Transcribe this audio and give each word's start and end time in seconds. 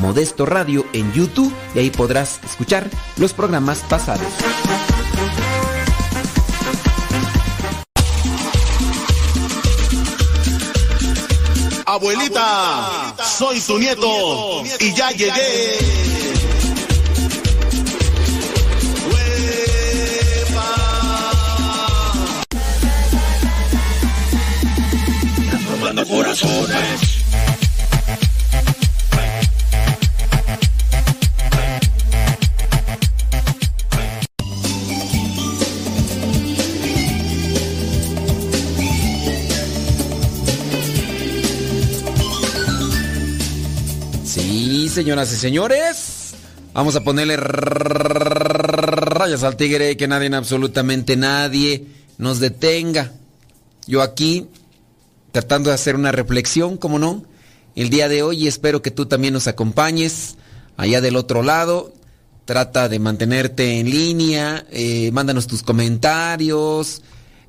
Modesto 0.00 0.46
Radio 0.46 0.84
en 0.92 1.12
YouTube 1.12 1.52
y 1.74 1.78
ahí 1.78 1.90
podrás 1.90 2.40
escuchar 2.44 2.88
los 3.16 3.32
programas 3.32 3.78
pasados. 3.88 4.26
Abuelita, 11.86 13.14
soy 13.24 13.60
tu 13.60 13.78
nieto 13.78 14.62
y 14.80 14.92
ya 14.92 15.10
llegué. 15.12 15.78
Robando 25.70 26.06
corazones. 26.06 27.15
Señoras 44.96 45.30
y 45.30 45.36
señores. 45.36 46.32
Vamos 46.72 46.96
a 46.96 47.04
ponerle 47.04 47.36
rayas 47.36 49.42
al 49.42 49.54
tigre, 49.54 49.94
que 49.98 50.08
nadie, 50.08 50.34
absolutamente 50.34 51.18
nadie, 51.18 51.84
nos 52.16 52.40
detenga. 52.40 53.12
Yo 53.86 54.00
aquí, 54.00 54.48
tratando 55.32 55.68
de 55.68 55.74
hacer 55.74 55.96
una 55.96 56.12
reflexión, 56.12 56.78
como 56.78 56.98
no, 56.98 57.24
el 57.74 57.90
día 57.90 58.08
de 58.08 58.22
hoy 58.22 58.46
espero 58.46 58.80
que 58.80 58.90
tú 58.90 59.04
también 59.04 59.34
nos 59.34 59.48
acompañes 59.48 60.36
allá 60.78 61.02
del 61.02 61.16
otro 61.16 61.42
lado. 61.42 61.92
Trata 62.46 62.88
de 62.88 62.98
mantenerte 62.98 63.78
en 63.78 63.90
línea, 63.90 64.64
eh, 64.70 65.10
mándanos 65.12 65.46
tus 65.46 65.62
comentarios, 65.62 67.02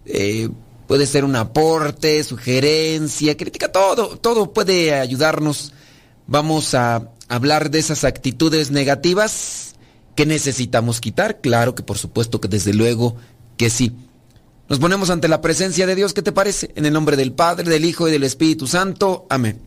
eh, 0.04 0.50
puede 0.86 1.06
ser 1.06 1.24
un 1.24 1.38
aporte, 1.38 2.26
sugerencia, 2.26 3.38
crítica, 3.38 3.72
todo, 3.72 4.18
todo 4.18 4.52
puede 4.52 4.96
ayudarnos. 4.96 5.72
Vamos 6.28 6.74
a 6.74 7.14
hablar 7.27 7.71
de 7.71 7.79
esas 7.79 8.03
actitudes 8.03 8.71
negativas 8.71 9.75
que 10.15 10.25
necesitamos 10.25 11.00
quitar. 11.01 11.41
Claro 11.41 11.75
que 11.75 11.83
por 11.83 11.97
supuesto 11.97 12.41
que 12.41 12.47
desde 12.47 12.74
luego 12.74 13.15
que 13.57 13.69
sí. 13.69 13.95
Nos 14.69 14.79
ponemos 14.79 15.09
ante 15.09 15.27
la 15.27 15.41
presencia 15.41 15.88
de 15.88 15.95
Dios, 15.95 16.13
¿qué 16.13 16.21
te 16.21 16.31
parece? 16.31 16.71
En 16.75 16.85
el 16.85 16.94
nombre 16.94 17.15
del 17.15 17.31
Padre, 17.31 17.69
del 17.69 17.85
Hijo 17.85 18.07
y 18.07 18.12
del 18.12 18.24
Espíritu 18.24 18.68
Santo. 18.68 19.25
Amén. 19.29 19.62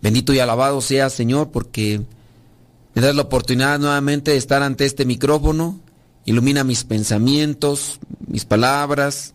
Bendito 0.00 0.32
y 0.32 0.38
alabado 0.38 0.80
sea 0.80 1.10
Señor 1.10 1.50
porque 1.50 2.02
me 2.94 3.02
das 3.02 3.16
la 3.16 3.22
oportunidad 3.22 3.78
nuevamente 3.78 4.32
de 4.32 4.36
estar 4.36 4.62
ante 4.62 4.84
este 4.84 5.04
micrófono. 5.04 5.80
Ilumina 6.24 6.62
mis 6.62 6.84
pensamientos, 6.84 7.98
mis 8.26 8.44
palabras, 8.44 9.34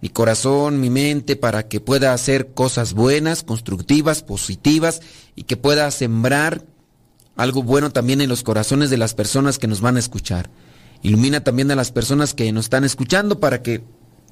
mi 0.00 0.08
corazón, 0.08 0.80
mi 0.80 0.90
mente, 0.90 1.34
para 1.34 1.66
que 1.66 1.80
pueda 1.80 2.12
hacer 2.12 2.52
cosas 2.52 2.94
buenas, 2.94 3.42
constructivas, 3.42 4.22
positivas 4.22 5.00
y 5.34 5.44
que 5.44 5.56
pueda 5.56 5.90
sembrar 5.90 6.64
algo 7.38 7.62
bueno 7.62 7.90
también 7.90 8.20
en 8.20 8.28
los 8.28 8.42
corazones 8.42 8.90
de 8.90 8.98
las 8.98 9.14
personas 9.14 9.58
que 9.58 9.68
nos 9.68 9.80
van 9.80 9.96
a 9.96 10.00
escuchar. 10.00 10.50
Ilumina 11.02 11.44
también 11.44 11.70
a 11.70 11.76
las 11.76 11.92
personas 11.92 12.34
que 12.34 12.50
nos 12.52 12.66
están 12.66 12.82
escuchando 12.82 13.38
para 13.38 13.62
que 13.62 13.84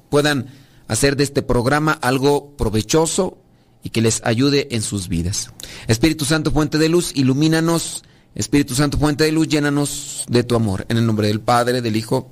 puedan 0.09 0.47
hacer 0.89 1.15
de 1.15 1.23
este 1.23 1.41
programa 1.41 1.93
algo 1.93 2.57
provechoso 2.57 3.37
y 3.81 3.91
que 3.91 4.01
les 4.01 4.21
ayude 4.25 4.67
en 4.71 4.81
sus 4.81 5.07
vidas. 5.07 5.53
Espíritu 5.87 6.25
Santo, 6.25 6.51
fuente 6.51 6.77
de 6.77 6.89
luz, 6.89 7.13
ilumínanos. 7.15 8.03
Espíritu 8.35 8.75
Santo, 8.75 8.97
fuente 8.97 9.23
de 9.23 9.31
luz, 9.31 9.47
llénanos 9.47 10.25
de 10.27 10.43
tu 10.43 10.55
amor. 10.55 10.85
En 10.89 10.97
el 10.97 11.05
nombre 11.05 11.27
del 11.27 11.39
Padre, 11.39 11.81
del 11.81 11.95
Hijo 11.95 12.29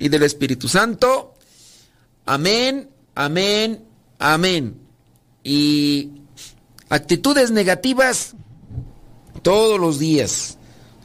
y 0.00 0.08
del 0.08 0.24
Espíritu 0.24 0.66
Santo. 0.68 1.34
Amén, 2.26 2.90
amén, 3.14 3.84
amén. 4.18 4.80
Y 5.44 6.10
actitudes 6.88 7.52
negativas 7.52 8.34
todos 9.48 9.80
los 9.80 9.98
días. 9.98 10.58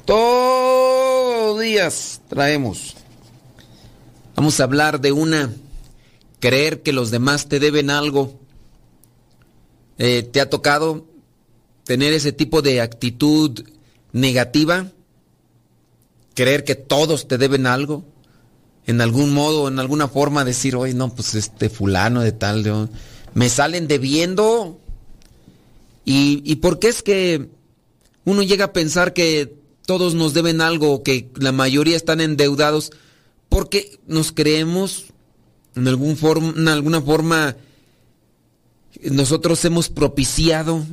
Todos 0.03 1.55
los 1.55 1.61
días 1.61 2.19
traemos. 2.27 2.93
Vamos 4.35 4.59
a 4.59 4.65
hablar 4.65 4.99
de 4.99 5.13
una. 5.13 5.49
Creer 6.41 6.81
que 6.81 6.91
los 6.91 7.09
demás 7.09 7.47
te 7.47 7.61
deben 7.61 7.89
algo. 7.89 8.37
Eh, 9.97 10.23
¿Te 10.23 10.41
ha 10.41 10.49
tocado 10.49 11.05
tener 11.85 12.11
ese 12.11 12.33
tipo 12.33 12.61
de 12.61 12.81
actitud 12.81 13.63
negativa? 14.11 14.91
Creer 16.35 16.65
que 16.65 16.75
todos 16.75 17.29
te 17.29 17.37
deben 17.37 17.65
algo. 17.65 18.03
En 18.85 18.99
algún 18.99 19.33
modo, 19.33 19.69
en 19.69 19.79
alguna 19.79 20.09
forma 20.09 20.43
decir, 20.43 20.75
oye, 20.75 20.93
no, 20.93 21.15
pues 21.15 21.33
este 21.35 21.69
fulano 21.69 22.19
de 22.19 22.33
tal, 22.33 22.89
me 23.35 23.47
salen 23.47 23.87
debiendo. 23.87 24.81
¿Y, 26.03 26.41
¿Y 26.43 26.57
por 26.57 26.79
qué 26.79 26.89
es 26.89 27.03
que 27.03 27.62
uno 28.25 28.43
llega 28.43 28.65
a 28.65 28.73
pensar 28.73 29.13
que 29.13 29.55
todos 29.85 30.13
nos 30.15 30.33
deben 30.33 30.61
algo, 30.61 31.03
que 31.03 31.29
la 31.35 31.51
mayoría 31.51 31.95
están 31.95 32.21
endeudados, 32.21 32.91
porque 33.49 33.99
nos 34.07 34.31
creemos 34.31 35.05
en, 35.75 35.87
algún 35.87 36.17
en 36.57 36.67
alguna 36.67 37.01
forma 37.01 37.55
nosotros 39.01 39.63
hemos 39.65 39.89
propiciado 39.89 40.85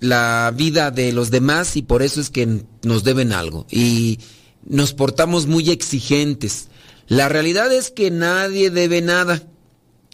la 0.00 0.52
vida 0.54 0.90
de 0.90 1.12
los 1.12 1.30
demás 1.30 1.76
y 1.76 1.82
por 1.82 2.02
eso 2.02 2.20
es 2.20 2.30
que 2.30 2.64
nos 2.82 3.04
deben 3.04 3.32
algo. 3.32 3.66
Y 3.70 4.20
nos 4.64 4.92
portamos 4.92 5.46
muy 5.46 5.70
exigentes. 5.70 6.68
La 7.08 7.28
realidad 7.28 7.72
es 7.72 7.90
que 7.90 8.10
nadie 8.10 8.70
debe 8.70 9.00
nada, 9.00 9.42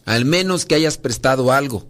al 0.04 0.24
menos 0.24 0.64
que 0.66 0.74
hayas 0.74 0.98
prestado 0.98 1.52
algo. 1.52 1.86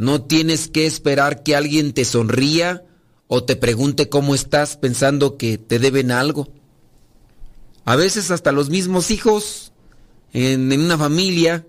No 0.00 0.22
tienes 0.22 0.68
que 0.68 0.86
esperar 0.86 1.42
que 1.42 1.54
alguien 1.54 1.92
te 1.92 2.06
sonría 2.06 2.86
o 3.26 3.44
te 3.44 3.54
pregunte 3.54 4.08
cómo 4.08 4.34
estás 4.34 4.78
pensando 4.78 5.36
que 5.36 5.58
te 5.58 5.78
deben 5.78 6.10
algo. 6.10 6.48
A 7.84 7.96
veces 7.96 8.30
hasta 8.30 8.50
los 8.50 8.70
mismos 8.70 9.10
hijos 9.10 9.72
en, 10.32 10.72
una 10.72 10.96
familia 10.96 11.66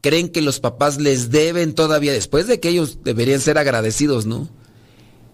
creen 0.00 0.28
que 0.28 0.42
los 0.42 0.60
papás 0.60 1.00
les 1.00 1.32
deben 1.32 1.74
todavía 1.74 2.12
después 2.12 2.46
de 2.46 2.60
que 2.60 2.68
ellos 2.68 2.98
deberían 3.02 3.40
ser 3.40 3.58
agradecidos, 3.58 4.26
¿no? 4.26 4.48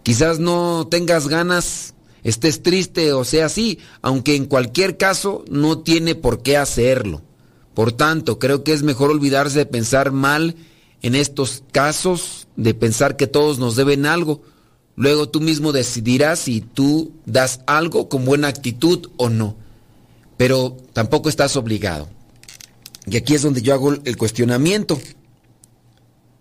Quizás 0.02 0.38
no 0.38 0.88
tengas 0.90 1.28
ganas, 1.28 1.92
estés 2.22 2.62
triste 2.62 3.12
o 3.12 3.26
sea 3.26 3.44
así, 3.44 3.78
aunque 4.00 4.36
en 4.36 4.46
cualquier 4.46 4.96
caso 4.96 5.44
no 5.50 5.80
tiene 5.80 6.14
por 6.14 6.42
qué 6.42 6.56
hacerlo. 6.56 7.20
Por 7.74 7.92
tanto, 7.92 8.38
creo 8.38 8.64
que 8.64 8.72
es 8.72 8.82
mejor 8.82 9.10
olvidarse 9.10 9.58
de 9.58 9.66
pensar 9.66 10.12
mal 10.12 10.56
en 11.02 11.14
estos 11.14 11.62
casos, 11.72 12.46
de 12.56 12.74
pensar 12.74 13.16
que 13.16 13.26
todos 13.26 13.58
nos 13.58 13.76
deben 13.76 14.06
algo 14.06 14.42
Luego 14.98 15.28
tú 15.28 15.40
mismo 15.40 15.70
decidirás 15.70 16.40
si 16.40 16.60
tú 16.60 17.12
das 17.24 17.60
algo 17.68 18.08
con 18.08 18.24
buena 18.24 18.48
actitud 18.48 19.10
o 19.16 19.28
no. 19.28 19.54
Pero 20.36 20.76
tampoco 20.92 21.28
estás 21.28 21.54
obligado. 21.54 22.08
Y 23.06 23.16
aquí 23.16 23.36
es 23.36 23.42
donde 23.42 23.62
yo 23.62 23.74
hago 23.74 23.92
el 23.92 24.16
cuestionamiento. 24.16 25.00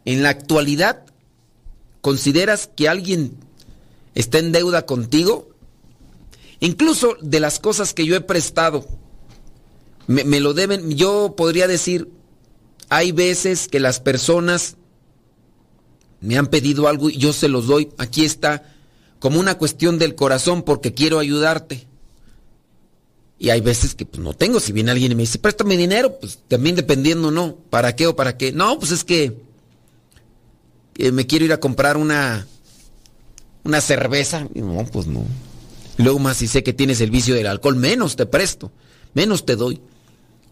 En 0.06 0.24
la 0.24 0.30
actualidad, 0.30 1.06
¿consideras 2.02 2.66
que 2.66 2.90
alguien 2.90 3.38
está 4.16 4.40
en 4.40 4.52
deuda 4.52 4.88
contigo? 4.88 5.50
Incluso 6.60 7.16
de 7.22 7.40
las 7.40 7.60
cosas 7.60 7.94
que 7.94 8.08
yo 8.08 8.16
he 8.16 8.22
prestado, 8.22 8.88
me, 10.08 10.24
me 10.24 10.40
lo 10.40 10.56
deben, 10.56 10.98
yo 10.98 11.36
podría 11.38 11.68
decir, 11.68 12.10
hay 12.90 13.12
veces 13.12 13.68
que 13.68 13.80
las 13.80 14.00
personas 14.00 14.78
me 16.22 16.38
han 16.38 16.48
pedido 16.48 16.88
algo 16.88 17.10
y 17.10 17.18
yo 17.18 17.34
se 17.34 17.48
los 17.48 17.68
doy. 17.68 17.90
Aquí 17.98 18.26
está 18.26 18.74
como 19.20 19.40
una 19.40 19.58
cuestión 19.58 20.00
del 20.00 20.16
corazón 20.16 20.64
porque 20.64 20.94
quiero 20.94 21.20
ayudarte. 21.20 21.86
Y 23.40 23.50
hay 23.50 23.62
veces 23.62 23.94
que 23.94 24.06
pues, 24.06 24.22
no 24.22 24.34
tengo. 24.34 24.60
Si 24.60 24.72
viene 24.72 24.92
alguien 24.92 25.12
y 25.12 25.16
me 25.16 25.24
dice, 25.24 25.38
préstame 25.38 25.78
dinero, 25.78 26.18
pues 26.20 26.40
también 26.48 26.76
dependiendo, 26.76 27.30
¿no? 27.30 27.56
¿Para 27.70 27.96
qué 27.96 28.08
o 28.08 28.16
para 28.16 28.38
qué? 28.38 28.52
No, 28.52 28.80
pues 28.80 28.92
es 28.92 29.04
que 29.04 29.38
me 31.12 31.28
quiero 31.28 31.46
ir 31.46 31.54
a 31.54 31.60
comprar 31.60 31.98
una, 31.98 32.48
una 33.64 33.82
cerveza. 33.82 34.48
no, 34.56 34.86
pues 34.92 35.06
no. 35.06 35.26
luego 35.98 36.20
más 36.20 36.38
si 36.38 36.48
sé 36.48 36.64
que 36.64 36.74
tienes 36.74 37.02
el 37.02 37.12
vicio 37.12 37.36
del 37.36 37.48
alcohol, 37.48 37.76
menos 37.76 38.16
te 38.16 38.26
presto, 38.26 38.72
menos 39.14 39.46
te 39.46 39.56
doy. 39.56 39.82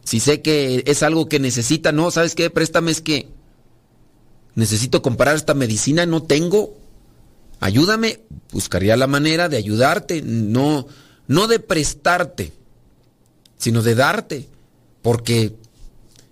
Si 0.05 0.21
sé 0.21 0.41
que 0.41 0.83
es 0.85 1.03
algo 1.03 1.27
que 1.27 1.39
necesita, 1.39 1.91
no, 1.91 2.11
¿sabes 2.11 2.33
qué? 2.33 2.49
Préstame 2.49 2.91
es 2.91 3.01
que 3.01 3.27
necesito 4.53 5.01
comprar 5.01 5.35
esta 5.35 5.53
medicina, 5.53 6.05
no 6.05 6.23
tengo, 6.23 6.77
ayúdame, 7.59 8.21
buscaría 8.53 8.95
la 8.95 9.07
manera 9.07 9.49
de 9.49 9.57
ayudarte, 9.57 10.21
no, 10.21 10.87
no 11.27 11.47
de 11.47 11.59
prestarte, 11.59 12.53
sino 13.57 13.81
de 13.81 13.95
darte, 13.95 14.47
porque 15.01 15.55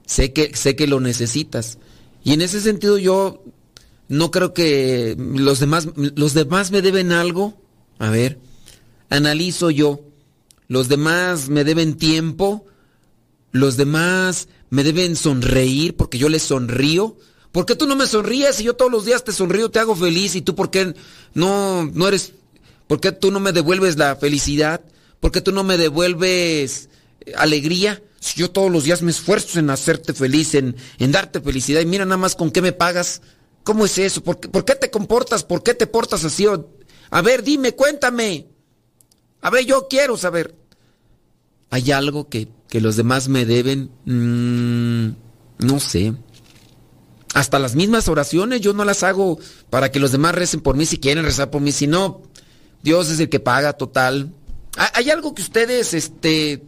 sé 0.06 0.32
que, 0.32 0.56
sé 0.56 0.76
que 0.76 0.88
lo 0.88 1.02
necesitas. 1.02 1.80
Y 2.24 2.34
en 2.34 2.42
ese 2.42 2.62
sentido 2.62 2.98
yo 2.98 3.44
no 4.08 4.32
creo 4.32 4.54
que 4.54 5.16
los 5.18 5.60
demás, 5.60 5.88
los 5.96 6.34
demás 6.34 6.72
me 6.72 6.82
deben 6.82 7.12
algo. 7.12 7.60
A 8.00 8.10
ver, 8.10 8.38
analizo 9.10 9.72
yo. 9.72 10.02
Los 10.68 10.88
demás 10.88 11.50
me 11.50 11.64
deben 11.64 11.96
tiempo. 11.96 12.66
Los 13.54 13.78
demás 13.78 14.50
me 14.72 14.84
deben 14.84 15.16
sonreír 15.16 15.96
porque 15.96 16.18
yo 16.18 16.28
les 16.28 16.42
sonrío. 16.42 17.16
¿Por 17.52 17.68
qué 17.68 17.76
tú 17.76 17.86
no 17.86 17.96
me 17.96 18.08
sonríes 18.08 18.60
y 18.60 18.64
yo 18.64 18.76
todos 18.76 18.92
los 18.92 19.06
días 19.06 19.24
te 19.24 19.32
sonrío, 19.32 19.70
te 19.70 19.78
hago 19.78 19.96
feliz 19.96 20.36
y 20.36 20.42
tú 20.42 20.56
por 20.56 20.72
qué 20.72 20.96
no, 21.36 21.86
no 21.86 22.08
eres, 22.08 22.34
por 22.88 23.00
qué 23.00 23.12
tú 23.12 23.30
no 23.30 23.40
me 23.40 23.52
devuelves 23.52 23.96
la 23.96 24.16
felicidad? 24.16 24.82
¿Por 25.20 25.32
qué 25.32 25.40
tú 25.40 25.52
no 25.52 25.64
me 25.64 25.78
devuelves 25.78 26.90
eh, 27.22 27.34
alegría? 27.38 28.02
Si 28.20 28.40
yo 28.40 28.50
todos 28.50 28.72
los 28.72 28.86
días 28.86 29.04
me 29.04 29.12
esfuerzo 29.12 29.60
en 29.60 29.70
hacerte 29.70 30.16
feliz, 30.16 30.56
en, 30.56 30.76
en 30.98 31.12
darte 31.12 31.40
felicidad 31.40 31.82
y 31.82 31.86
mira 31.86 32.06
nada 32.06 32.18
más 32.18 32.36
con 32.36 32.50
qué 32.50 32.64
me 32.64 32.72
pagas. 32.72 33.22
¿Cómo 33.64 33.86
es 33.86 34.00
eso? 34.00 34.24
¿Por 34.24 34.40
qué, 34.40 34.50
¿Por 34.50 34.66
qué 34.66 34.74
te 34.74 34.90
comportas? 34.90 35.44
¿Por 35.44 35.62
qué 35.62 35.76
te 35.76 35.86
portas 35.86 36.26
así? 36.26 36.48
A 37.12 37.22
ver, 37.22 37.44
dime, 37.44 37.76
cuéntame. 37.76 38.48
A 39.42 39.52
ver, 39.52 39.64
yo 39.64 39.88
quiero 39.88 40.18
saber. 40.18 40.56
¿Hay 41.70 41.92
algo 41.92 42.30
que, 42.30 42.48
que 42.74 42.82
los 42.82 42.96
demás 42.96 43.30
me 43.30 43.46
deben? 43.46 43.92
Mm, 44.06 45.10
no 45.64 45.80
sé. 45.80 46.16
Hasta 47.36 47.60
las 47.60 47.76
mismas 47.76 48.08
oraciones 48.08 48.62
yo 48.62 48.74
no 48.74 48.84
las 48.84 49.04
hago 49.04 49.38
para 49.70 49.92
que 49.92 50.00
los 50.00 50.12
demás 50.12 50.34
recen 50.34 50.60
por 50.60 50.76
mí 50.76 50.88
si 50.88 50.98
quieren 50.98 51.24
rezar 51.24 51.52
por 51.52 51.62
mí, 51.62 51.72
si 51.72 51.86
no, 51.86 52.24
Dios 52.82 53.12
es 53.12 53.20
el 53.20 53.30
que 53.30 53.40
paga 53.40 53.74
total. 53.74 54.34
¿Hay 54.96 55.12
algo 55.12 55.36
que 55.36 55.44
ustedes 55.44 55.94
este, 55.94 56.64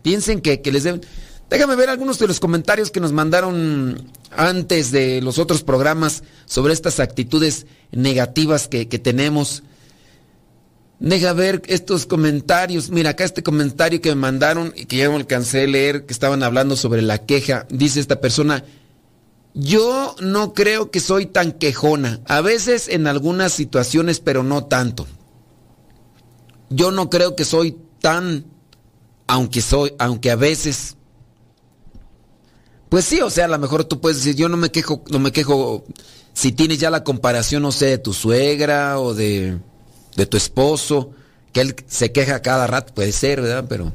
piensen 0.00 0.40
que, 0.40 0.58
les 0.72 0.84
deben? 0.84 1.02
Déjame 1.50 1.76
ver 1.76 1.90
algunos 1.90 2.18
de 2.18 2.26
los 2.26 2.40
comentarios 2.40 2.90
que 2.90 3.00
nos 3.00 3.12
mandaron 3.12 4.10
antes 4.30 4.90
de 4.90 5.20
los 5.20 5.38
otros 5.38 5.62
programas 5.62 6.22
sobre 6.46 6.72
estas 6.72 6.98
actitudes 6.98 7.66
negativas 7.92 8.68
que, 8.68 8.88
que 8.88 8.98
tenemos. 8.98 9.64
Deja 11.00 11.32
ver 11.32 11.62
estos 11.66 12.04
comentarios. 12.04 12.90
Mira, 12.90 13.10
acá 13.10 13.24
este 13.24 13.42
comentario 13.42 14.02
que 14.02 14.10
me 14.10 14.16
mandaron 14.16 14.74
y 14.76 14.84
que 14.84 14.98
ya 14.98 15.08
no 15.08 15.16
alcancé 15.16 15.62
a 15.62 15.66
leer, 15.66 16.04
que 16.04 16.12
estaban 16.12 16.42
hablando 16.42 16.76
sobre 16.76 17.00
la 17.00 17.24
queja. 17.24 17.66
Dice 17.70 18.00
esta 18.00 18.20
persona, 18.20 18.64
yo 19.54 20.14
no 20.20 20.52
creo 20.52 20.90
que 20.90 21.00
soy 21.00 21.24
tan 21.24 21.52
quejona. 21.52 22.20
A 22.26 22.42
veces 22.42 22.86
en 22.86 23.06
algunas 23.06 23.54
situaciones, 23.54 24.20
pero 24.20 24.42
no 24.42 24.66
tanto. 24.66 25.06
Yo 26.68 26.90
no 26.90 27.08
creo 27.08 27.34
que 27.34 27.46
soy 27.46 27.78
tan, 28.00 28.44
aunque 29.26 29.62
soy, 29.62 29.94
aunque 29.98 30.30
a 30.30 30.36
veces. 30.36 30.98
Pues 32.90 33.06
sí, 33.06 33.22
o 33.22 33.30
sea, 33.30 33.46
a 33.46 33.48
lo 33.48 33.58
mejor 33.58 33.84
tú 33.84 34.02
puedes 34.02 34.18
decir, 34.18 34.36
yo 34.36 34.50
no 34.50 34.58
me 34.58 34.70
quejo, 34.70 35.02
no 35.08 35.18
me 35.18 35.32
quejo 35.32 35.86
si 36.34 36.52
tienes 36.52 36.78
ya 36.78 36.90
la 36.90 37.04
comparación, 37.04 37.62
no 37.62 37.72
sé, 37.72 37.86
de 37.86 37.98
tu 37.98 38.12
suegra 38.12 39.00
o 39.00 39.14
de, 39.14 39.58
de 40.16 40.26
tu 40.26 40.36
esposo, 40.36 41.10
que 41.52 41.60
él 41.60 41.76
se 41.86 42.12
queja 42.12 42.42
cada 42.42 42.66
rato, 42.66 42.94
puede 42.94 43.12
ser, 43.12 43.40
¿verdad? 43.40 43.66
Pero. 43.68 43.92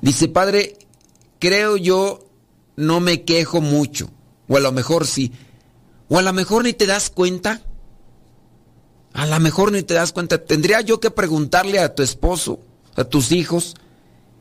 Dice, 0.00 0.28
padre, 0.28 0.76
creo 1.38 1.76
yo 1.76 2.20
no 2.76 3.00
me 3.00 3.22
quejo 3.22 3.60
mucho. 3.60 4.10
O 4.48 4.56
a 4.56 4.60
lo 4.60 4.72
mejor 4.72 5.06
sí. 5.06 5.32
O 6.08 6.18
a 6.18 6.22
lo 6.22 6.32
mejor 6.32 6.64
ni 6.64 6.72
te 6.72 6.86
das 6.86 7.10
cuenta. 7.10 7.62
A 9.12 9.26
lo 9.26 9.40
mejor 9.40 9.72
ni 9.72 9.82
te 9.82 9.94
das 9.94 10.12
cuenta. 10.12 10.44
Tendría 10.44 10.80
yo 10.80 11.00
que 11.00 11.10
preguntarle 11.10 11.78
a 11.78 11.94
tu 11.94 12.02
esposo 12.02 12.60
a 12.96 13.04
tus 13.04 13.32
hijos, 13.32 13.74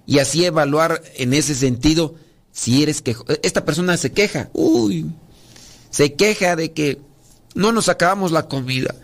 y 0.05 0.19
así 0.19 0.45
evaluar 0.45 1.01
en 1.15 1.33
ese 1.33 1.55
sentido 1.55 2.15
si 2.51 2.83
eres 2.83 3.01
que 3.01 3.15
esta 3.41 3.65
persona 3.65 3.97
se 3.97 4.12
queja, 4.12 4.50
uy, 4.53 5.12
se 5.89 6.13
queja 6.13 6.55
de 6.55 6.71
que 6.73 7.00
no 7.55 7.71
nos 7.71 7.89
acabamos 7.89 8.31
la 8.31 8.47
comida, 8.47 8.95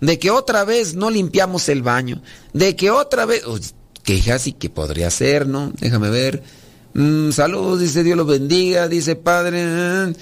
de 0.00 0.18
que 0.18 0.30
otra 0.30 0.64
vez 0.64 0.94
no 0.94 1.10
limpiamos 1.10 1.68
el 1.68 1.82
baño, 1.82 2.22
de 2.52 2.76
que 2.76 2.90
otra 2.90 3.26
vez 3.26 3.46
uy, 3.46 3.60
quejas 4.02 4.46
y 4.46 4.52
que 4.52 4.70
podría 4.70 5.10
ser, 5.10 5.46
¿no? 5.46 5.72
Déjame 5.78 6.10
ver. 6.10 6.42
Mm, 6.94 7.30
salud, 7.30 7.78
dice 7.78 8.02
Dios 8.02 8.16
lo 8.16 8.24
bendiga, 8.24 8.88
dice 8.88 9.16
Padre. 9.16 10.14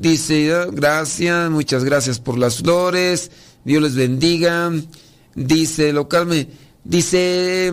Dice, 0.00 0.52
ah, 0.52 0.66
gracias, 0.72 1.50
muchas 1.50 1.84
gracias 1.84 2.18
por 2.18 2.36
las 2.36 2.56
flores, 2.56 3.30
Dios 3.64 3.80
les 3.80 3.94
bendiga. 3.94 4.72
Dice, 5.36 5.92
lo 5.92 6.08
calme, 6.08 6.48
dice, 6.82 7.72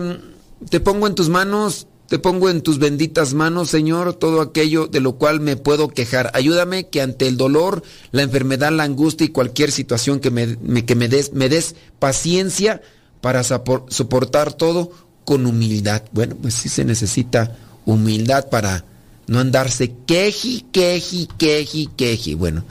te 0.70 0.78
pongo 0.78 1.08
en 1.08 1.16
tus 1.16 1.28
manos, 1.28 1.88
te 2.08 2.18
pongo 2.18 2.50
en 2.50 2.60
tus 2.60 2.78
benditas 2.78 3.32
manos, 3.32 3.70
Señor, 3.70 4.14
todo 4.14 4.40
aquello 4.40 4.86
de 4.86 5.00
lo 5.00 5.14
cual 5.14 5.40
me 5.40 5.56
puedo 5.56 5.88
quejar. 5.88 6.30
Ayúdame 6.34 6.88
que 6.88 7.00
ante 7.00 7.26
el 7.26 7.36
dolor, 7.36 7.82
la 8.12 8.22
enfermedad, 8.22 8.72
la 8.72 8.84
angustia 8.84 9.24
y 9.24 9.30
cualquier 9.30 9.72
situación 9.72 10.20
que 10.20 10.30
me, 10.30 10.84
que 10.84 10.94
me 10.94 11.08
des, 11.08 11.32
me 11.32 11.48
des 11.48 11.76
paciencia 11.98 12.82
para 13.20 13.42
soportar 13.42 14.52
todo 14.52 14.92
con 15.24 15.46
humildad. 15.46 16.02
Bueno, 16.12 16.36
pues 16.40 16.54
sí 16.54 16.68
se 16.68 16.84
necesita 16.84 17.56
humildad 17.86 18.50
para 18.50 18.84
no 19.26 19.38
andarse 19.40 19.94
queji, 20.06 20.66
queji, 20.72 21.28
queji, 21.38 21.88
queji. 21.96 22.34
Bueno, 22.34 22.64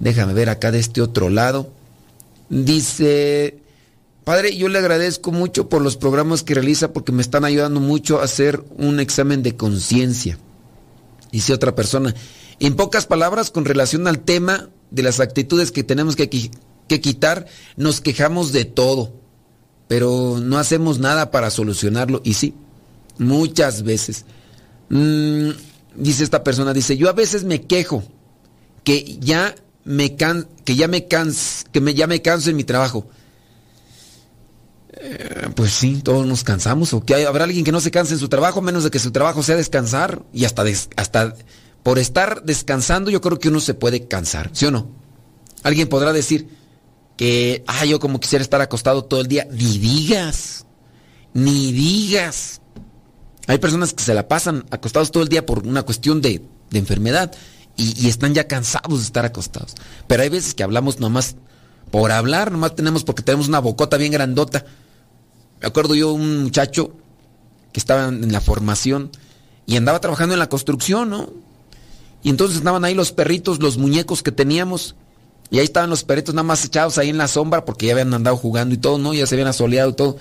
déjame 0.00 0.34
ver 0.34 0.50
acá 0.50 0.70
de 0.70 0.80
este 0.80 1.00
otro 1.00 1.30
lado. 1.30 1.70
Dice, 2.50 3.58
Padre, 4.24 4.56
yo 4.56 4.68
le 4.68 4.78
agradezco 4.78 5.32
mucho 5.32 5.68
por 5.68 5.82
los 5.82 5.96
programas 5.96 6.42
que 6.42 6.54
realiza 6.54 6.92
porque 6.92 7.12
me 7.12 7.20
están 7.20 7.44
ayudando 7.44 7.78
mucho 7.78 8.20
a 8.20 8.24
hacer 8.24 8.64
un 8.78 8.98
examen 8.98 9.42
de 9.42 9.54
conciencia. 9.56 10.38
Dice 11.30 11.52
otra 11.52 11.74
persona, 11.74 12.14
en 12.58 12.74
pocas 12.74 13.06
palabras, 13.06 13.50
con 13.50 13.66
relación 13.66 14.08
al 14.08 14.20
tema 14.20 14.70
de 14.90 15.02
las 15.02 15.20
actitudes 15.20 15.72
que 15.72 15.84
tenemos 15.84 16.16
que, 16.16 16.30
que 16.30 17.00
quitar, 17.00 17.46
nos 17.76 18.00
quejamos 18.00 18.52
de 18.52 18.64
todo, 18.64 19.12
pero 19.88 20.38
no 20.40 20.58
hacemos 20.58 20.98
nada 20.98 21.30
para 21.30 21.50
solucionarlo. 21.50 22.22
Y 22.24 22.34
sí, 22.34 22.54
muchas 23.18 23.82
veces. 23.82 24.24
Mm, 24.88 25.50
dice 25.96 26.24
esta 26.24 26.44
persona, 26.44 26.72
dice, 26.72 26.96
yo 26.96 27.08
a 27.08 27.12
veces 27.12 27.44
me 27.44 27.62
quejo 27.62 28.04
que 28.84 29.18
ya 29.18 29.54
me 29.84 30.16
can, 30.16 30.48
que 30.64 30.76
ya 30.76 30.88
me 30.88 31.06
que 31.06 31.94
ya 31.94 32.06
me 32.06 32.22
canso 32.22 32.50
en 32.50 32.56
mi 32.56 32.64
trabajo. 32.64 33.06
Eh, 34.96 35.48
pues 35.54 35.72
sí, 35.72 36.00
todos 36.02 36.26
nos 36.26 36.44
cansamos. 36.44 36.92
¿O 36.92 37.04
que 37.04 37.26
habrá 37.26 37.44
alguien 37.44 37.64
que 37.64 37.72
no 37.72 37.80
se 37.80 37.90
canse 37.90 38.14
en 38.14 38.20
su 38.20 38.28
trabajo, 38.28 38.62
menos 38.62 38.84
de 38.84 38.90
que 38.90 38.98
su 38.98 39.10
trabajo 39.10 39.42
sea 39.42 39.56
descansar? 39.56 40.22
Y 40.32 40.44
hasta, 40.44 40.64
hasta 40.96 41.34
por 41.82 41.98
estar 41.98 42.42
descansando, 42.44 43.10
yo 43.10 43.20
creo 43.20 43.38
que 43.38 43.48
uno 43.48 43.60
se 43.60 43.74
puede 43.74 44.06
cansar, 44.06 44.50
¿sí 44.52 44.66
o 44.66 44.70
no? 44.70 44.88
Alguien 45.62 45.88
podrá 45.88 46.12
decir 46.12 46.48
que, 47.16 47.64
ah, 47.66 47.84
yo 47.84 48.00
como 48.00 48.20
quisiera 48.20 48.42
estar 48.42 48.60
acostado 48.60 49.04
todo 49.04 49.20
el 49.20 49.28
día. 49.28 49.46
Ni 49.50 49.78
digas, 49.78 50.66
ni 51.32 51.72
digas. 51.72 52.60
Hay 53.46 53.58
personas 53.58 53.92
que 53.92 54.02
se 54.02 54.14
la 54.14 54.28
pasan 54.28 54.64
acostados 54.70 55.10
todo 55.10 55.22
el 55.22 55.28
día 55.28 55.44
por 55.44 55.66
una 55.66 55.82
cuestión 55.82 56.20
de, 56.22 56.42
enfermedad 56.72 57.32
y, 57.76 58.08
están 58.08 58.34
ya 58.34 58.48
cansados 58.48 58.98
de 58.98 59.04
estar 59.04 59.24
acostados. 59.24 59.74
Pero 60.06 60.22
hay 60.22 60.28
veces 60.28 60.54
que 60.54 60.64
hablamos 60.64 60.98
nomás 60.98 61.36
por 61.90 62.10
hablar, 62.10 62.50
nomás 62.50 62.74
tenemos 62.74 63.04
porque 63.04 63.22
tenemos 63.22 63.46
una 63.48 63.60
bocota 63.60 63.96
bien 63.96 64.12
grandota. 64.12 64.64
Me 65.64 65.68
acuerdo 65.68 65.94
yo 65.94 66.12
un 66.12 66.42
muchacho 66.42 66.90
que 67.72 67.80
estaba 67.80 68.08
en 68.08 68.30
la 68.30 68.42
formación 68.42 69.10
y 69.64 69.76
andaba 69.76 69.98
trabajando 69.98 70.34
en 70.34 70.38
la 70.38 70.50
construcción, 70.50 71.08
¿no? 71.08 71.30
Y 72.22 72.28
entonces 72.28 72.58
estaban 72.58 72.84
ahí 72.84 72.92
los 72.92 73.12
perritos, 73.12 73.60
los 73.60 73.78
muñecos 73.78 74.22
que 74.22 74.30
teníamos. 74.30 74.94
Y 75.50 75.60
ahí 75.60 75.64
estaban 75.64 75.88
los 75.88 76.04
perritos 76.04 76.34
nada 76.34 76.42
más 76.42 76.66
echados 76.66 76.98
ahí 76.98 77.08
en 77.08 77.16
la 77.16 77.28
sombra 77.28 77.64
porque 77.64 77.86
ya 77.86 77.92
habían 77.92 78.12
andado 78.12 78.36
jugando 78.36 78.74
y 78.74 78.76
todo, 78.76 78.98
¿no? 78.98 79.14
Ya 79.14 79.26
se 79.26 79.36
habían 79.36 79.48
asoleado 79.48 79.88
y 79.88 79.94
todo. 79.94 80.18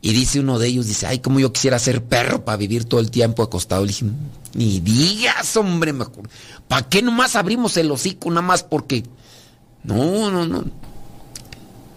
Y 0.00 0.14
dice 0.14 0.40
uno 0.40 0.58
de 0.58 0.68
ellos, 0.68 0.86
dice, 0.86 1.06
ay, 1.06 1.18
como 1.18 1.40
yo 1.40 1.52
quisiera 1.52 1.78
ser 1.78 2.02
perro 2.02 2.46
para 2.46 2.56
vivir 2.56 2.86
todo 2.86 3.00
el 3.00 3.10
tiempo 3.10 3.42
acostado. 3.42 3.82
Le 3.82 3.88
dije, 3.88 4.06
ni 4.54 4.80
digas, 4.80 5.58
hombre, 5.58 5.92
mejor. 5.92 6.26
¿Para 6.68 6.88
qué 6.88 7.02
nomás 7.02 7.36
abrimos 7.36 7.76
el 7.76 7.90
hocico 7.90 8.30
nada 8.30 8.40
más 8.40 8.62
porque... 8.62 9.04
No, 9.84 10.30
no, 10.30 10.46
no. 10.46 10.64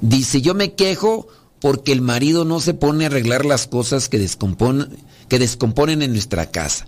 Dice, 0.02 0.42
yo 0.42 0.54
me 0.54 0.74
quejo 0.74 1.30
porque 1.64 1.94
el 1.94 2.02
marido 2.02 2.44
no 2.44 2.60
se 2.60 2.74
pone 2.74 3.06
a 3.06 3.08
arreglar 3.08 3.46
las 3.46 3.68
cosas 3.68 4.10
que 4.10 4.18
que 4.18 5.40
descomponen 5.40 6.02
en 6.02 6.12
nuestra 6.12 6.52
casa. 6.52 6.88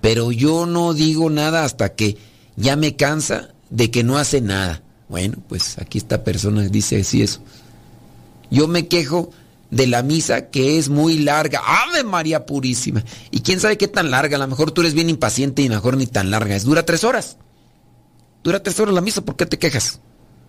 Pero 0.00 0.32
yo 0.32 0.66
no 0.66 0.92
digo 0.92 1.30
nada 1.30 1.62
hasta 1.62 1.94
que 1.94 2.18
ya 2.56 2.74
me 2.74 2.96
cansa 2.96 3.50
de 3.70 3.92
que 3.92 4.02
no 4.02 4.18
hace 4.18 4.40
nada. 4.40 4.82
Bueno, 5.08 5.36
pues 5.48 5.78
aquí 5.78 5.98
esta 5.98 6.24
persona 6.24 6.62
dice 6.62 7.00
así 7.00 7.22
eso. 7.22 7.42
Yo 8.50 8.66
me 8.66 8.88
quejo 8.88 9.30
de 9.70 9.86
la 9.86 10.02
misa 10.02 10.50
que 10.50 10.78
es 10.78 10.88
muy 10.88 11.18
larga. 11.18 11.62
Ave 11.64 12.02
María 12.02 12.44
Purísima. 12.44 13.04
Y 13.30 13.42
quién 13.42 13.60
sabe 13.60 13.78
qué 13.78 13.86
tan 13.86 14.10
larga. 14.10 14.34
A 14.34 14.40
lo 14.40 14.48
mejor 14.48 14.72
tú 14.72 14.80
eres 14.80 14.94
bien 14.94 15.10
impaciente 15.10 15.62
y 15.62 15.68
mejor 15.68 15.96
ni 15.96 16.08
tan 16.08 16.32
larga. 16.32 16.56
Es 16.56 16.64
dura 16.64 16.84
tres 16.84 17.04
horas. 17.04 17.36
Dura 18.42 18.64
tres 18.64 18.80
horas 18.80 18.94
la 18.94 19.00
misa. 19.00 19.20
¿Por 19.20 19.36
qué 19.36 19.46
te 19.46 19.60
quejas? 19.60 20.00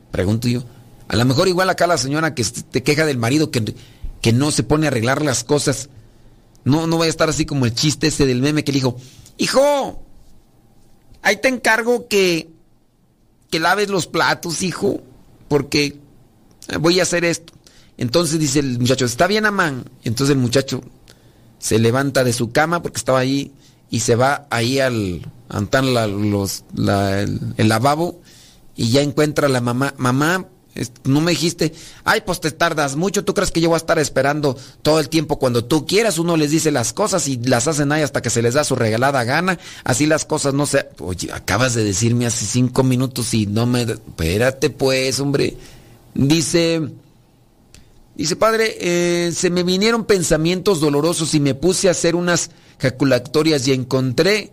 Pregunto 0.10 0.48
yo. 0.48 0.64
A 1.10 1.18
lo 1.18 1.26
mejor 1.26 1.48
igual 1.48 1.70
acá 1.70 1.88
la 1.88 1.98
señora 1.98 2.34
que 2.34 2.44
te 2.44 2.84
queja 2.84 3.06
del 3.06 3.18
marido 3.18 3.52
que, 3.52 3.76
que 4.22 4.32
no 4.32 4.52
se 4.52 4.64
pone 4.64 4.88
a 4.88 4.90
arreglar 4.90 5.24
las 5.24 5.44
cosas. 5.44 5.90
No, 6.64 6.88
no 6.88 6.98
vaya 6.98 7.10
a 7.10 7.12
estar 7.12 7.30
así 7.30 7.46
como 7.46 7.66
el 7.66 7.74
chiste 7.74 8.08
ese 8.08 8.26
del 8.26 8.42
meme 8.42 8.64
que 8.64 8.72
le 8.72 8.78
dijo, 8.78 8.96
hijo, 9.38 10.02
ahí 11.22 11.38
te 11.38 11.48
encargo 11.50 12.08
que, 12.08 12.50
que 13.50 13.60
laves 13.60 13.90
los 13.90 14.08
platos, 14.08 14.62
hijo, 14.62 15.02
porque 15.48 15.98
voy 16.80 17.00
a 17.00 17.04
hacer 17.04 17.26
esto. 17.26 17.54
Entonces 17.98 18.40
dice 18.40 18.60
el 18.60 18.80
muchacho, 18.80 19.06
¿está 19.06 19.28
bien, 19.28 19.46
Amán? 19.46 19.90
Entonces 20.04 20.36
el 20.36 20.42
muchacho 20.42 20.82
se 21.58 21.80
levanta 21.80 22.24
de 22.24 22.32
su 22.32 22.52
cama 22.52 22.82
porque 22.82 22.98
estaba 22.98 23.20
ahí 23.20 23.52
y 23.90 24.02
se 24.02 24.16
va 24.16 24.48
ahí 24.50 24.80
al 24.80 25.22
los, 25.52 26.64
el, 26.78 27.68
lavabo 27.68 28.22
y 28.76 28.92
ya 28.92 29.02
encuentra 29.02 29.48
a 29.48 29.50
la 29.50 29.62
mamá. 29.62 29.94
Mamá, 29.98 30.46
no 31.04 31.22
me 31.22 31.32
dijiste, 31.32 31.74
ay, 32.04 32.22
pues 32.26 32.40
te 32.40 32.52
tardas 32.52 32.96
mucho, 32.96 33.26
¿tú 33.26 33.34
crees 33.34 33.52
que 33.52 33.60
yo 33.60 33.70
voy 33.70 33.76
a 33.76 33.78
estar 33.78 34.00
esperando 34.00 34.58
todo 34.82 35.00
el 35.00 35.10
tiempo 35.10 35.40
cuando 35.40 35.66
tú 35.66 35.86
quieras? 35.86 36.20
Uno 36.20 36.38
les 36.38 36.52
dice 36.52 36.72
las 36.72 36.94
cosas 36.94 37.28
y 37.28 37.38
las 37.38 37.68
hacen 37.68 37.92
ahí 37.92 38.02
hasta 38.02 38.22
que 38.22 38.30
se 38.30 38.42
les 38.42 38.54
da 38.54 38.64
su 38.64 38.76
regalada 38.76 39.24
gana, 39.24 39.60
así 39.84 40.06
las 40.06 40.26
cosas 40.26 40.54
no 40.54 40.66
se... 40.66 40.88
Oye, 41.00 41.32
acabas 41.34 41.74
de 41.74 41.84
decirme 41.84 42.26
hace 42.26 42.46
cinco 42.46 42.84
minutos 42.84 43.34
y 43.34 43.46
no 43.46 43.66
me... 43.66 43.82
Espérate 43.82 44.70
pues, 44.70 45.20
hombre. 45.20 45.58
Dice... 46.14 46.82
Dice, 48.16 48.36
padre, 48.36 48.76
eh, 48.82 49.32
se 49.34 49.50
me 49.50 49.64
vinieron 49.64 50.04
pensamientos 50.04 50.82
dolorosos 50.82 51.34
y 51.36 51.40
me 51.40 51.56
puse 51.56 51.88
a 51.88 51.92
hacer 51.92 52.16
unas 52.16 52.52
jaculatorias 52.78 53.66
y 53.68 53.72
encontré 53.72 54.52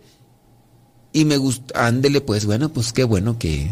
y 1.12 1.24
me 1.24 1.36
gustó. 1.36 1.76
Ándele 1.76 2.20
pues, 2.20 2.46
bueno, 2.46 2.68
pues 2.68 2.92
qué 2.92 3.04
bueno 3.04 3.38
que... 3.38 3.70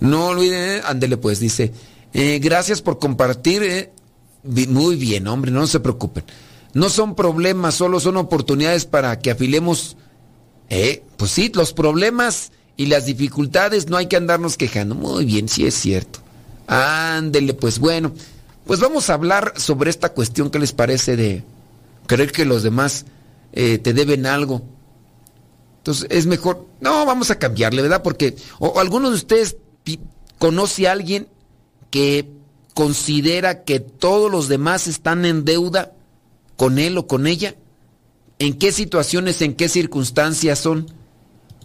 no 0.00 0.26
olviden, 0.26 0.82
ándele 0.84 1.16
pues, 1.16 1.40
dice, 1.40 1.72
eh, 2.12 2.38
gracias 2.40 2.82
por 2.82 2.98
compartir. 2.98 3.62
Eh". 3.62 3.92
Muy 4.44 4.96
bien, 4.96 5.26
hombre, 5.26 5.50
no 5.50 5.66
se 5.66 5.80
preocupen. 5.80 6.24
No 6.74 6.88
son 6.88 7.14
problemas, 7.14 7.74
solo 7.74 8.00
son 8.00 8.16
oportunidades 8.16 8.86
para 8.86 9.18
que 9.18 9.30
afilemos... 9.30 9.96
Eh, 10.70 11.02
pues 11.16 11.30
sí, 11.30 11.50
los 11.54 11.72
problemas 11.72 12.52
y 12.76 12.86
las 12.86 13.06
dificultades 13.06 13.88
no 13.88 13.96
hay 13.96 14.06
que 14.06 14.16
andarnos 14.16 14.56
quejando. 14.56 14.94
Muy 14.94 15.24
bien, 15.24 15.48
sí 15.48 15.66
es 15.66 15.74
cierto. 15.74 16.20
Ándele, 16.66 17.54
pues 17.54 17.78
bueno. 17.78 18.12
Pues 18.66 18.80
vamos 18.80 19.08
a 19.08 19.14
hablar 19.14 19.54
sobre 19.56 19.88
esta 19.88 20.10
cuestión 20.10 20.50
que 20.50 20.58
les 20.58 20.72
parece 20.72 21.16
de 21.16 21.42
creer 22.06 22.32
que 22.32 22.44
los 22.44 22.62
demás 22.62 23.06
eh, 23.52 23.78
te 23.78 23.94
deben 23.94 24.26
algo. 24.26 24.62
Entonces 25.78 26.06
es 26.10 26.26
mejor, 26.26 26.66
no, 26.80 27.06
vamos 27.06 27.30
a 27.30 27.38
cambiarle, 27.38 27.80
¿verdad? 27.80 28.02
Porque 28.02 28.36
o, 28.58 28.78
alguno 28.78 29.08
de 29.08 29.16
ustedes 29.16 29.56
conoce 30.38 30.88
a 30.88 30.92
alguien 30.92 31.28
que 31.90 32.28
considera 32.74 33.64
que 33.64 33.80
todos 33.80 34.30
los 34.30 34.48
demás 34.48 34.86
están 34.86 35.24
en 35.24 35.44
deuda 35.44 35.92
con 36.56 36.78
él 36.78 36.96
o 36.98 37.06
con 37.06 37.26
ella. 37.26 37.56
¿En 38.38 38.58
qué 38.58 38.70
situaciones, 38.72 39.42
en 39.42 39.54
qué 39.54 39.68
circunstancias 39.68 40.60
son? 40.60 40.86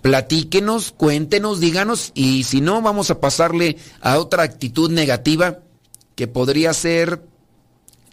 Platíquenos, 0.02 0.92
cuéntenos, 0.92 1.60
díganos 1.60 2.12
y 2.16 2.44
si 2.44 2.62
no, 2.62 2.82
vamos 2.82 3.10
a 3.10 3.20
pasarle 3.20 3.78
a 4.02 4.18
otra 4.18 4.44
actitud 4.44 4.92
negativa 4.92 5.60
que 6.16 6.28
podría 6.28 6.74
ser 6.74 7.26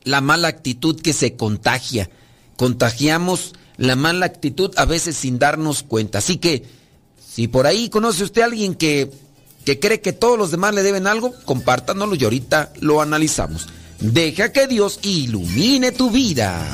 la 0.04 0.20
mala 0.20 0.48
actitud 0.48 1.00
que 1.00 1.12
se 1.12 1.36
contagia. 1.36 2.10
Contagiamos 2.56 3.54
la 3.76 3.96
mala 3.96 4.26
actitud 4.26 4.72
a 4.76 4.84
veces 4.84 5.16
sin 5.16 5.38
darnos 5.38 5.82
cuenta. 5.82 6.18
Así 6.18 6.36
que, 6.36 6.64
si 7.18 7.48
por 7.48 7.66
ahí 7.66 7.88
conoce 7.88 8.24
usted 8.24 8.42
a 8.42 8.46
alguien 8.46 8.74
que, 8.74 9.10
que 9.64 9.78
cree 9.78 10.00
que 10.00 10.12
todos 10.12 10.38
los 10.38 10.50
demás 10.50 10.74
le 10.74 10.82
deben 10.82 11.06
algo, 11.06 11.34
compártanoslo 11.44 12.14
y 12.14 12.24
ahorita 12.24 12.72
lo 12.80 13.00
analizamos. 13.00 13.68
Deja 14.00 14.52
que 14.52 14.66
Dios 14.66 15.00
ilumine 15.02 15.92
tu 15.92 16.10
vida. 16.10 16.66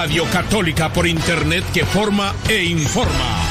Radio 0.00 0.24
Católica 0.30 0.92
por 0.92 1.08
Internet 1.08 1.64
que 1.74 1.84
forma 1.84 2.32
e 2.48 2.62
informa. 2.62 3.42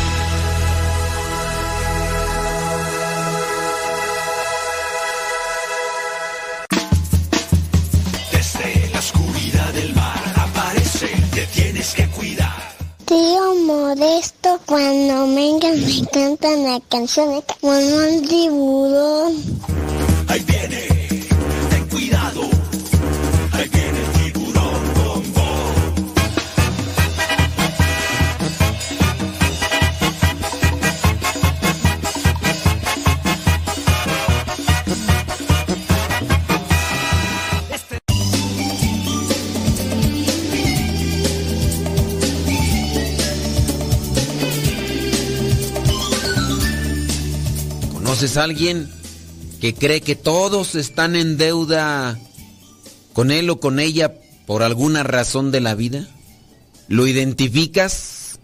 Desde 8.31 8.89
la 8.93 8.99
oscuridad 8.99 9.73
del 9.73 9.93
mar 9.93 10.23
aparece, 10.37 11.09
te 11.33 11.45
tienes 11.47 11.93
que 11.93 12.07
cuidar. 12.07 12.55
Tío 13.03 13.55
Modesto, 13.65 14.61
cuando 14.65 15.35
vengan 15.35 15.77
me 15.85 16.07
cantan 16.13 16.63
la 16.63 16.79
canción 16.87 17.29
de 17.29 17.43
como 17.59 17.77
un 17.77 18.25
tiburón. 18.25 19.33
Ahí 20.29 20.39
viene, 20.47 20.96
¿Conoces 48.17 48.37
a 48.37 48.45
alguien 48.45 48.89
que 49.61 49.75
cree 49.75 50.01
que 50.01 50.15
todos 50.15 50.73
están 50.73 51.15
en 51.15 51.37
deuda 51.37 52.19
con 53.13 53.29
él 53.29 53.47
o 53.51 53.59
con 53.59 53.79
ella 53.79 54.15
por 54.47 54.63
alguna 54.63 55.03
razón 55.03 55.51
de 55.51 55.61
la 55.61 55.75
vida? 55.75 56.07
¿Lo 56.87 57.05
identificas? 57.05 58.39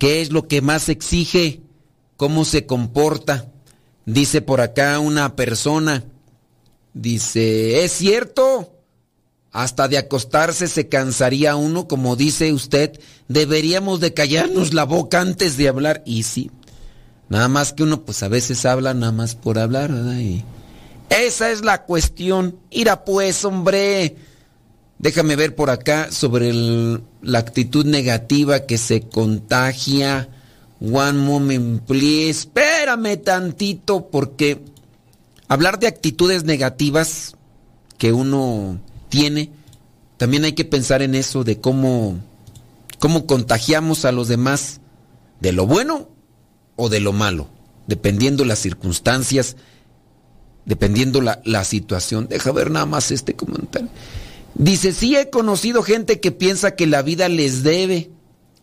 ¿Qué 0.00 0.20
es 0.20 0.32
lo 0.32 0.48
que 0.48 0.60
más 0.60 0.88
exige? 0.88 1.60
¿Cómo 2.16 2.44
se 2.44 2.66
comporta? 2.66 3.52
Dice 4.06 4.42
por 4.42 4.60
acá 4.60 4.98
una 4.98 5.36
persona, 5.36 6.02
dice, 6.92 7.84
¿es 7.84 7.92
cierto? 7.92 8.74
Hasta 9.52 9.86
de 9.86 9.98
acostarse 9.98 10.66
se 10.66 10.88
cansaría 10.88 11.54
uno, 11.54 11.86
como 11.86 12.16
dice 12.16 12.52
usted, 12.52 12.98
deberíamos 13.28 14.00
de 14.00 14.14
callarnos 14.14 14.74
la 14.74 14.82
boca 14.82 15.20
antes 15.20 15.56
de 15.56 15.68
hablar. 15.68 16.02
Y 16.04 16.24
sí, 16.24 16.50
nada 17.30 17.48
más 17.48 17.72
que 17.72 17.84
uno 17.84 18.02
pues 18.02 18.22
a 18.22 18.28
veces 18.28 18.66
habla 18.66 18.92
nada 18.92 19.12
más 19.12 19.34
por 19.34 19.58
hablar, 19.58 19.90
¿verdad? 19.90 20.18
Y 20.18 20.44
esa 21.08 21.50
es 21.50 21.64
la 21.64 21.84
cuestión. 21.84 22.58
Ira 22.70 23.04
pues, 23.04 23.44
hombre. 23.46 24.16
Déjame 24.98 25.36
ver 25.36 25.54
por 25.54 25.70
acá 25.70 26.12
sobre 26.12 26.52
la 26.52 27.38
actitud 27.38 27.86
negativa 27.86 28.66
que 28.66 28.76
se 28.76 29.02
contagia. 29.08 30.28
One 30.80 31.18
moment, 31.18 31.82
please. 31.82 32.30
Espérame 32.30 33.16
tantito 33.16 34.10
porque 34.10 34.62
hablar 35.48 35.78
de 35.78 35.86
actitudes 35.86 36.44
negativas 36.44 37.36
que 37.96 38.12
uno 38.12 38.78
tiene, 39.08 39.50
también 40.16 40.44
hay 40.44 40.52
que 40.52 40.64
pensar 40.64 41.02
en 41.02 41.14
eso 41.14 41.44
de 41.44 41.60
cómo, 41.60 42.18
cómo 42.98 43.26
contagiamos 43.26 44.04
a 44.04 44.12
los 44.12 44.28
demás 44.28 44.80
de 45.40 45.52
lo 45.52 45.66
bueno 45.66 46.08
o 46.80 46.88
de 46.88 46.98
lo 46.98 47.12
malo, 47.12 47.46
dependiendo 47.86 48.46
las 48.46 48.58
circunstancias, 48.58 49.56
dependiendo 50.64 51.20
la, 51.20 51.42
la 51.44 51.64
situación. 51.64 52.26
Deja 52.26 52.52
ver 52.52 52.70
nada 52.70 52.86
más 52.86 53.10
este 53.10 53.36
comentario. 53.36 53.90
Dice, 54.54 54.94
sí 54.94 55.14
he 55.14 55.28
conocido 55.28 55.82
gente 55.82 56.20
que 56.20 56.32
piensa 56.32 56.76
que 56.76 56.86
la 56.86 57.02
vida 57.02 57.28
les 57.28 57.62
debe, 57.62 58.10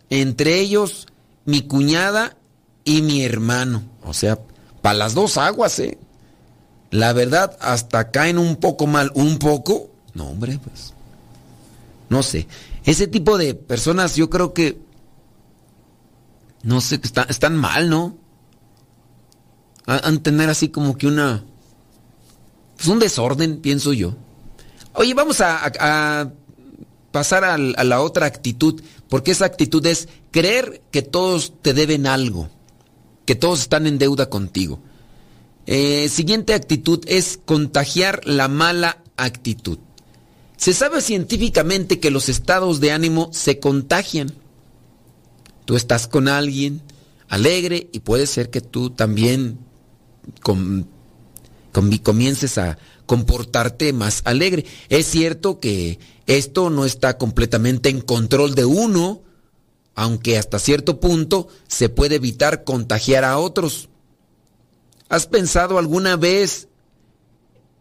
entre 0.10 0.60
ellos 0.60 1.06
mi 1.46 1.62
cuñada 1.62 2.38
y 2.84 3.04
mi 3.04 3.24
hermano. 3.24 3.84
O 4.04 4.16
sea, 4.16 4.40
para 4.82 4.98
las 4.98 5.14
dos 5.14 5.38
aguas, 5.38 5.78
¿eh? 5.78 6.00
La 6.90 7.14
verdad, 7.14 7.56
hasta 7.62 8.10
caen 8.10 8.40
un 8.40 8.56
poco 8.56 8.88
mal. 8.88 9.12
¿Un 9.14 9.38
poco? 9.38 9.92
No, 10.16 10.30
hombre, 10.30 10.60
pues. 10.64 10.94
No 12.10 12.24
sé. 12.24 12.48
Ese 12.84 13.06
tipo 13.06 13.38
de 13.38 13.54
personas 13.54 14.16
yo 14.16 14.32
creo 14.32 14.54
que... 14.54 14.87
No 16.68 16.82
sé, 16.82 17.00
que 17.00 17.08
están, 17.08 17.28
están 17.30 17.56
mal, 17.56 17.90
¿no? 17.90 18.18
Han 19.86 20.22
tener 20.22 20.50
así 20.50 20.68
como 20.68 20.98
que 20.98 21.08
una... 21.08 21.46
Pues 22.76 22.90
un 22.90 23.00
desorden, 23.00 23.62
pienso 23.62 23.94
yo. 23.94 24.16
Oye, 24.92 25.14
vamos 25.14 25.40
a, 25.40 26.30
pasar 27.14 27.46
a 27.46 27.58
la 27.58 28.02
otra 28.02 28.26
actitud, 28.26 28.82
porque 29.08 29.32
esa 29.32 29.46
actitud 29.46 29.86
es 29.86 30.10
creer 30.32 30.82
que 30.92 31.02
todos 31.04 31.54
te 31.62 31.74
deben 31.74 32.06
algo, 32.06 32.50
que 33.24 33.36
todos 33.36 33.62
están 33.62 33.88
en 33.88 33.98
deuda 33.98 34.30
contigo. 34.30 34.82
Eh, 35.68 36.10
siguiente 36.10 36.54
actitud 36.54 37.00
es 37.08 37.40
contagiar 37.46 38.20
la 38.26 38.50
mala 38.50 39.02
actitud. 39.16 39.80
Se 40.58 40.74
sabe 40.74 41.00
científicamente 41.00 42.02
que 42.02 42.12
los 42.12 42.28
estados 42.28 42.82
de 42.82 42.92
ánimo 42.92 43.30
se 43.32 43.58
contagian. 43.62 44.34
Tú 45.68 45.76
estás 45.76 46.08
con 46.08 46.30
alguien 46.30 46.82
alegre 47.28 47.90
y 47.92 48.00
puede 48.00 48.26
ser 48.26 48.50
que 48.50 48.62
tú 48.62 48.90
también 48.90 49.60
com- 50.42 50.86
com- 51.74 51.98
comiences 51.98 52.58
a 52.58 52.78
comportarte 53.06 53.92
más 53.92 54.22
alegre. 54.24 54.66
Es 54.88 55.08
cierto 55.08 55.60
que 55.60 56.00
esto 56.26 56.70
no 56.70 56.86
está 56.86 57.18
completamente 57.18 57.90
en 57.90 58.00
control 58.00 58.56
de 58.56 58.64
uno, 58.64 59.24
aunque 59.94 60.38
hasta 60.38 60.58
cierto 60.58 61.02
punto 61.02 61.50
se 61.68 61.90
puede 61.90 62.16
evitar 62.16 62.64
contagiar 62.64 63.26
a 63.26 63.38
otros. 63.38 63.90
¿Has 65.10 65.28
pensado 65.28 65.80
alguna 65.80 66.16
vez 66.16 66.70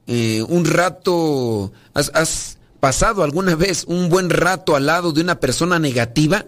eh, 0.09 0.43
un 0.49 0.65
rato, 0.65 1.71
has 1.95 2.59
pasado 2.81 3.23
alguna 3.23 3.55
vez 3.55 3.85
un 3.87 4.09
buen 4.09 4.29
rato 4.29 4.75
al 4.75 4.87
lado 4.87 5.13
de 5.13 5.21
una 5.21 5.39
persona 5.39 5.79
negativa? 5.79 6.47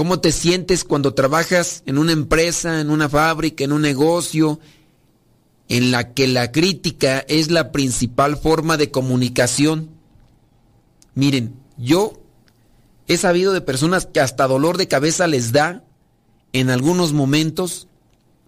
¿Cómo 0.00 0.18
te 0.18 0.32
sientes 0.32 0.82
cuando 0.84 1.12
trabajas 1.12 1.82
en 1.84 1.98
una 1.98 2.12
empresa, 2.12 2.80
en 2.80 2.88
una 2.88 3.10
fábrica, 3.10 3.64
en 3.64 3.72
un 3.72 3.82
negocio, 3.82 4.58
en 5.68 5.90
la 5.90 6.14
que 6.14 6.26
la 6.26 6.52
crítica 6.52 7.18
es 7.28 7.50
la 7.50 7.70
principal 7.70 8.38
forma 8.38 8.78
de 8.78 8.90
comunicación? 8.90 9.90
Miren, 11.14 11.54
yo 11.76 12.14
he 13.08 13.18
sabido 13.18 13.52
de 13.52 13.60
personas 13.60 14.06
que 14.06 14.20
hasta 14.20 14.46
dolor 14.46 14.78
de 14.78 14.88
cabeza 14.88 15.26
les 15.26 15.52
da 15.52 15.84
en 16.54 16.70
algunos 16.70 17.12
momentos 17.12 17.86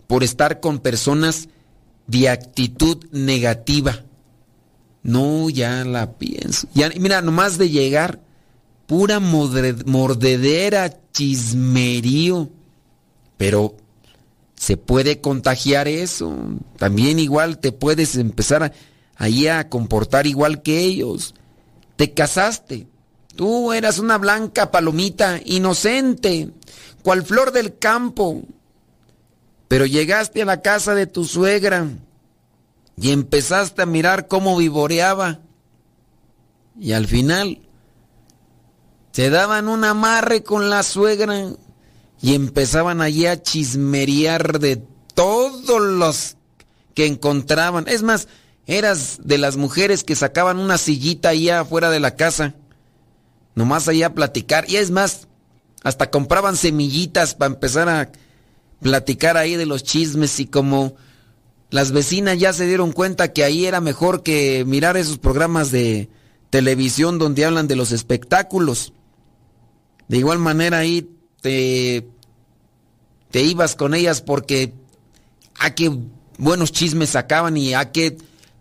por 0.06 0.24
estar 0.24 0.58
con 0.58 0.78
personas 0.78 1.50
de 2.06 2.30
actitud 2.30 3.04
negativa. 3.10 4.06
No, 5.02 5.50
ya 5.50 5.84
la 5.84 6.12
pienso. 6.12 6.66
Ya, 6.72 6.88
mira, 6.98 7.20
nomás 7.20 7.58
de 7.58 7.68
llegar, 7.68 8.22
pura 8.86 9.20
mordedera, 9.20 10.92
chismerío. 11.12 12.50
Pero 13.36 13.76
se 14.54 14.76
puede 14.76 15.20
contagiar 15.20 15.88
eso. 15.88 16.36
También 16.78 17.18
igual 17.18 17.58
te 17.58 17.72
puedes 17.72 18.16
empezar 18.16 18.72
ahí 19.16 19.48
a 19.48 19.68
comportar 19.68 20.26
igual 20.26 20.62
que 20.62 20.80
ellos. 20.80 21.34
Te 21.96 22.12
casaste. 22.12 22.86
Tú 23.34 23.72
eras 23.72 23.98
una 23.98 24.18
blanca 24.18 24.70
palomita, 24.70 25.40
inocente, 25.44 26.50
cual 27.02 27.24
flor 27.24 27.52
del 27.52 27.78
campo. 27.78 28.42
Pero 29.68 29.86
llegaste 29.86 30.42
a 30.42 30.44
la 30.44 30.60
casa 30.60 30.94
de 30.94 31.06
tu 31.06 31.24
suegra 31.24 31.88
y 32.96 33.10
empezaste 33.10 33.82
a 33.82 33.86
mirar 33.86 34.28
cómo 34.28 34.56
vivoreaba. 34.56 35.40
Y 36.78 36.92
al 36.92 37.06
final 37.06 37.60
se 39.12 39.30
daban 39.30 39.68
un 39.68 39.84
amarre 39.84 40.42
con 40.42 40.70
la 40.70 40.82
suegra 40.82 41.52
y 42.20 42.34
empezaban 42.34 43.00
allí 43.00 43.26
a 43.26 43.42
chismerear 43.42 44.58
de 44.58 44.82
todos 45.14 45.82
los 45.82 46.36
que 46.94 47.06
encontraban. 47.06 47.86
Es 47.88 48.02
más, 48.02 48.28
eras 48.66 49.18
de 49.22 49.38
las 49.38 49.56
mujeres 49.56 50.04
que 50.04 50.16
sacaban 50.16 50.58
una 50.58 50.78
sillita 50.78 51.30
allá 51.30 51.60
afuera 51.60 51.90
de 51.90 52.00
la 52.00 52.16
casa, 52.16 52.54
nomás 53.54 53.88
allá 53.88 54.06
a 54.06 54.14
platicar. 54.14 54.64
Y 54.68 54.76
es 54.76 54.90
más, 54.90 55.28
hasta 55.82 56.10
compraban 56.10 56.56
semillitas 56.56 57.34
para 57.34 57.52
empezar 57.52 57.88
a 57.88 58.10
platicar 58.80 59.36
ahí 59.36 59.56
de 59.56 59.66
los 59.66 59.84
chismes 59.84 60.40
y 60.40 60.46
como 60.46 60.94
las 61.70 61.92
vecinas 61.92 62.38
ya 62.38 62.52
se 62.52 62.66
dieron 62.66 62.92
cuenta 62.92 63.32
que 63.32 63.44
ahí 63.44 63.66
era 63.66 63.80
mejor 63.80 64.22
que 64.22 64.64
mirar 64.66 64.96
esos 64.96 65.18
programas 65.18 65.70
de 65.70 66.08
televisión 66.50 67.18
donde 67.18 67.44
hablan 67.44 67.68
de 67.68 67.76
los 67.76 67.92
espectáculos. 67.92 68.92
De 70.12 70.18
igual 70.18 70.38
manera 70.38 70.76
ahí 70.76 71.08
te, 71.40 72.06
te 73.30 73.42
ibas 73.44 73.74
con 73.76 73.94
ellas 73.94 74.20
porque 74.20 74.74
a 75.58 75.74
qué 75.74 75.90
buenos 76.36 76.70
chismes 76.70 77.08
sacaban 77.08 77.56
y 77.56 77.72
a 77.72 77.92
qué... 77.92 78.18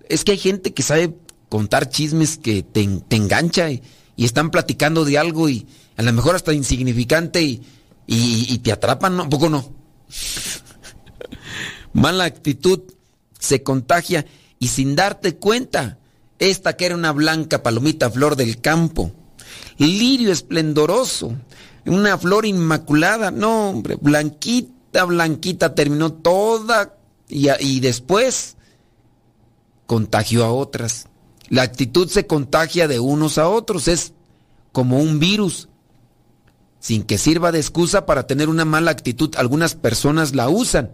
Es 0.07 0.23
que 0.23 0.31
hay 0.31 0.37
gente 0.37 0.73
que 0.73 0.81
sabe 0.81 1.13
contar 1.49 1.89
chismes 1.89 2.37
que 2.37 2.63
te, 2.63 2.83
engancha 3.09 3.69
y, 3.69 3.83
están 4.15 4.49
platicando 4.49 5.03
de 5.03 5.17
algo 5.17 5.49
y 5.49 5.67
a 5.97 6.03
lo 6.03 6.13
mejor 6.13 6.35
hasta 6.37 6.53
insignificante 6.53 7.41
y, 7.41 7.61
y, 8.07 8.45
y 8.47 8.59
te 8.59 8.71
atrapan, 8.71 9.17
¿no? 9.17 9.23
¿Un 9.23 9.29
poco 9.29 9.49
no? 9.49 9.73
Mala 11.91 12.23
actitud 12.23 12.79
se 13.37 13.61
contagia 13.61 14.25
y 14.57 14.69
sin 14.69 14.95
darte 14.95 15.35
cuenta, 15.35 15.99
esta 16.39 16.77
que 16.77 16.85
era 16.85 16.95
una 16.95 17.11
blanca 17.11 17.61
palomita 17.61 18.09
flor 18.09 18.37
del 18.37 18.61
campo, 18.61 19.11
lirio 19.77 20.31
esplendoroso, 20.31 21.35
una 21.85 22.17
flor 22.17 22.45
inmaculada, 22.45 23.31
no 23.31 23.69
hombre, 23.69 23.97
blanquita, 23.99 25.05
blanquita, 25.05 25.75
terminó 25.75 26.13
toda 26.13 26.95
y, 27.27 27.49
y 27.59 27.79
después 27.79 28.57
contagió 29.85 30.45
a 30.45 30.51
otras. 30.51 31.07
La 31.49 31.63
actitud 31.63 32.07
se 32.07 32.27
contagia 32.27 32.87
de 32.87 32.99
unos 32.99 33.37
a 33.37 33.49
otros, 33.49 33.87
es 33.87 34.13
como 34.71 34.99
un 34.99 35.19
virus. 35.19 35.67
Sin 36.79 37.03
que 37.03 37.17
sirva 37.17 37.51
de 37.51 37.59
excusa 37.59 38.05
para 38.05 38.25
tener 38.25 38.49
una 38.49 38.65
mala 38.65 38.91
actitud, 38.91 39.35
algunas 39.35 39.75
personas 39.75 40.33
la 40.33 40.49
usan. 40.49 40.93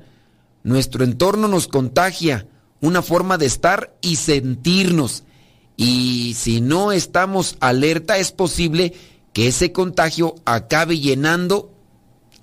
Nuestro 0.64 1.04
entorno 1.04 1.48
nos 1.48 1.68
contagia 1.68 2.48
una 2.82 3.02
forma 3.02 3.38
de 3.38 3.46
estar 3.46 3.96
y 4.02 4.18
sentirnos. 4.18 5.24
Y 5.78 6.34
si 6.34 6.60
no 6.60 6.92
estamos 6.92 7.56
alerta, 7.60 8.18
es 8.18 8.32
posible 8.32 8.94
que 9.32 9.48
ese 9.48 9.72
contagio 9.72 10.34
acabe 10.44 11.00
llenando, 11.00 11.72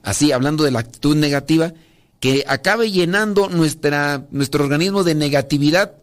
así 0.05 0.31
hablando 0.31 0.63
de 0.63 0.71
la 0.71 0.79
actitud 0.79 1.17
negativa, 1.17 1.75
que 2.21 2.45
acabe 2.47 2.93
llenando 2.93 3.49
nuestra, 3.49 4.25
nuestro 4.31 4.63
organismo 4.63 5.03
de 5.03 5.17
negatividad. 5.17 5.97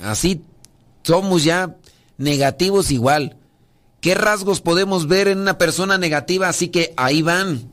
Así 0.00 0.42
somos 1.04 1.44
ya 1.44 1.76
negativos 2.18 2.90
igual. 2.90 3.36
¿Qué 4.00 4.16
rasgos 4.16 4.60
podemos 4.60 5.06
ver 5.06 5.28
en 5.28 5.38
una 5.38 5.58
persona 5.58 5.96
negativa? 5.96 6.48
Así 6.48 6.68
que 6.68 6.92
ahí 6.96 7.22
van. 7.22 7.70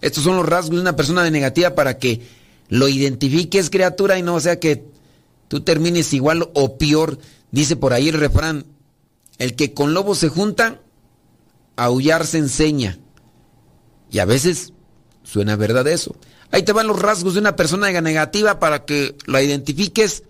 Estos 0.00 0.24
son 0.24 0.36
los 0.36 0.46
rasgos 0.46 0.76
de 0.76 0.80
una 0.80 0.96
persona 0.96 1.28
negativa 1.28 1.74
para 1.74 1.98
que 1.98 2.22
lo 2.68 2.88
identifiques, 2.88 3.68
criatura, 3.68 4.18
y 4.18 4.22
no 4.22 4.40
sea 4.40 4.58
que 4.58 4.95
tú 5.48 5.60
termines 5.60 6.12
igual 6.12 6.50
o 6.54 6.78
peor. 6.78 7.18
Dice 7.50 7.76
por 7.76 7.92
ahí 7.92 8.08
el 8.08 8.18
refrán, 8.18 8.66
el 9.38 9.54
que 9.54 9.74
con 9.74 9.94
lobos 9.94 10.18
se 10.18 10.28
junta, 10.28 10.80
aullar 11.76 12.26
se 12.26 12.38
enseña. 12.38 12.98
Y 14.10 14.18
a 14.18 14.24
veces 14.24 14.72
suena 15.22 15.56
verdad 15.56 15.86
eso. 15.88 16.16
Ahí 16.50 16.62
te 16.62 16.72
van 16.72 16.86
los 16.86 17.00
rasgos 17.00 17.34
de 17.34 17.40
una 17.40 17.56
persona 17.56 17.90
negativa 18.00 18.58
para 18.58 18.84
que 18.84 19.16
la 19.26 19.42
identifiques 19.42 20.22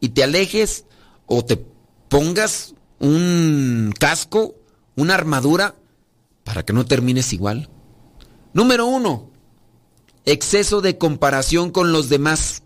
y 0.00 0.10
te 0.10 0.24
alejes 0.24 0.84
o 1.26 1.44
te 1.44 1.62
pongas 2.08 2.74
un 2.98 3.94
casco, 3.98 4.54
una 4.96 5.14
armadura, 5.14 5.74
para 6.44 6.64
que 6.64 6.72
no 6.72 6.86
termines 6.86 7.32
igual. 7.32 7.68
Número 8.52 8.86
uno, 8.86 9.30
exceso 10.24 10.80
de 10.80 10.98
comparación 10.98 11.70
con 11.70 11.92
los 11.92 12.08
demás. 12.08 12.62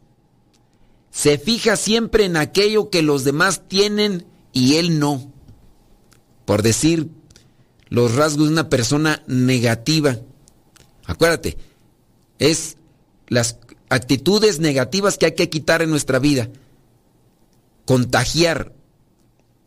Se 1.15 1.39
fija 1.39 1.77
siempre 1.77 2.25
en 2.25 2.37
aquello 2.37 2.91
que 2.91 3.01
los 3.03 3.23
demás 3.23 3.69
tienen 3.69 4.27
y 4.53 4.75
él 4.75 4.99
no. 4.99 5.33
Por 6.45 6.63
decir 6.63 7.09
los 7.89 8.17
rasgos 8.17 8.49
de 8.49 8.53
una 8.53 8.69
persona 8.69 9.23
negativa. 9.29 10.19
Acuérdate, 11.07 11.57
es 12.41 12.79
las 13.29 13.59
actitudes 13.91 14.59
negativas 14.59 15.17
que 15.17 15.27
hay 15.27 15.35
que 15.37 15.49
quitar 15.49 15.83
en 15.83 15.91
nuestra 15.91 16.19
vida. 16.19 16.51
Contagiar 17.85 18.73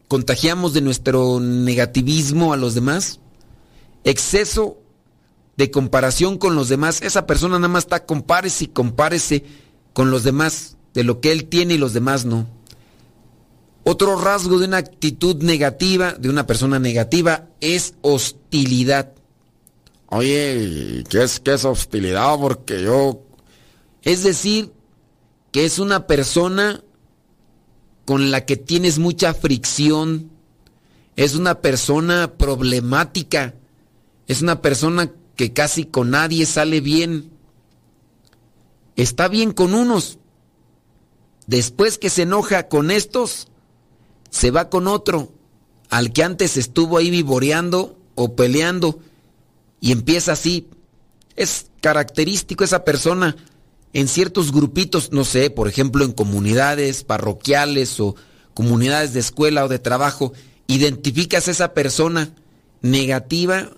contagiamos 0.10 0.74
de 0.74 0.82
nuestro 0.82 1.40
negativismo 1.40 2.52
a 2.52 2.58
los 2.58 2.76
demás, 2.76 3.22
exceso 4.04 4.78
de 5.56 5.72
comparación 5.72 6.38
con 6.38 6.56
los 6.56 6.68
demás, 6.70 7.02
esa 7.02 7.26
persona 7.26 7.56
nada 7.56 7.68
más 7.70 7.86
está 7.86 8.06
compárese 8.06 8.66
y 8.66 8.68
compárese 8.68 9.44
con 9.94 10.12
los 10.12 10.24
demás, 10.24 10.77
de 10.98 11.04
lo 11.04 11.22
que 11.22 11.32
él 11.32 11.46
tiene 11.46 11.76
y 11.76 11.78
los 11.78 11.94
demás 11.94 12.26
no. 12.26 12.48
Otro 13.84 14.20
rasgo 14.20 14.58
de 14.58 14.66
una 14.66 14.78
actitud 14.78 15.44
negativa, 15.44 16.14
de 16.14 16.28
una 16.28 16.48
persona 16.48 16.80
negativa, 16.80 17.50
es 17.62 17.94
hostilidad. 18.02 19.14
Oye, 20.08 21.04
¿qué 21.08 21.22
es, 21.22 21.40
qué 21.40 21.54
es 21.54 21.66
hostilidad? 21.66 22.40
Porque 22.40 22.82
yo... 22.82 23.22
Es 24.02 24.24
decir, 24.24 24.72
que 25.52 25.66
es 25.66 25.78
una 25.78 26.08
persona 26.08 26.84
con 28.06 28.32
la 28.32 28.44
que 28.46 28.58
tienes 28.58 28.98
mucha 28.98 29.36
fricción, 29.36 30.32
es 31.16 31.36
una 31.36 31.62
persona 31.62 32.34
problemática, 32.40 33.54
es 34.26 34.42
una 34.42 34.64
persona 34.64 35.12
que 35.36 35.54
casi 35.54 35.86
con 35.86 36.10
nadie 36.10 36.48
sale 36.48 36.82
bien. 36.82 37.30
Está 38.96 39.28
bien 39.28 39.52
con 39.52 39.76
unos. 39.76 40.18
Después 41.48 41.98
que 41.98 42.10
se 42.10 42.24
enoja 42.24 42.68
con 42.68 42.92
estos, 42.92 43.48
se 44.30 44.52
va 44.52 44.70
con 44.70 44.88
otro, 44.88 45.32
al 45.90 46.14
que 46.14 46.24
antes 46.24 46.58
estuvo 46.58 46.98
ahí 46.98 47.10
vivoreando 47.10 47.98
o 48.16 48.36
peleando, 48.36 49.00
y 49.80 49.92
empieza 49.92 50.34
así. 50.34 50.68
Es 51.36 51.68
característico 51.82 52.64
esa 52.64 52.84
persona 52.84 53.36
en 53.94 54.08
ciertos 54.08 54.52
grupitos, 54.52 55.12
no 55.12 55.24
sé, 55.24 55.50
por 55.50 55.68
ejemplo 55.68 56.04
en 56.04 56.12
comunidades 56.12 57.04
parroquiales 57.04 58.00
o 58.00 58.16
comunidades 58.54 59.14
de 59.14 59.20
escuela 59.20 59.64
o 59.64 59.68
de 59.68 59.80
trabajo, 59.80 60.34
identificas 60.68 61.48
a 61.48 61.52
esa 61.52 61.74
persona 61.74 62.34
negativa, 62.82 63.72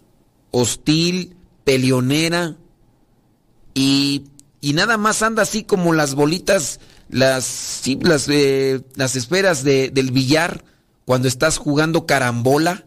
hostil, 0.52 1.36
peleonera 1.64 2.56
y, 3.74 4.24
y 4.62 4.74
nada 4.74 4.98
más 4.98 5.22
anda 5.22 5.44
así 5.44 5.64
como 5.64 5.94
las 5.94 6.16
bolitas, 6.16 6.80
las, 7.10 7.44
sí, 7.44 8.00
las, 8.02 8.28
eh, 8.30 8.82
las 8.96 9.16
esferas 9.16 9.64
de, 9.64 9.90
del 9.90 10.12
billar 10.12 10.64
cuando 11.06 11.28
estás 11.28 11.58
jugando 11.58 12.06
carambola 12.06 12.86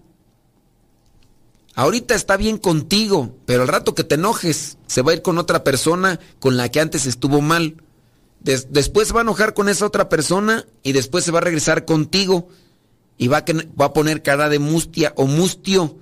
Ahorita 1.74 2.14
está 2.14 2.36
bien 2.36 2.58
contigo, 2.58 3.34
pero 3.46 3.62
al 3.62 3.68
rato 3.68 3.94
que 3.94 4.04
te 4.04 4.16
enojes, 4.16 4.76
se 4.86 5.02
va 5.02 5.12
a 5.12 5.14
ir 5.14 5.22
con 5.22 5.38
otra 5.38 5.64
persona 5.64 6.20
con 6.38 6.56
la 6.56 6.70
que 6.70 6.80
antes 6.80 7.06
estuvo 7.06 7.40
mal. 7.40 7.76
después 8.40 9.14
va 9.14 9.20
a 9.20 9.22
enojar 9.22 9.54
con 9.54 9.68
esa 9.68 9.86
otra 9.86 10.08
persona 10.08 10.66
y 10.82 10.92
después 10.92 11.24
se 11.24 11.30
va 11.30 11.38
a 11.38 11.42
regresar 11.42 11.84
contigo 11.86 12.48
y 13.16 13.28
va 13.28 13.38
a, 13.38 13.44
va 13.80 13.86
a 13.86 13.92
poner 13.94 14.22
cara 14.22 14.48
de 14.50 14.58
mustia 14.58 15.14
o 15.16 15.26
mustio 15.26 15.96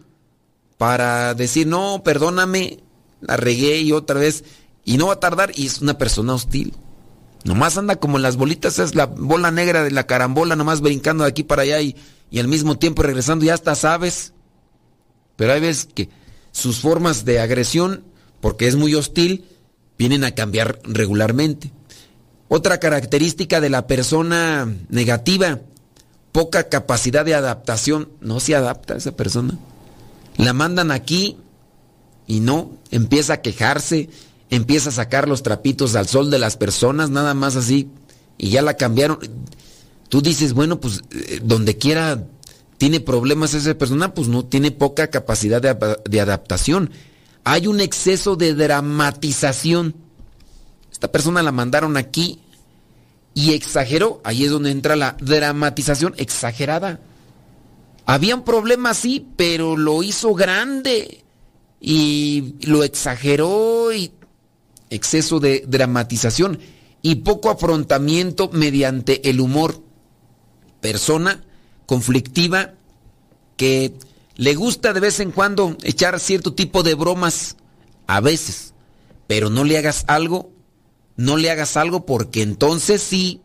para 0.77 1.35
decir, 1.35 1.67
no, 1.67 2.03
perdóname, 2.03 2.81
la 3.21 3.37
regué 3.37 3.81
y 3.81 3.93
otra 3.93 4.19
vez. 4.19 4.43
Y 4.85 4.97
no 4.97 5.09
va 5.09 5.15
a 5.15 5.21
tardar 5.21 5.53
y 5.55 5.67
es 5.67 5.81
una 5.83 5.99
persona 5.99 6.35
hostil. 6.35 6.75
Nomás 7.45 7.79
anda 7.79 7.97
como 7.97 8.19
las 8.19 8.37
bolitas, 8.37 8.79
es 8.79 8.95
la 8.95 9.07
bola 9.07 9.51
negra 9.51 9.83
de 9.83 9.91
la 9.91 10.07
carambola, 10.07 10.57
nomás 10.57 10.81
brincando 10.81 11.25
de 11.25 11.31
aquí 11.31 11.43
para 11.43 11.63
allá 11.63 11.81
y, 11.81 11.97
y 12.31 12.39
al 12.39 12.49
mismo 12.49 12.79
tiempo 12.79 13.03
regresando, 13.03 13.45
ya 13.45 13.55
hasta 13.55 13.75
sabes. 13.75 14.33
Pero 15.37 15.53
hay 15.53 15.61
veces 15.61 15.89
que 15.95 16.11
sus 16.53 16.81
formas 16.81 17.25
de 17.25 17.41
agresión, 17.41 18.05
porque 18.41 18.69
es 18.69 18.77
muy 18.77 18.95
hostil, 18.95 19.45
vienen 19.97 20.25
a 20.25 20.35
cambiar 20.35 20.81
regularmente. 20.85 21.73
Otra 22.49 22.81
característica 22.81 23.61
de 23.61 23.71
la 23.71 23.87
persona 23.87 24.69
negativa, 24.89 25.61
poca 26.33 26.69
capacidad 26.69 27.25
de 27.25 27.35
adaptación. 27.35 28.09
No 28.21 28.41
se 28.41 28.55
adapta 28.55 28.97
esa 28.97 29.13
persona. 29.13 29.59
La 30.37 30.53
mandan 30.53 30.91
aquí 30.91 31.37
y 32.27 32.41
no, 32.41 32.73
empieza 32.91 33.35
a 33.35 33.41
quejarse, 33.41 34.09
empieza 34.51 34.91
a 34.91 34.93
sacar 34.93 35.29
los 35.29 35.43
trapitos 35.43 35.95
al 35.95 36.09
sol 36.09 36.31
de 36.31 36.39
las 36.39 36.57
personas, 36.57 37.11
nada 37.11 37.35
más 37.35 37.57
así, 37.57 37.89
y 38.37 38.51
ya 38.51 38.63
la 38.63 38.75
cambiaron. 38.75 39.19
Tú 40.09 40.21
dices, 40.21 40.53
bueno, 40.53 40.81
pues 40.81 41.03
eh, 41.13 41.41
donde 41.43 41.79
quiera 41.79 42.27
tiene 42.77 43.01
problemas 43.01 43.55
esa 43.55 43.75
persona, 43.77 44.13
pues 44.13 44.29
no 44.29 44.45
tiene 44.45 44.71
poca 44.71 45.09
capacidad 45.09 45.63
de, 45.63 45.77
de 46.09 46.21
adaptación. 46.21 46.91
Hay 47.45 47.67
un 47.67 47.81
exceso 47.81 48.37
de 48.37 48.55
dramatización. 48.55 49.95
Esta 50.91 51.13
persona 51.13 51.43
la 51.43 51.53
mandaron 51.53 51.97
aquí 51.97 52.41
y 53.35 53.53
exageró. 53.53 54.21
Ahí 54.25 54.45
es 54.45 54.51
donde 54.51 54.71
entra 54.71 54.97
la 54.97 55.17
dramatización 55.21 56.15
exagerada. 56.17 57.01
Había 58.07 58.35
un 58.35 58.45
problema, 58.45 58.95
sí, 58.95 59.27
pero 59.37 59.77
lo 59.77 60.03
hizo 60.03 60.35
grande 60.35 61.23
y 61.81 62.55
lo 62.63 62.83
exageró 62.83 63.93
y 63.93 64.11
exceso 64.91 65.41
de 65.41 65.65
dramatización 65.67 66.59
y 67.03 67.17
poco 67.17 67.51
afrontamiento 67.51 68.51
mediante 68.53 69.31
el 69.31 69.41
humor. 69.41 69.83
Persona 70.81 71.45
conflictiva 71.87 72.75
que 73.57 73.95
le 74.37 74.55
gusta 74.55 74.93
de 74.93 75.01
vez 75.01 75.21
en 75.21 75.33
cuando 75.33 75.77
echar 75.83 76.19
cierto 76.21 76.55
tipo 76.55 76.83
de 76.83 76.95
bromas, 76.95 77.57
a 78.07 78.21
veces, 78.21 78.75
pero 79.27 79.51
no 79.51 79.65
le 79.65 79.79
hagas 79.79 80.05
algo, 80.09 80.51
no 81.17 81.37
le 81.37 81.51
hagas 81.51 81.77
algo 81.77 82.07
porque 82.07 82.43
entonces 82.43 83.03
sí, 83.03 83.41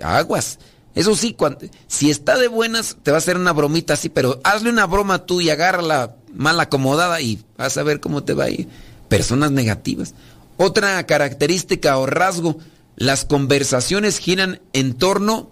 aguas. 0.00 0.58
Eso 0.94 1.16
sí, 1.16 1.32
cuando, 1.32 1.60
si 1.88 2.10
está 2.10 2.38
de 2.38 2.46
buenas, 2.46 2.96
te 3.02 3.10
va 3.10 3.16
a 3.16 3.18
hacer 3.18 3.36
una 3.36 3.52
bromita 3.52 3.94
así, 3.94 4.08
pero 4.08 4.40
hazle 4.44 4.70
una 4.70 4.86
broma 4.86 5.26
tú 5.26 5.40
y 5.40 5.50
agárrala 5.50 6.14
mal 6.32 6.60
acomodada 6.60 7.20
y 7.20 7.42
vas 7.56 7.76
a 7.76 7.82
ver 7.82 8.00
cómo 8.00 8.22
te 8.22 8.34
va 8.34 8.44
a 8.44 8.50
ir. 8.50 8.68
Personas 9.08 9.50
negativas. 9.50 10.14
Otra 10.56 11.04
característica 11.06 11.98
o 11.98 12.06
rasgo, 12.06 12.58
las 12.96 13.24
conversaciones 13.24 14.18
giran 14.18 14.60
en 14.72 14.94
torno 14.94 15.50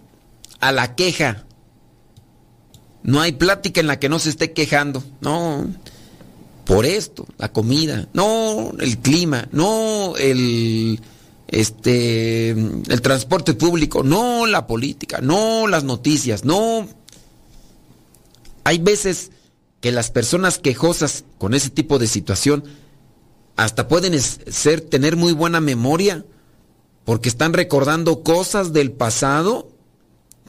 a 0.61 0.73
la 0.73 0.95
queja. 0.95 1.45
No 3.03 3.21
hay 3.21 3.33
plática 3.33 3.81
en 3.81 3.88
la 3.88 3.99
que 3.99 4.09
no 4.09 4.19
se 4.19 4.31
esté 4.31 4.53
quejando. 4.53 5.03
No, 5.21 5.67
por 6.65 6.87
esto, 6.87 7.27
la 7.38 7.53
comida, 7.53 8.09
no, 8.12 8.73
el 8.79 8.99
clima, 8.99 9.49
no, 9.51 10.15
el 10.17 11.01
este, 11.53 12.51
el 12.51 13.03
transporte 13.03 13.53
público, 13.53 14.03
no 14.03 14.47
la 14.47 14.67
política, 14.67 15.21
no 15.21 15.67
las 15.67 15.85
noticias, 15.85 16.45
no. 16.45 16.88
Hay 18.65 18.79
veces 18.79 19.33
que 19.81 19.93
las 19.93 20.11
personas 20.11 20.59
quejosas 20.59 21.25
con 21.38 21.53
ese 21.53 21.69
tipo 21.69 21.99
de 21.99 22.07
situación 22.07 22.65
hasta 23.57 23.88
pueden 23.88 24.19
ser, 24.21 24.81
tener 24.81 25.17
muy 25.17 25.33
buena 25.33 25.61
memoria 25.61 26.25
porque 27.05 27.29
están 27.29 27.53
recordando 27.53 28.23
cosas 28.23 28.73
del 28.73 28.93
pasado, 28.93 29.69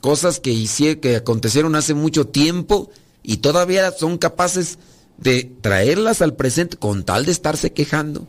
cosas 0.02 0.40
que 0.40 0.52
hicieron, 0.52 1.02
que 1.02 1.16
acontecieron 1.16 1.76
hace 1.76 1.94
mucho 1.94 2.28
tiempo 2.28 2.92
y 3.24 3.38
todavía 3.38 3.92
son 3.92 4.18
capaces 4.18 4.78
de 5.18 5.52
traerlas 5.62 6.22
al 6.22 6.36
presente 6.36 6.78
con 6.78 7.04
tal 7.04 7.26
de 7.26 7.32
estarse 7.32 7.74
quejando 7.74 8.28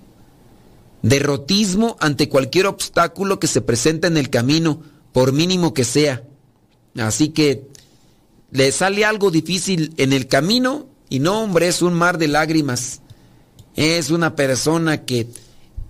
derrotismo 1.05 1.99
ante 2.01 2.31
cualquier 2.31 2.67
obstáculo 2.67 3.39
que 3.39 3.47
se 3.47 3.61
presente 3.61 4.07
en 4.07 4.17
el 4.17 4.31
camino, 4.31 4.81
por 5.13 5.33
mínimo 5.33 5.75
que 5.75 5.85
sea. 5.85 6.25
Así 6.97 7.29
que 7.29 7.69
le 8.51 8.73
sale 8.73 9.05
algo 9.05 9.31
difícil 9.31 9.93
en 9.99 10.15
el 10.15 10.29
camino 10.29 10.87
y 11.11 11.19
no, 11.19 11.43
hombre, 11.43 11.69
es 11.69 11.83
un 11.83 11.93
mar 11.93 12.17
de 12.17 12.29
lágrimas. 12.29 13.03
Es 13.77 14.11
una 14.11 14.37
persona 14.37 15.05
que 15.05 15.29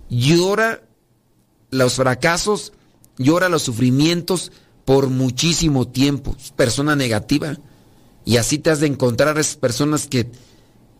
llora 0.09 0.81
los 1.71 1.95
fracasos, 1.95 2.73
llora 3.17 3.49
los 3.49 3.63
sufrimientos 3.63 4.51
por 4.85 5.09
muchísimo 5.09 5.87
tiempo. 5.87 6.35
Es 6.39 6.51
persona 6.51 6.95
negativa. 6.95 7.57
Y 8.23 8.37
así 8.37 8.57
te 8.57 8.71
has 8.71 8.79
de 8.79 8.87
encontrar 8.87 9.37
esas 9.37 9.55
personas 9.55 10.07
que 10.07 10.31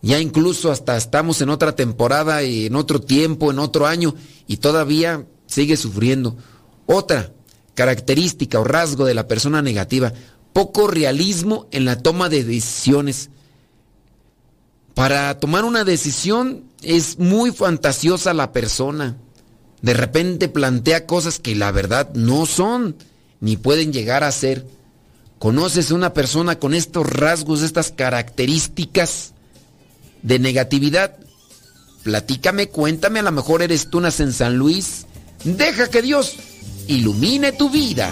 ya 0.02 0.20
incluso 0.20 0.72
hasta 0.72 0.96
estamos 0.98 1.42
en 1.42 1.50
otra 1.50 1.76
temporada 1.76 2.44
y 2.44 2.68
en 2.68 2.76
otro 2.76 3.02
tiempo, 3.02 3.50
en 3.50 3.58
otro 3.58 3.88
año, 3.88 4.14
y 4.46 4.58
todavía 4.58 5.26
sigue 5.48 5.78
sufriendo. 5.78 6.38
Otra 6.86 7.34
característica 7.74 8.60
o 8.60 8.64
rasgo 8.64 9.06
de 9.06 9.16
la 9.16 9.28
persona 9.28 9.64
negativa, 9.64 10.14
poco 10.54 10.88
realismo 10.88 11.68
en 11.72 11.86
la 11.86 11.98
toma 11.98 12.30
de 12.30 12.44
decisiones. 12.44 13.32
Para 14.96 15.40
tomar 15.40 15.66
una 15.66 15.84
decisión 15.84 16.64
es 16.82 17.20
muy 17.20 17.52
fantasiosa 17.52 18.34
la 18.34 18.52
persona. 18.52 19.18
De 19.84 19.94
repente 19.94 20.50
plantea 20.50 21.06
cosas 21.06 21.38
que 21.38 21.54
la 21.54 21.72
verdad 21.72 22.12
no 22.16 22.48
son, 22.48 22.96
ni 23.40 23.56
pueden 23.56 23.94
llegar 23.94 24.24
a 24.24 24.32
ser. 24.32 24.66
¿Conoces 25.38 25.92
una 25.92 26.14
persona 26.14 26.58
con 26.58 26.74
estos 26.74 27.06
rasgos, 27.08 27.62
estas 27.62 27.92
características? 27.92 29.36
de 30.26 30.40
negatividad. 30.40 31.18
Platícame, 32.04 32.70
cuéntame, 32.70 33.20
a 33.20 33.24
lo 33.24 33.32
mejor 33.32 33.62
eres 33.62 33.90
tú 33.90 34.04
en 34.04 34.34
San 34.34 34.58
Luis. 34.58 35.06
Deja 35.44 35.88
que 35.88 36.02
Dios 36.02 36.36
ilumine 36.88 37.52
tu 37.52 37.70
vida. 37.70 38.12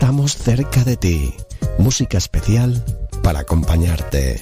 Estamos 0.00 0.34
cerca 0.34 0.82
de 0.82 0.96
ti. 0.96 1.34
Música 1.76 2.16
especial 2.16 2.82
para 3.22 3.40
acompañarte. 3.40 4.40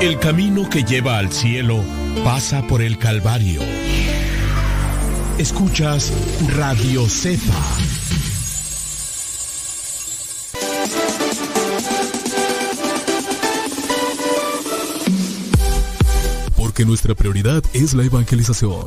El 0.00 0.18
camino 0.18 0.70
que 0.70 0.84
lleva 0.84 1.18
al 1.18 1.30
cielo 1.30 1.84
pasa 2.24 2.66
por 2.66 2.80
el 2.80 2.96
Calvario. 2.96 3.60
Escuchas 5.36 6.10
Radio 6.56 7.06
Cefa. 7.06 7.62
Porque 16.56 16.86
nuestra 16.86 17.14
prioridad 17.14 17.62
es 17.74 17.92
la 17.92 18.02
evangelización. 18.04 18.86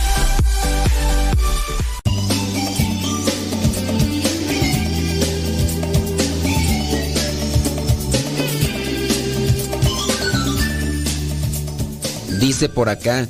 Dice 12.51 12.67
por 12.67 12.89
acá, 12.89 13.29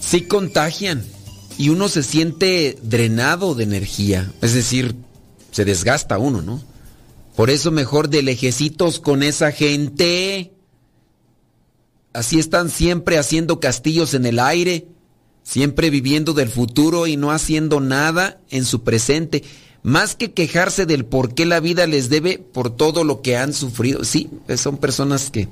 sí 0.00 0.22
contagian 0.22 1.04
y 1.58 1.68
uno 1.68 1.86
se 1.90 2.02
siente 2.02 2.78
drenado 2.82 3.54
de 3.54 3.64
energía, 3.64 4.32
es 4.40 4.54
decir, 4.54 4.94
se 5.50 5.66
desgasta 5.66 6.16
uno, 6.16 6.40
¿no? 6.40 6.62
Por 7.36 7.50
eso 7.50 7.70
mejor 7.70 8.08
de 8.08 8.22
lejecitos 8.22 9.00
con 9.00 9.22
esa 9.22 9.52
gente. 9.52 10.54
Así 12.14 12.38
están 12.38 12.70
siempre 12.70 13.18
haciendo 13.18 13.60
castillos 13.60 14.14
en 14.14 14.24
el 14.24 14.38
aire, 14.38 14.86
siempre 15.42 15.90
viviendo 15.90 16.32
del 16.32 16.48
futuro 16.48 17.06
y 17.06 17.18
no 17.18 17.32
haciendo 17.32 17.80
nada 17.80 18.40
en 18.48 18.64
su 18.64 18.82
presente, 18.82 19.44
más 19.82 20.14
que 20.14 20.32
quejarse 20.32 20.86
del 20.86 21.04
por 21.04 21.34
qué 21.34 21.44
la 21.44 21.60
vida 21.60 21.86
les 21.86 22.08
debe 22.08 22.38
por 22.38 22.74
todo 22.74 23.04
lo 23.04 23.20
que 23.20 23.36
han 23.36 23.52
sufrido. 23.52 24.04
Sí, 24.04 24.30
son 24.56 24.78
personas 24.78 25.30
que 25.30 25.48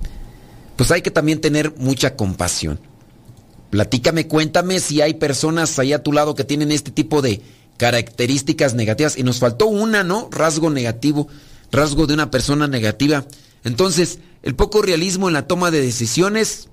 pues 0.76 0.90
hay 0.90 1.02
que 1.02 1.10
también 1.10 1.40
tener 1.40 1.74
mucha 1.76 2.16
compasión. 2.16 2.80
Platícame, 3.70 4.28
cuéntame 4.28 4.80
si 4.80 5.00
hay 5.00 5.14
personas 5.14 5.78
ahí 5.78 5.92
a 5.92 6.02
tu 6.02 6.12
lado 6.12 6.34
que 6.34 6.44
tienen 6.44 6.70
este 6.70 6.90
tipo 6.90 7.22
de 7.22 7.42
características 7.76 8.74
negativas. 8.74 9.18
Y 9.18 9.22
nos 9.22 9.38
faltó 9.38 9.66
una, 9.66 10.04
¿no? 10.04 10.28
Rasgo 10.30 10.70
negativo, 10.70 11.28
rasgo 11.72 12.06
de 12.06 12.14
una 12.14 12.30
persona 12.30 12.68
negativa. 12.68 13.24
Entonces, 13.64 14.18
el 14.42 14.54
poco 14.54 14.82
realismo 14.82 15.28
en 15.28 15.34
la 15.34 15.46
toma 15.46 15.70
de 15.70 15.80
decisiones, 15.80 16.68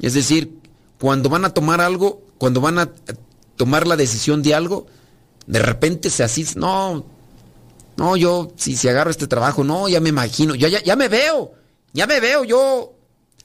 es 0.00 0.14
decir, 0.14 0.58
cuando 1.00 1.28
van 1.28 1.44
a 1.44 1.50
tomar 1.50 1.80
algo, 1.80 2.22
cuando 2.38 2.60
van 2.60 2.78
a 2.78 2.90
tomar 3.56 3.86
la 3.86 3.96
decisión 3.96 4.42
de 4.42 4.54
algo, 4.54 4.86
de 5.46 5.58
repente 5.58 6.10
se 6.10 6.22
así, 6.22 6.46
no, 6.56 7.04
no, 7.96 8.16
yo 8.16 8.52
si, 8.56 8.76
si 8.76 8.88
agarro 8.88 9.10
este 9.10 9.26
trabajo, 9.26 9.64
no, 9.64 9.88
ya 9.88 10.00
me 10.00 10.10
imagino, 10.10 10.54
ya, 10.54 10.68
ya, 10.68 10.82
ya 10.82 10.94
me 10.94 11.08
veo, 11.08 11.52
ya 11.92 12.06
me 12.06 12.20
veo 12.20 12.44
yo 12.44 12.94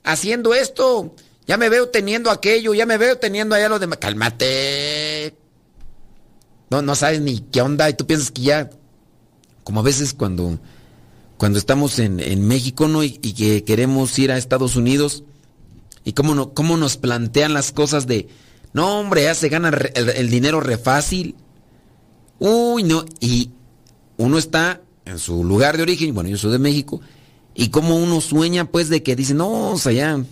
haciendo 0.06 0.54
esto, 0.54 1.14
ya 1.46 1.58
me 1.58 1.70
veo 1.70 1.90
teniendo 1.90 2.32
aquello, 2.32 2.74
ya 2.74 2.86
me 2.86 2.98
veo 2.98 3.18
teniendo 3.18 3.56
allá 3.56 3.68
lo 3.68 3.80
demás. 3.80 3.98
Cálmate. 3.98 5.36
No, 6.70 6.82
no 6.82 6.96
sabes 6.96 7.22
ni 7.22 7.40
qué 7.40 7.62
onda 7.62 7.90
y 7.90 7.94
tú 7.94 8.08
piensas 8.08 8.32
que 8.32 8.42
ya, 8.42 8.70
como 9.64 9.82
a 9.82 9.84
veces 9.84 10.14
cuando 10.14 10.58
cuando 11.38 11.60
estamos 11.60 12.00
en, 12.00 12.48
México 12.48 12.88
¿no? 12.88 13.04
y, 13.04 13.12
que 13.12 13.64
queremos 13.64 14.18
ir 14.20 14.32
a 14.32 14.38
Estados 14.38 14.76
Unidos 14.76 15.24
y 16.04 16.14
cómo, 16.14 16.36
no, 16.36 16.54
cómo 16.54 16.78
nos 16.78 16.98
plantean 16.98 17.54
las 17.54 17.72
cosas 17.72 18.08
de, 18.08 18.28
no 18.74 19.00
hombre, 19.00 19.24
ya 19.24 19.36
se 19.36 19.50
gana 19.50 19.70
el, 19.96 20.30
dinero 20.30 20.62
re 20.62 20.78
fácil. 20.78 21.36
Uy, 22.40 22.84
no, 22.84 23.06
y 23.20 23.52
uno 24.18 24.38
está 24.38 24.82
en 25.06 25.20
su 25.20 25.44
lugar 25.44 25.78
de 25.78 25.84
origen, 25.84 26.14
bueno, 26.14 26.30
yo 26.30 26.38
soy 26.38 26.52
de 26.52 26.60
México, 26.60 27.02
y 27.56 27.70
como 27.70 27.98
uno 27.98 28.22
sueña 28.22 28.66
pues 28.66 28.90
de 28.90 29.02
que 29.02 29.16
dice, 29.16 29.34
no, 29.34 29.72
o 29.72 29.78
sea, 29.78 29.92
ya 29.92 30.24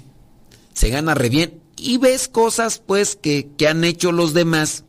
se 0.74 0.90
gana 0.90 1.16
re 1.16 1.30
bien, 1.30 1.60
y 1.78 1.98
ves 1.98 2.28
cosas 2.28 2.82
pues 2.86 3.16
que, 3.16 3.50
que 3.58 3.68
han 3.68 3.84
hecho 3.84 4.12
los 4.12 4.34
demás, 4.34 4.84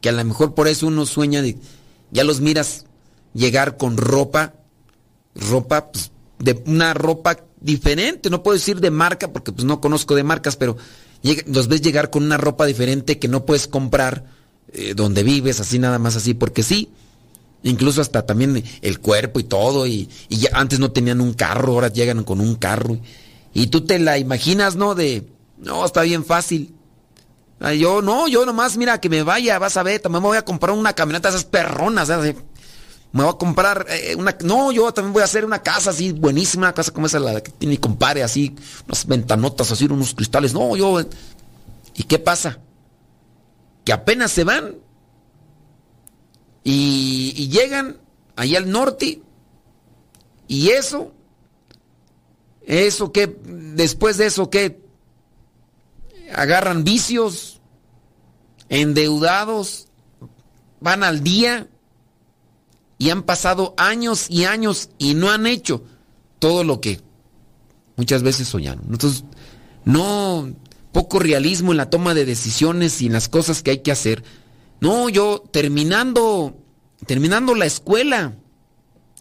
que 0.00 0.08
a 0.08 0.12
lo 0.12 0.24
mejor 0.24 0.54
por 0.54 0.66
eso 0.66 0.88
uno 0.88 1.06
sueña 1.06 1.42
de, 1.42 1.56
ya 2.10 2.24
los 2.24 2.40
miras 2.40 2.86
llegar 3.34 3.76
con 3.76 3.96
ropa 3.96 4.54
ropa, 5.34 5.90
pues, 5.90 6.10
de 6.38 6.62
una 6.66 6.94
ropa 6.94 7.38
diferente, 7.60 8.30
no 8.30 8.42
puedo 8.42 8.56
decir 8.56 8.80
de 8.80 8.90
marca 8.90 9.32
porque 9.32 9.52
pues 9.52 9.64
no 9.64 9.80
conozco 9.80 10.14
de 10.14 10.24
marcas, 10.24 10.56
pero 10.56 10.76
los 11.46 11.68
ves 11.68 11.82
llegar 11.82 12.10
con 12.10 12.24
una 12.24 12.36
ropa 12.36 12.66
diferente 12.66 13.18
que 13.18 13.28
no 13.28 13.46
puedes 13.46 13.68
comprar 13.68 14.24
eh, 14.72 14.94
donde 14.94 15.22
vives, 15.22 15.60
así 15.60 15.78
nada 15.78 15.98
más 15.98 16.16
así, 16.16 16.34
porque 16.34 16.62
sí, 16.62 16.90
incluso 17.62 18.00
hasta 18.00 18.24
también 18.26 18.62
el 18.80 19.00
cuerpo 19.00 19.40
y 19.40 19.44
todo, 19.44 19.86
y, 19.86 20.08
ya 20.28 20.50
antes 20.52 20.78
no 20.78 20.92
tenían 20.92 21.20
un 21.20 21.34
carro, 21.34 21.74
ahora 21.74 21.88
llegan 21.88 22.24
con 22.24 22.40
un 22.40 22.54
carro, 22.56 22.98
y 23.54 23.68
tú 23.68 23.82
te 23.82 23.98
la 23.98 24.18
imaginas, 24.18 24.76
¿no? 24.76 24.94
De, 24.94 25.26
no, 25.58 25.84
está 25.84 26.02
bien 26.02 26.24
fácil. 26.24 26.74
yo, 27.78 28.02
no, 28.02 28.28
yo 28.28 28.44
nomás, 28.46 28.76
mira, 28.76 29.00
que 29.00 29.08
me 29.08 29.22
vaya, 29.22 29.58
vas 29.58 29.76
a 29.76 29.82
ver, 29.82 30.00
también 30.00 30.22
me 30.22 30.28
voy 30.28 30.38
a 30.38 30.44
comprar 30.44 30.76
una 30.76 30.92
camioneta 30.92 31.28
esas 31.28 31.44
perronas, 31.44 32.08
¿sabes? 32.08 32.34
me 33.12 33.22
voy 33.22 33.32
a 33.32 33.36
comprar 33.36 33.86
eh, 33.90 34.14
una... 34.16 34.36
No, 34.42 34.72
yo 34.72 34.90
también 34.92 35.12
voy 35.12 35.20
a 35.20 35.26
hacer 35.26 35.44
una 35.44 35.62
casa 35.62 35.90
así 35.90 36.12
buenísima, 36.12 36.68
una 36.68 36.74
casa 36.74 36.92
como 36.92 37.06
esa 37.06 37.20
la 37.20 37.42
que 37.42 37.52
tiene 37.52 37.74
mi 37.74 37.78
compadre, 37.78 38.22
así, 38.22 38.56
unas 38.86 39.06
ventanotas, 39.06 39.70
así, 39.70 39.84
unos 39.84 40.14
cristales. 40.14 40.54
No, 40.54 40.74
yo... 40.76 41.00
¿Y 41.94 42.04
qué 42.04 42.18
pasa? 42.18 42.58
Que 43.84 43.92
apenas 43.92 44.32
se 44.32 44.44
van 44.44 44.76
y, 46.64 47.48
llegan 47.48 47.98
allá 48.36 48.58
al 48.58 48.70
norte 48.70 49.20
y 50.48 50.70
eso, 50.70 51.12
eso 52.66 53.12
que, 53.12 53.26
después 53.44 54.16
de 54.16 54.26
eso 54.26 54.50
que 54.50 54.80
agarran 56.32 56.84
vicios, 56.84 57.60
endeudados, 58.68 59.88
van 60.80 61.04
al 61.04 61.22
día 61.22 61.68
y 62.98 63.10
han 63.10 63.22
pasado 63.22 63.74
años 63.76 64.26
y 64.28 64.44
años 64.44 64.90
y 64.98 65.14
no 65.14 65.30
han 65.30 65.46
hecho 65.46 65.82
todo 66.38 66.64
lo 66.64 66.80
que 66.80 67.00
muchas 67.96 68.22
veces 68.22 68.48
soñaron. 68.48 68.84
Entonces, 68.90 69.24
no, 69.84 70.52
poco 70.92 71.18
realismo 71.18 71.72
en 71.72 71.78
la 71.78 71.90
toma 71.90 72.14
de 72.14 72.24
decisiones 72.24 73.00
y 73.02 73.06
en 73.06 73.12
las 73.12 73.28
cosas 73.28 73.62
que 73.62 73.72
hay 73.72 73.78
que 73.78 73.92
hacer. 73.92 74.22
No, 74.82 75.08
yo 75.08 75.44
terminando, 75.52 76.56
terminando 77.06 77.54
la 77.54 77.66
escuela, 77.66 78.34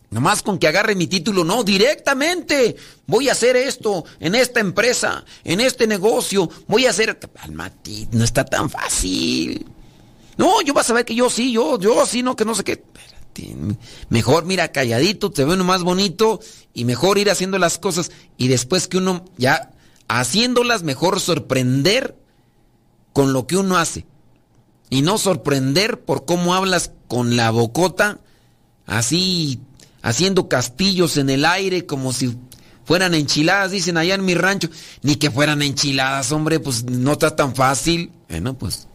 Nomás 0.10 0.42
con 0.42 0.58
que 0.58 0.68
agarre 0.68 0.94
mi 0.94 1.08
título, 1.08 1.46
no, 1.46 1.64
directamente. 1.64 2.76
Voy 3.08 3.30
a 3.30 3.32
hacer 3.32 3.56
esto 3.56 4.04
en 4.20 4.36
esta 4.36 4.60
empresa, 4.60 5.24
en 5.46 5.62
este 5.62 5.88
negocio. 5.88 6.50
Voy 6.68 6.86
a 6.86 6.90
hacer. 6.90 7.18
Almati, 7.38 8.10
no 8.12 8.26
está 8.26 8.44
tan 8.44 8.70
fácil. 8.70 9.66
No, 10.36 10.62
yo 10.64 10.74
vas 10.74 10.90
a 10.90 10.94
ver 10.94 11.06
que 11.06 11.16
yo 11.16 11.30
sí, 11.30 11.54
yo, 11.54 11.80
yo 11.80 12.06
sí, 12.06 12.24
no, 12.24 12.36
que 12.36 12.44
no 12.44 12.56
sé 12.56 12.66
qué. 12.66 12.84
Mejor, 14.10 14.44
mira, 14.44 14.74
calladito, 14.74 15.32
te 15.32 15.46
ve 15.46 15.54
uno 15.54 15.64
más 15.64 15.84
bonito 15.84 16.42
y 16.74 16.84
mejor 16.84 17.18
ir 17.18 17.30
haciendo 17.30 17.58
las 17.58 17.78
cosas 17.78 18.12
y 18.36 18.50
después 18.50 18.90
que 18.90 18.98
uno 18.98 19.24
ya 19.38 19.72
haciéndolas, 20.10 20.84
mejor 20.84 21.22
sorprender 21.22 22.18
con 23.14 23.32
lo 23.32 23.48
que 23.48 23.56
uno 23.56 23.78
hace. 23.78 24.06
Y 24.92 25.02
no 25.02 25.18
sorprender 25.18 26.02
por 26.02 26.26
cómo 26.26 26.54
hablas 26.54 26.92
con 27.08 27.36
la 27.36 27.50
bocota, 27.50 28.20
así 28.86 29.60
haciendo 30.04 30.48
castillos 30.50 31.18
en 31.18 31.32
el 31.32 31.46
aire 31.46 31.88
como 31.88 32.14
si 32.14 32.38
fueran 32.86 33.14
enchiladas, 33.14 33.72
dicen 33.72 33.98
allá 33.98 34.16
en 34.16 34.26
mi 34.26 34.36
rancho. 34.36 34.70
Ni 35.02 35.16
que 35.16 35.32
fueran 35.32 35.62
enchiladas, 35.64 36.32
hombre, 36.32 36.60
pues 36.60 36.84
no 36.84 37.14
está 37.14 37.36
tan 37.36 37.56
fácil. 37.56 38.12
Bueno, 38.30 38.54
pues 38.56 38.88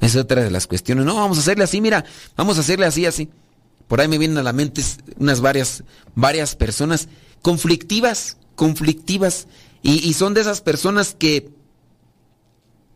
es 0.00 0.16
otra 0.16 0.42
de 0.42 0.50
las 0.50 0.66
cuestiones. 0.66 1.04
No, 1.04 1.14
vamos 1.14 1.38
a 1.38 1.40
hacerle 1.40 1.64
así, 1.64 1.80
mira, 1.80 2.04
vamos 2.36 2.58
a 2.58 2.60
hacerle 2.60 2.86
así, 2.86 3.06
así. 3.06 3.30
Por 3.88 4.00
ahí 4.00 4.08
me 4.08 4.18
vienen 4.18 4.38
a 4.38 4.42
la 4.42 4.52
mente 4.52 4.82
unas 5.18 5.40
varias, 5.40 5.84
varias 6.14 6.56
personas 6.56 7.08
conflictivas, 7.40 8.36
conflictivas. 8.54 9.46
Y, 9.84 10.12
son 10.14 10.34
de 10.34 10.40
esas 10.42 10.60
personas 10.60 11.16
que 11.18 11.50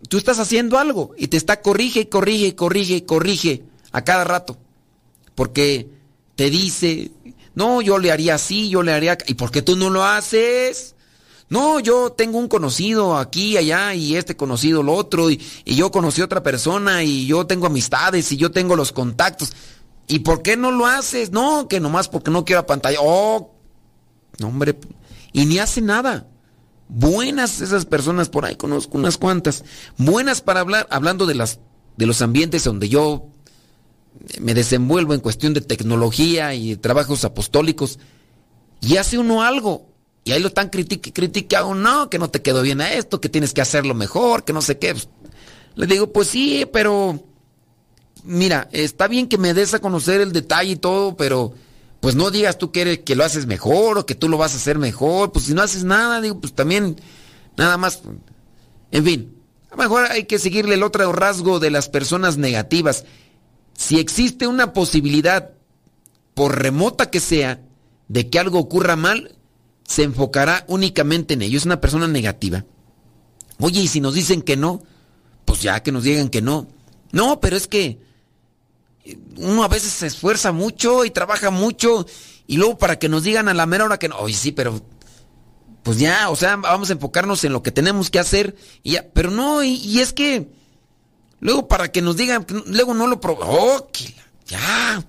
tú 0.07 0.19
estás 0.19 0.39
haciendo 0.39 0.79
algo 0.79 1.13
y 1.17 1.29
te 1.29 1.37
está 1.37 1.61
corrige, 1.61 2.09
corrige, 2.09 2.55
corrige, 2.55 3.05
corrige 3.05 3.65
a 3.93 4.05
cada 4.05 4.25
rato. 4.25 4.59
Porque 5.35 5.89
te 6.35 6.51
dice, 6.51 7.11
no, 7.55 7.83
yo 7.83 7.99
le 7.99 8.13
haría 8.13 8.35
así, 8.35 8.69
yo 8.69 8.83
le 8.83 8.93
haría... 8.93 9.17
¿Y 9.27 9.35
por 9.35 9.51
qué 9.51 9.63
tú 9.63 9.77
no 9.77 9.91
lo 9.91 10.05
haces? 10.05 10.95
No, 11.49 11.81
yo 11.81 12.13
tengo 12.13 12.39
un 12.39 12.49
conocido 12.49 13.17
aquí, 13.17 13.57
allá, 13.57 13.95
y 13.95 14.17
este 14.17 14.37
conocido 14.37 14.83
lo 14.83 14.95
otro, 14.95 15.31
y, 15.31 15.41
y 15.65 15.77
yo 15.77 15.91
conocí 15.91 16.21
a 16.21 16.25
otra 16.25 16.43
persona, 16.43 17.05
y 17.05 17.27
yo 17.27 17.47
tengo 17.47 17.67
amistades, 17.67 18.33
y 18.33 18.37
yo 18.37 18.51
tengo 18.51 18.77
los 18.77 18.93
contactos. 18.93 19.53
¿Y 20.09 20.21
por 20.21 20.43
qué 20.43 20.57
no 20.57 20.71
lo 20.71 20.87
haces? 20.87 21.31
No, 21.31 21.69
que 21.69 21.81
nomás 21.81 22.09
porque 22.09 22.31
no 22.31 22.45
quiero 22.45 22.67
pantalla. 22.67 22.99
Oh, 23.01 23.55
hombre. 24.43 24.79
Y 25.33 25.47
ni 25.47 25.59
hace 25.59 25.81
nada. 25.81 26.29
Buenas 26.89 27.61
esas 27.61 27.85
personas 27.85 28.29
por 28.29 28.45
ahí, 28.45 28.57
conozco 28.57 28.97
unas 28.97 29.19
cuantas. 29.19 29.65
Buenas 29.97 30.41
para 30.41 30.61
hablar, 30.61 30.87
hablando 30.91 31.27
de, 31.27 31.35
las, 31.35 31.59
de 31.97 32.07
los 32.07 32.23
ambientes 32.23 32.65
donde 32.65 32.89
yo 32.89 33.29
me 34.41 34.55
desenvuelvo 34.55 35.15
en 35.15 35.21
cuestión 35.21 35.53
de 35.55 35.61
tecnología 35.61 36.55
y 36.55 36.77
trabajos 36.77 37.25
apostólicos. 37.25 37.99
Y 38.81 38.99
hace 38.99 39.19
uno 39.19 39.43
algo. 39.43 39.89
Y 40.25 40.33
ahí 40.33 40.41
lo 40.41 40.49
están 40.49 40.71
criticando. 40.71 41.75
No, 41.75 42.11
que 42.11 42.19
no 42.19 42.31
te 42.31 42.43
quedó 42.43 42.63
bien 42.63 42.81
a 42.81 42.93
esto, 42.93 43.21
que 43.21 43.29
tienes 43.29 43.53
que 43.53 43.61
hacerlo 43.61 43.95
mejor, 43.95 44.45
que 44.45 44.53
no 44.53 44.63
sé 44.63 44.79
qué. 44.79 44.95
Le 45.75 45.87
digo, 45.87 46.13
pues 46.13 46.29
sí, 46.29 46.67
pero 46.73 47.23
mira, 48.25 48.69
está 48.73 49.09
bien 49.09 49.29
que 49.29 49.39
me 49.39 49.55
des 49.55 49.75
a 49.75 49.79
conocer 49.79 50.21
el 50.21 50.33
detalle 50.33 50.73
y 50.73 50.77
todo, 50.77 51.17
pero 51.17 51.55
pues 52.07 52.15
no 52.15 52.31
digas 52.31 52.57
tú 52.57 52.71
que, 52.71 52.83
eres, 52.83 52.99
que 53.01 53.17
lo 53.17 53.25
haces 53.25 53.47
mejor 53.47 53.99
o 53.99 54.07
que 54.07 54.15
tú 54.15 54.29
lo 54.29 54.39
vas 54.39 54.53
a 54.55 54.59
hacer 54.59 54.79
mejor. 54.79 55.33
Pues 55.33 55.47
si 55.47 55.55
no 55.55 55.63
haces 55.63 55.83
nada, 55.83 56.21
digo, 56.21 56.39
pues 56.41 56.53
también 56.53 57.01
nada 57.57 57.79
más. 57.79 58.01
En 58.93 59.05
fin, 59.05 59.35
a 59.71 59.75
lo 59.75 59.83
mejor 59.83 60.05
hay 60.13 60.23
que 60.23 60.39
seguirle 60.39 60.77
el 60.77 60.85
otro 60.85 61.13
rasgo 61.13 61.59
de 61.59 61.73
las 61.73 61.89
personas 61.89 62.37
negativas. 62.37 63.07
Si 63.77 63.99
existe 63.99 64.47
una 64.47 64.73
posibilidad, 64.73 65.51
por 66.35 66.63
remota 66.63 67.11
que 67.11 67.19
sea, 67.19 67.61
de 68.07 68.31
que 68.31 68.39
algo 68.39 68.61
ocurra 68.61 68.95
mal, 68.95 69.35
se 69.83 70.05
enfocará 70.05 70.65
únicamente 70.69 71.35
en 71.35 71.43
ello. 71.43 71.59
Es 71.59 71.67
una 71.67 71.81
persona 71.81 72.07
negativa. 72.07 72.65
Oye, 73.59 73.81
y 73.81 73.89
si 73.89 74.01
nos 74.01 74.15
dicen 74.15 74.43
que 74.43 74.57
no, 74.57 74.81
pues 75.45 75.61
ya 75.61 75.83
que 75.83 75.91
nos 75.91 76.05
digan 76.05 76.29
que 76.29 76.41
no. 76.41 76.69
No, 77.11 77.41
pero 77.41 77.57
es 77.57 77.67
que 77.67 77.99
uno 79.37 79.65
a 79.65 79.69
veces 79.69 79.93
se 79.93 80.07
esfuerza 80.07 80.53
mucho 80.53 81.05
y 81.05 81.11
trabaja 81.11 81.51
mucho 81.51 82.07
y 82.47 82.57
luego 82.57 82.79
para 82.79 82.99
que 82.99 83.09
nos 83.09 83.25
digan 83.25 83.49
a 83.49 83.55
la 83.55 83.67
mera 83.67 83.85
hora 83.85 83.99
que 83.99 84.09
no, 84.09 84.19
oye 84.19 84.35
sí, 84.35 84.53
pero 84.53 84.83
pues 85.83 85.99
ya, 85.99 86.31
o 86.31 86.37
sea, 86.37 86.57
vamos 86.57 86.91
a 86.91 86.95
enfocarnos 86.95 87.45
en 87.45 87.53
lo 87.53 87.63
que 87.63 87.71
tenemos 87.71 88.11
que 88.11 88.19
hacer 88.19 88.57
y 88.83 88.93
ya, 88.93 89.07
pero 89.13 89.31
no, 89.31 89.63
y, 89.63 90.01
es 90.01 90.13
que 90.13 90.51
luego 91.39 91.69
para 91.69 91.93
que 91.93 92.03
nos 92.03 92.17
digan, 92.17 92.45
luego 92.67 92.93
no 92.93 93.07
lo 93.07 93.21
probó, 93.21 93.77
oh, 93.77 93.91
ya, 94.47 95.05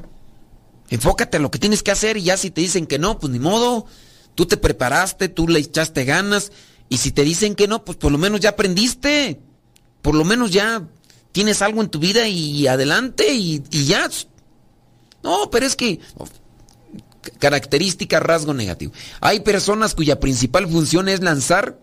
enfócate 0.89 1.37
en 1.37 1.43
lo 1.43 1.49
que 1.49 1.57
tienes 1.57 1.81
que 1.81 1.91
hacer 1.91 2.17
y 2.17 2.23
ya 2.23 2.37
si 2.37 2.51
te 2.51 2.61
dicen 2.61 2.85
que 2.85 2.99
no, 2.99 3.17
pues 3.17 3.33
ni 3.33 3.39
modo, 3.39 3.87
tú 4.35 4.45
te 4.45 4.57
preparaste, 4.57 5.29
tú 5.29 5.47
le 5.47 5.59
echaste 5.59 6.05
ganas 6.05 6.51
y 6.89 6.97
si 6.97 7.11
te 7.11 7.23
dicen 7.23 7.55
que 7.55 7.67
no, 7.67 7.83
pues 7.83 7.97
por 7.97 8.11
lo 8.11 8.19
menos 8.19 8.39
ya 8.39 8.49
aprendiste, 8.49 9.41
por 10.03 10.13
lo 10.13 10.25
menos 10.25 10.51
ya 10.51 10.87
tienes 11.37 11.61
algo 11.61 11.83
en 11.83 11.89
tu 11.89 11.99
vida 11.99 12.27
y 12.27 12.65
adelante 12.65 13.31
y, 13.31 13.61
y 13.69 13.85
ya. 13.85 14.09
No, 15.21 15.51
pero 15.51 15.67
es 15.67 15.75
que 15.75 15.99
característica, 17.37 18.19
rasgo 18.19 18.55
negativo. 18.55 18.91
Hay 19.21 19.41
personas 19.41 19.93
cuya 19.93 20.19
principal 20.19 20.67
función 20.67 21.07
es 21.07 21.21
lanzar 21.21 21.77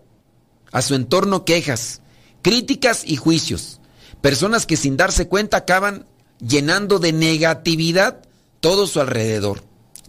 a 0.73 0.81
su 0.81 0.93
entorno 0.93 1.45
quejas, 1.45 2.01
críticas 2.41 3.03
y 3.05 3.15
juicios. 3.15 3.79
Personas 4.19 4.65
que 4.65 4.75
sin 4.75 4.97
darse 4.97 5.29
cuenta 5.29 5.55
acaban 5.55 6.05
llenando 6.45 6.99
de 6.99 7.13
negatividad 7.13 8.23
todo 8.59 8.87
su 8.87 8.99
alrededor. 8.99 9.63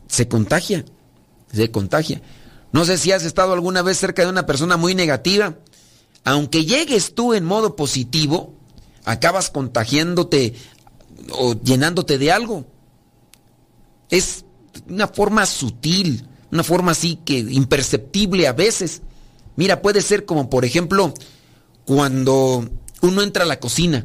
Se 0.08 0.26
contagia, 0.26 0.84
se 1.52 1.70
contagia. 1.70 2.20
No 2.72 2.84
sé 2.84 2.98
si 2.98 3.12
has 3.12 3.22
estado 3.22 3.52
alguna 3.52 3.82
vez 3.82 3.96
cerca 3.96 4.22
de 4.22 4.28
una 4.28 4.44
persona 4.44 4.76
muy 4.76 4.96
negativa. 4.96 5.54
Aunque 6.24 6.64
llegues 6.64 7.14
tú 7.14 7.32
en 7.32 7.44
modo 7.44 7.76
positivo, 7.76 8.55
acabas 9.06 9.50
contagiándote 9.50 10.54
o 11.30 11.54
llenándote 11.54 12.18
de 12.18 12.32
algo. 12.32 12.66
Es 14.10 14.44
una 14.88 15.08
forma 15.08 15.46
sutil, 15.46 16.28
una 16.52 16.62
forma 16.62 16.92
así 16.92 17.18
que 17.24 17.38
imperceptible 17.38 18.46
a 18.46 18.52
veces. 18.52 19.00
Mira, 19.54 19.80
puede 19.80 20.02
ser 20.02 20.26
como 20.26 20.50
por 20.50 20.66
ejemplo 20.66 21.14
cuando 21.86 22.68
uno 23.00 23.22
entra 23.22 23.44
a 23.44 23.46
la 23.46 23.60
cocina 23.60 24.04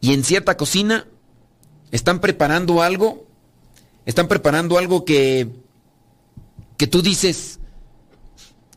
y 0.00 0.14
en 0.14 0.24
cierta 0.24 0.56
cocina 0.56 1.06
están 1.90 2.20
preparando 2.20 2.82
algo, 2.82 3.26
están 4.06 4.26
preparando 4.26 4.78
algo 4.78 5.04
que 5.04 5.48
que 6.78 6.86
tú 6.86 7.02
dices, 7.02 7.58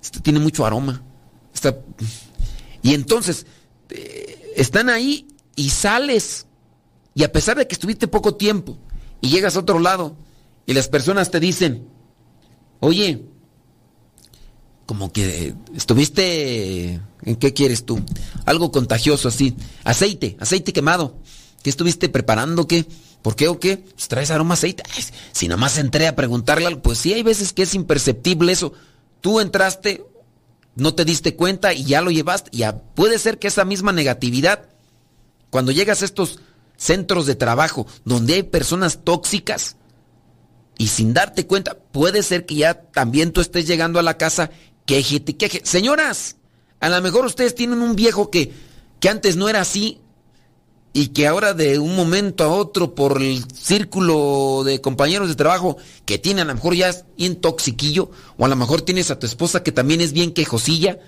esto 0.01 0.21
tiene 0.21 0.39
mucho 0.39 0.65
aroma. 0.65 1.03
y 2.82 2.93
entonces 2.95 3.45
eh, 3.89 4.30
están 4.56 4.89
ahí 4.89 5.28
y 5.56 5.70
sales 5.70 6.47
y 7.14 7.24
a 7.24 7.32
pesar 7.32 7.58
de 7.58 7.68
que 7.68 7.74
estuviste 7.74 8.08
poco 8.08 8.36
tiempo 8.36 8.78
y 9.20 9.30
llegas 9.30 9.56
a 9.56 9.60
otro 9.60 9.80
lado 9.80 10.16
y 10.66 10.74
las 10.74 10.88
personas 10.88 11.32
te 11.32 11.39
dicen, 11.39 11.88
oye, 12.80 13.26
como 14.86 15.12
que 15.12 15.54
estuviste, 15.76 16.99
¿en 17.24 17.36
qué 17.38 17.54
quieres 17.54 17.86
tú? 17.86 18.02
Algo 18.45 18.72
contagioso 18.72 19.28
así, 19.28 19.56
aceite, 19.84 20.36
aceite 20.39 20.74
quemado. 20.74 21.16
¿Qué 21.64 21.70
estuviste 21.70 22.10
preparando? 22.10 22.68
¿Qué? 22.68 22.86
¿Por 23.22 23.36
qué 23.36 23.47
o 23.47 23.60
qué? 23.60 23.78
Pues 23.78 24.08
traes 24.08 24.32
aroma 24.32 24.56
aceite. 24.56 24.84
si 25.32 25.47
nada 25.47 25.62
más 25.62 25.78
entré 25.78 26.08
a 26.08 26.16
preguntarle 26.16 26.66
algo, 26.66 26.82
pues 26.82 26.97
sí, 26.97 27.14
hay 27.14 27.24
veces 27.24 27.54
que 27.54 27.62
es 27.62 27.76
imperceptible 27.76 28.52
eso. 28.52 28.74
Tú 29.22 29.39
entraste, 29.39 30.04
no 30.76 30.93
te 30.93 31.05
diste 31.05 31.36
cuenta 31.36 31.74
y 31.74 31.84
ya 31.86 32.01
lo 32.01 32.11
llevaste. 32.11 32.49
Ya 32.53 32.78
puede 32.78 33.19
ser 33.19 33.39
que 33.39 33.47
esa 33.47 33.65
misma 33.65 33.91
negatividad, 33.91 34.69
cuando 35.49 35.72
llegas 35.72 36.01
a 36.01 36.05
estos 36.05 36.39
centros 36.78 37.26
de 37.26 37.36
trabajo 37.36 37.88
donde 38.05 38.36
hay 38.36 38.43
personas 38.43 39.03
tóxicas, 39.03 39.78
y 40.78 40.88
sin 40.88 41.13
darte 41.13 41.45
cuenta, 41.45 41.78
puede 41.78 42.24
ser 42.24 42.47
que 42.47 42.55
ya 42.55 42.74
también 42.74 43.34
tú 43.34 43.41
estés 43.41 43.67
llegando 43.67 43.99
a 43.99 44.01
la 44.03 44.17
casa, 44.17 44.49
quejete, 44.88 45.38
queje. 45.38 45.61
Señoras, 45.63 46.38
a 46.80 46.89
lo 46.89 46.99
mejor 47.03 47.24
ustedes 47.26 47.53
tienen 47.53 47.84
un 47.84 47.95
viejo 47.95 48.32
que, 48.32 48.51
que 48.99 49.07
antes 49.07 49.36
no 49.36 49.47
era 49.47 49.61
así 49.61 50.01
y 50.93 51.09
que 51.09 51.27
ahora 51.27 51.53
de 51.53 51.79
un 51.79 51.95
momento 51.95 52.43
a 52.43 52.49
otro 52.49 52.95
por 52.95 53.21
el 53.21 53.45
círculo 53.53 54.63
de 54.65 54.81
compañeros 54.81 55.29
de 55.29 55.35
trabajo 55.35 55.77
que 56.05 56.17
tiene 56.17 56.41
a 56.41 56.45
lo 56.45 56.53
mejor 56.53 56.75
ya 56.75 56.89
es 56.89 57.05
bien 57.17 57.37
toxiquillo 57.37 58.11
o 58.37 58.45
a 58.45 58.49
lo 58.49 58.55
mejor 58.55 58.81
tienes 58.81 59.09
a 59.09 59.17
tu 59.17 59.25
esposa 59.25 59.63
que 59.63 59.71
también 59.71 60.01
es 60.01 60.11
bien 60.11 60.33
quejosilla, 60.33 60.99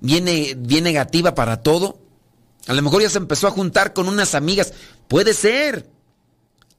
viene 0.00 0.54
bien 0.56 0.84
negativa 0.84 1.34
para 1.34 1.62
todo. 1.62 1.98
A 2.66 2.74
lo 2.74 2.82
mejor 2.82 3.02
ya 3.02 3.10
se 3.10 3.18
empezó 3.18 3.48
a 3.48 3.50
juntar 3.50 3.92
con 3.92 4.08
unas 4.08 4.34
amigas. 4.34 4.72
Puede 5.08 5.34
ser. 5.34 5.90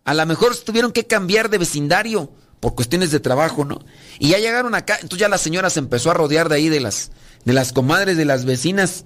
A 0.05 0.13
lo 0.13 0.25
mejor 0.25 0.55
tuvieron 0.57 0.91
que 0.91 1.05
cambiar 1.05 1.49
de 1.49 1.57
vecindario 1.57 2.31
por 2.59 2.73
cuestiones 2.73 3.11
de 3.11 3.19
trabajo, 3.19 3.65
¿no? 3.65 3.83
Y 4.17 4.29
ya 4.29 4.39
llegaron 4.39 4.75
acá, 4.75 4.95
entonces 4.95 5.19
ya 5.19 5.29
la 5.29 5.37
señora 5.37 5.69
se 5.69 5.79
empezó 5.79 6.09
a 6.09 6.13
rodear 6.13 6.47
de 6.47 6.55
ahí 6.55 6.69
de 6.69 6.79
las 6.79 7.11
de 7.43 7.53
las 7.53 7.73
comadres, 7.73 8.17
de 8.17 8.25
las 8.25 8.45
vecinas, 8.45 9.05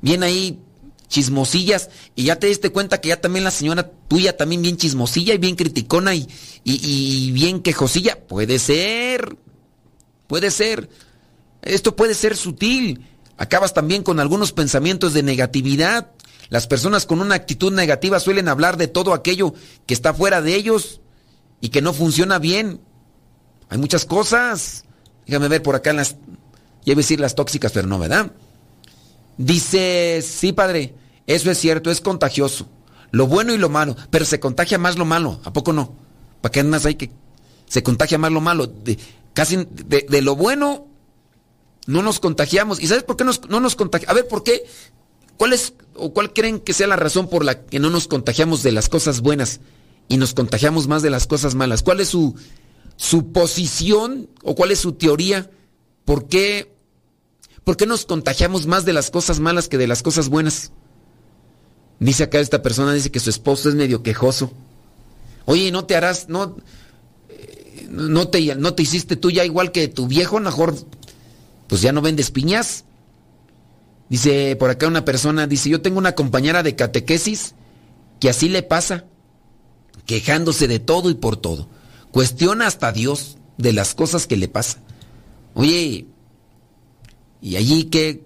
bien 0.00 0.22
ahí 0.22 0.58
chismosillas, 1.12 1.90
y 2.16 2.24
ya 2.24 2.36
te 2.36 2.46
diste 2.46 2.70
cuenta 2.70 3.00
que 3.00 3.10
ya 3.10 3.20
también 3.20 3.44
la 3.44 3.50
señora 3.50 3.90
tuya 4.08 4.36
también 4.36 4.62
bien 4.62 4.78
chismosilla 4.78 5.34
y 5.34 5.38
bien 5.38 5.56
criticona 5.56 6.14
y, 6.14 6.26
y, 6.64 7.30
bien 7.32 7.60
quejosilla. 7.60 8.18
Puede 8.26 8.58
ser, 8.58 9.36
puede 10.26 10.50
ser. 10.50 10.88
Esto 11.60 11.94
puede 11.94 12.14
ser 12.14 12.34
sutil. 12.34 13.06
Acabas 13.36 13.74
también 13.74 14.02
con 14.02 14.20
algunos 14.20 14.52
pensamientos 14.52 15.12
de 15.12 15.22
negatividad. 15.22 16.10
Las 16.48 16.66
personas 16.66 17.04
con 17.04 17.20
una 17.20 17.34
actitud 17.34 17.72
negativa 17.72 18.18
suelen 18.18 18.48
hablar 18.48 18.78
de 18.78 18.88
todo 18.88 19.12
aquello 19.12 19.52
que 19.86 19.94
está 19.94 20.14
fuera 20.14 20.40
de 20.40 20.54
ellos 20.54 21.02
y 21.60 21.68
que 21.68 21.82
no 21.82 21.92
funciona 21.92 22.38
bien. 22.38 22.80
Hay 23.68 23.76
muchas 23.76 24.06
cosas. 24.06 24.84
Déjame 25.26 25.48
ver 25.48 25.62
por 25.62 25.74
acá 25.74 25.92
las... 25.92 26.16
Ya 26.84 26.92
iba 26.92 27.00
a 27.00 27.04
decir 27.04 27.20
las 27.20 27.34
tóxicas, 27.34 27.70
pero 27.72 27.86
no, 27.86 27.98
¿verdad? 27.98 28.32
Dice, 29.36 30.22
sí, 30.22 30.52
padre, 30.52 30.94
eso 31.26 31.50
es 31.50 31.58
cierto, 31.58 31.90
es 31.90 32.00
contagioso. 32.00 32.68
Lo 33.10 33.26
bueno 33.26 33.52
y 33.52 33.58
lo 33.58 33.68
malo, 33.68 33.96
pero 34.10 34.24
se 34.24 34.40
contagia 34.40 34.78
más 34.78 34.96
lo 34.96 35.04
malo, 35.04 35.40
¿a 35.44 35.52
poco 35.52 35.72
no? 35.72 35.94
¿Para 36.40 36.52
qué 36.52 36.64
más 36.64 36.86
hay 36.86 36.94
que... 36.94 37.10
Se 37.66 37.82
contagia 37.82 38.18
más 38.18 38.32
lo 38.32 38.40
malo. 38.40 38.66
De, 38.66 38.98
casi 39.32 39.66
de, 39.66 40.22
lo 40.22 40.36
bueno 40.36 40.86
no 41.86 42.02
nos 42.02 42.20
contagiamos. 42.20 42.80
¿Y 42.80 42.86
sabes 42.86 43.04
por 43.04 43.16
qué 43.16 43.24
no 43.24 43.60
nos 43.60 43.76
contagiamos? 43.76 44.10
A 44.10 44.14
ver, 44.14 44.28
¿por 44.28 44.42
qué 44.44 44.64
¿Cuál 45.42 45.54
es 45.54 45.74
o 45.94 46.12
cuál 46.12 46.32
creen 46.32 46.60
que 46.60 46.72
sea 46.72 46.86
la 46.86 46.94
razón 46.94 47.28
por 47.28 47.44
la 47.44 47.64
que 47.64 47.80
no 47.80 47.90
nos 47.90 48.06
contagiamos 48.06 48.62
de 48.62 48.70
las 48.70 48.88
cosas 48.88 49.20
buenas 49.20 49.58
y 50.08 50.16
nos 50.16 50.34
contagiamos 50.34 50.86
más 50.86 51.02
de 51.02 51.10
las 51.10 51.26
cosas 51.26 51.56
malas? 51.56 51.82
¿Cuál 51.82 51.98
es 51.98 52.08
su, 52.08 52.36
su 52.96 53.32
posición 53.32 54.28
o 54.44 54.54
cuál 54.54 54.70
es 54.70 54.78
su 54.78 54.92
teoría? 54.92 55.50
¿Por 56.04 56.28
qué, 56.28 56.72
¿Por 57.64 57.76
qué 57.76 57.86
nos 57.86 58.04
contagiamos 58.04 58.66
más 58.66 58.84
de 58.84 58.92
las 58.92 59.10
cosas 59.10 59.40
malas 59.40 59.68
que 59.68 59.78
de 59.78 59.88
las 59.88 60.02
cosas 60.02 60.28
buenas? 60.28 60.70
Dice 61.98 62.24
acá 62.24 62.40
esta 62.40 62.62
persona, 62.62 62.92
dice 62.92 63.10
que 63.10 63.20
su 63.20 63.30
esposo 63.30 63.68
es 63.68 63.74
medio 63.74 64.02
quejoso. 64.02 64.52
Oye, 65.44 65.70
¿no 65.70 65.84
te 65.84 65.96
harás, 65.96 66.28
no, 66.28 66.56
eh, 67.28 67.86
no, 67.90 68.28
te, 68.28 68.54
no 68.56 68.74
te 68.74 68.82
hiciste 68.82 69.16
tú 69.16 69.30
ya 69.30 69.44
igual 69.44 69.72
que 69.72 69.88
tu 69.88 70.06
viejo? 70.06 70.40
Mejor, 70.40 70.74
pues 71.68 71.80
ya 71.82 71.92
no 71.92 72.02
vendes 72.02 72.30
piñas. 72.30 72.84
Dice 74.08 74.56
por 74.56 74.70
acá 74.70 74.86
una 74.86 75.04
persona, 75.04 75.46
dice, 75.46 75.70
yo 75.70 75.80
tengo 75.80 75.98
una 75.98 76.14
compañera 76.14 76.62
de 76.62 76.76
catequesis 76.76 77.54
que 78.20 78.28
así 78.28 78.48
le 78.48 78.62
pasa, 78.62 79.04
quejándose 80.06 80.68
de 80.68 80.78
todo 80.78 81.10
y 81.10 81.14
por 81.14 81.36
todo. 81.36 81.68
Cuestiona 82.10 82.66
hasta 82.66 82.88
a 82.88 82.92
Dios 82.92 83.38
de 83.56 83.72
las 83.72 83.94
cosas 83.94 84.26
que 84.26 84.36
le 84.36 84.48
pasa. 84.48 84.78
Oye, 85.54 86.06
y 87.40 87.56
allí 87.56 87.84
que 87.84 88.24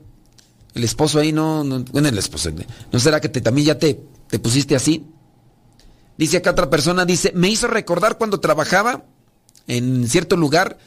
el 0.77 0.85
esposo 0.85 1.19
ahí 1.19 1.33
no, 1.33 1.65
no 1.65 1.85
bueno, 1.91 2.09
el 2.09 2.19
esposo, 2.19 2.51
¿no 2.93 3.01
será 3.01 3.21
que 3.21 3.29
te, 3.29 3.41
también 3.41 3.67
ya 3.67 3.79
te, 3.79 4.01
te 4.29 4.39
pusiste 4.39 4.77
así? 4.77 5.07
Dice 6.17 6.39
acá 6.39 6.53
otra 6.53 6.71
persona, 6.71 7.05
dice, 7.05 7.33
me 7.35 7.49
hizo 7.49 7.67
recordar 7.67 8.17
cuando 8.17 8.41
trabajaba 8.41 9.05
en 9.67 10.09
cierto 10.09 10.37
lugar, 10.37 10.79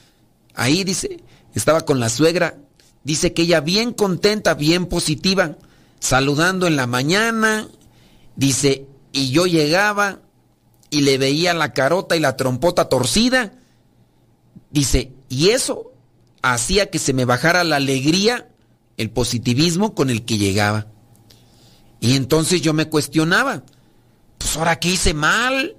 ahí 0.55 0.83
dice, 0.83 1.21
estaba 1.53 1.81
con 1.81 1.99
la 1.99 2.09
suegra 2.09 2.55
Dice 3.03 3.33
que 3.33 3.43
ella 3.43 3.61
bien 3.61 3.93
contenta, 3.93 4.53
bien 4.53 4.85
positiva, 4.85 5.55
saludando 5.99 6.67
en 6.67 6.75
la 6.75 6.87
mañana. 6.87 7.67
Dice, 8.35 8.85
y 9.11 9.31
yo 9.31 9.45
llegaba 9.45 10.19
y 10.89 11.01
le 11.01 11.17
veía 11.17 11.53
la 11.53 11.73
carota 11.73 12.15
y 12.15 12.19
la 12.19 12.35
trompota 12.35 12.89
torcida. 12.89 13.53
Dice, 14.71 15.13
y 15.29 15.49
eso 15.49 15.93
hacía 16.41 16.89
que 16.89 16.99
se 16.99 17.13
me 17.13 17.25
bajara 17.25 17.63
la 17.63 17.77
alegría, 17.77 18.49
el 18.99 19.09
positivismo 19.09 19.95
con 19.95 20.09
el 20.09 20.25
que 20.25 20.37
llegaba. 20.37 20.87
Y 22.01 22.15
entonces 22.15 22.61
yo 22.61 22.73
me 22.73 22.89
cuestionaba, 22.89 23.63
pues 24.37 24.57
ahora 24.57 24.77
qué 24.77 24.89
hice 24.89 25.13
mal. 25.13 25.75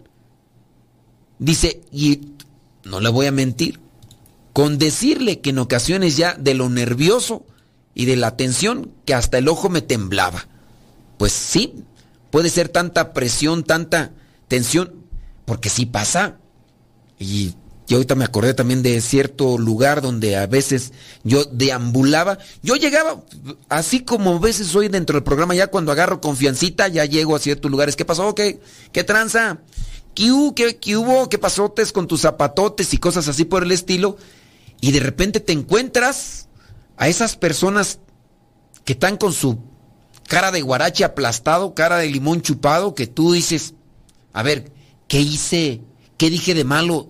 Dice, 1.39 1.83
y 1.93 2.33
no 2.83 2.99
le 2.99 3.11
voy 3.11 3.27
a 3.27 3.33
mentir, 3.33 3.79
con 4.55 4.79
decirle 4.79 5.41
que 5.41 5.51
en 5.51 5.59
ocasiones 5.59 6.17
ya 6.17 6.35
de 6.35 6.55
lo 6.55 6.71
nervioso 6.71 7.45
y 7.95 8.07
de 8.07 8.17
la 8.17 8.37
tensión 8.37 8.91
que 9.05 9.15
hasta 9.15 9.39
el 9.39 9.49
ojo 9.49 9.69
me 9.69 9.83
temblaba. 9.83 10.47
pues 11.19 11.33
sí, 11.33 11.85
puede 12.31 12.49
ser 12.49 12.71
tanta 12.71 13.13
presión, 13.13 13.65
tanta 13.65 14.13
tensión, 14.49 14.95
porque 15.45 15.69
sí 15.69 15.85
pasa. 15.85 16.39
Y 17.19 17.55
yo 17.91 17.97
ahorita 17.97 18.15
me 18.15 18.25
acordé 18.25 18.55
también 18.55 18.85
de 18.85 19.01
cierto 19.01 19.59
lugar 19.59 20.01
donde 20.01 20.37
a 20.37 20.47
veces 20.47 20.93
yo 21.25 21.45
deambulaba. 21.47 22.39
Yo 22.63 22.77
llegaba, 22.77 23.25
así 23.69 24.05
como 24.05 24.37
a 24.37 24.39
veces 24.39 24.69
soy 24.69 24.87
dentro 24.87 25.15
del 25.15 25.25
programa, 25.25 25.57
ya 25.57 25.67
cuando 25.67 25.91
agarro 25.91 26.21
confiancita, 26.21 26.87
ya 26.87 27.05
llego 27.05 27.35
a 27.35 27.41
ciertos 27.41 27.69
lugares. 27.69 27.97
¿Qué 27.97 28.05
pasó? 28.05 28.33
¿Qué, 28.33 28.61
qué 28.93 29.03
tranza? 29.03 29.59
¿Qué? 30.15 30.31
¿Qué, 30.55 30.77
qué 30.77 30.97
hubo? 30.97 31.29
¿Qué 31.29 31.39
pasotes 31.39 31.91
con 31.91 32.07
tus 32.07 32.21
zapatotes 32.21 32.95
y 32.95 32.99
cosas 32.99 33.27
así 33.27 33.45
por 33.45 33.65
el 33.65 33.73
estilo? 33.73 34.17
Y 34.81 34.93
de 34.93 35.01
repente 35.01 35.41
te 35.41 35.53
encuentras 35.53 36.47
a 36.97 37.09
esas 37.09 37.35
personas 37.35 37.99
que 38.85 38.93
están 38.93 39.17
con 39.17 39.33
su 39.33 39.59
cara 40.29 40.53
de 40.53 40.63
guarache 40.63 41.03
aplastado, 41.03 41.75
cara 41.75 41.97
de 41.97 42.09
limón 42.09 42.41
chupado, 42.41 42.95
que 42.95 43.09
tú 43.09 43.33
dices, 43.33 43.75
a 44.33 44.45
ver, 44.45 44.71
¿qué 45.09 45.19
hice? 45.21 45.81
¿Qué 46.19 46.31
dije 46.31 46.55
de 46.55 46.63
malo? 46.63 47.09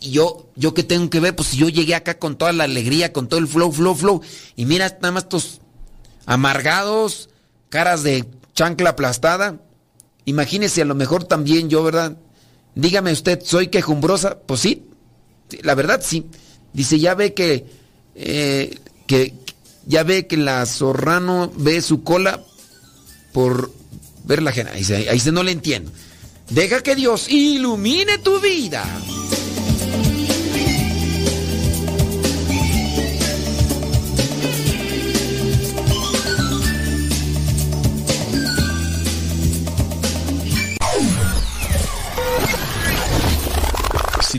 Y 0.00 0.10
yo, 0.10 0.50
yo 0.54 0.74
qué 0.74 0.82
tengo 0.82 1.08
que 1.08 1.20
ver, 1.20 1.34
pues 1.34 1.48
si 1.48 1.56
yo 1.56 1.68
llegué 1.68 1.94
acá 1.94 2.18
con 2.18 2.36
toda 2.36 2.52
la 2.52 2.64
alegría, 2.64 3.12
con 3.12 3.26
todo 3.28 3.40
el 3.40 3.48
flow, 3.48 3.72
flow, 3.72 3.94
flow, 3.94 4.20
y 4.54 4.66
mira 4.66 4.88
nada 5.00 5.12
más 5.12 5.22
estos 5.22 5.60
amargados, 6.26 7.30
caras 7.70 8.02
de 8.02 8.26
chancla 8.54 8.90
aplastada. 8.90 9.60
Imagínese 10.26 10.82
a 10.82 10.84
lo 10.84 10.94
mejor 10.94 11.24
también 11.24 11.70
yo, 11.70 11.82
¿verdad? 11.82 12.18
Dígame 12.74 13.12
usted, 13.12 13.40
¿soy 13.42 13.68
quejumbrosa? 13.68 14.38
Pues 14.40 14.60
sí, 14.60 14.84
la 15.62 15.74
verdad 15.74 16.02
sí. 16.04 16.26
Dice, 16.74 16.98
ya 16.98 17.14
ve 17.14 17.32
que, 17.32 17.66
eh, 18.14 18.78
que, 19.06 19.32
ya 19.86 20.02
ve 20.02 20.26
que 20.26 20.36
la 20.36 20.66
zorrano 20.66 21.50
ve 21.56 21.80
su 21.80 22.02
cola 22.02 22.44
por 23.32 23.72
ver 24.24 24.42
la 24.42 24.50
ajena. 24.50 24.72
Ahí 24.72 24.84
se, 24.84 25.32
no 25.32 25.42
le 25.42 25.52
entiendo. 25.52 25.90
Deja 26.50 26.82
que 26.82 26.94
Dios 26.94 27.28
ilumine 27.30 28.18
tu 28.18 28.38
vida. 28.38 28.84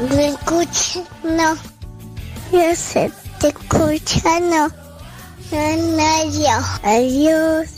¿Me 0.00 0.28
escuchas? 0.28 1.02
No. 1.22 1.54
Yo 2.52 2.74
sé, 2.74 3.10
te 3.40 3.48
escucha, 3.48 4.40
no. 4.40 4.68
No, 5.50 6.30
yo. 6.30 6.58
Adiós. 6.82 7.68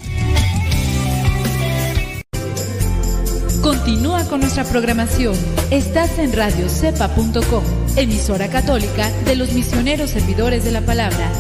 Continúa 3.63 4.25
con 4.25 4.41
nuestra 4.41 4.65
programación. 4.65 5.35
Estás 5.71 6.19
en 6.19 6.33
radiocepa.com, 6.33 7.65
emisora 7.97 8.49
católica 8.49 9.11
de 9.25 9.37
los 9.37 9.53
misioneros 9.53 10.11
servidores 10.11 10.65
de 10.65 10.71
la 10.71 10.83
palabra. 10.83 11.31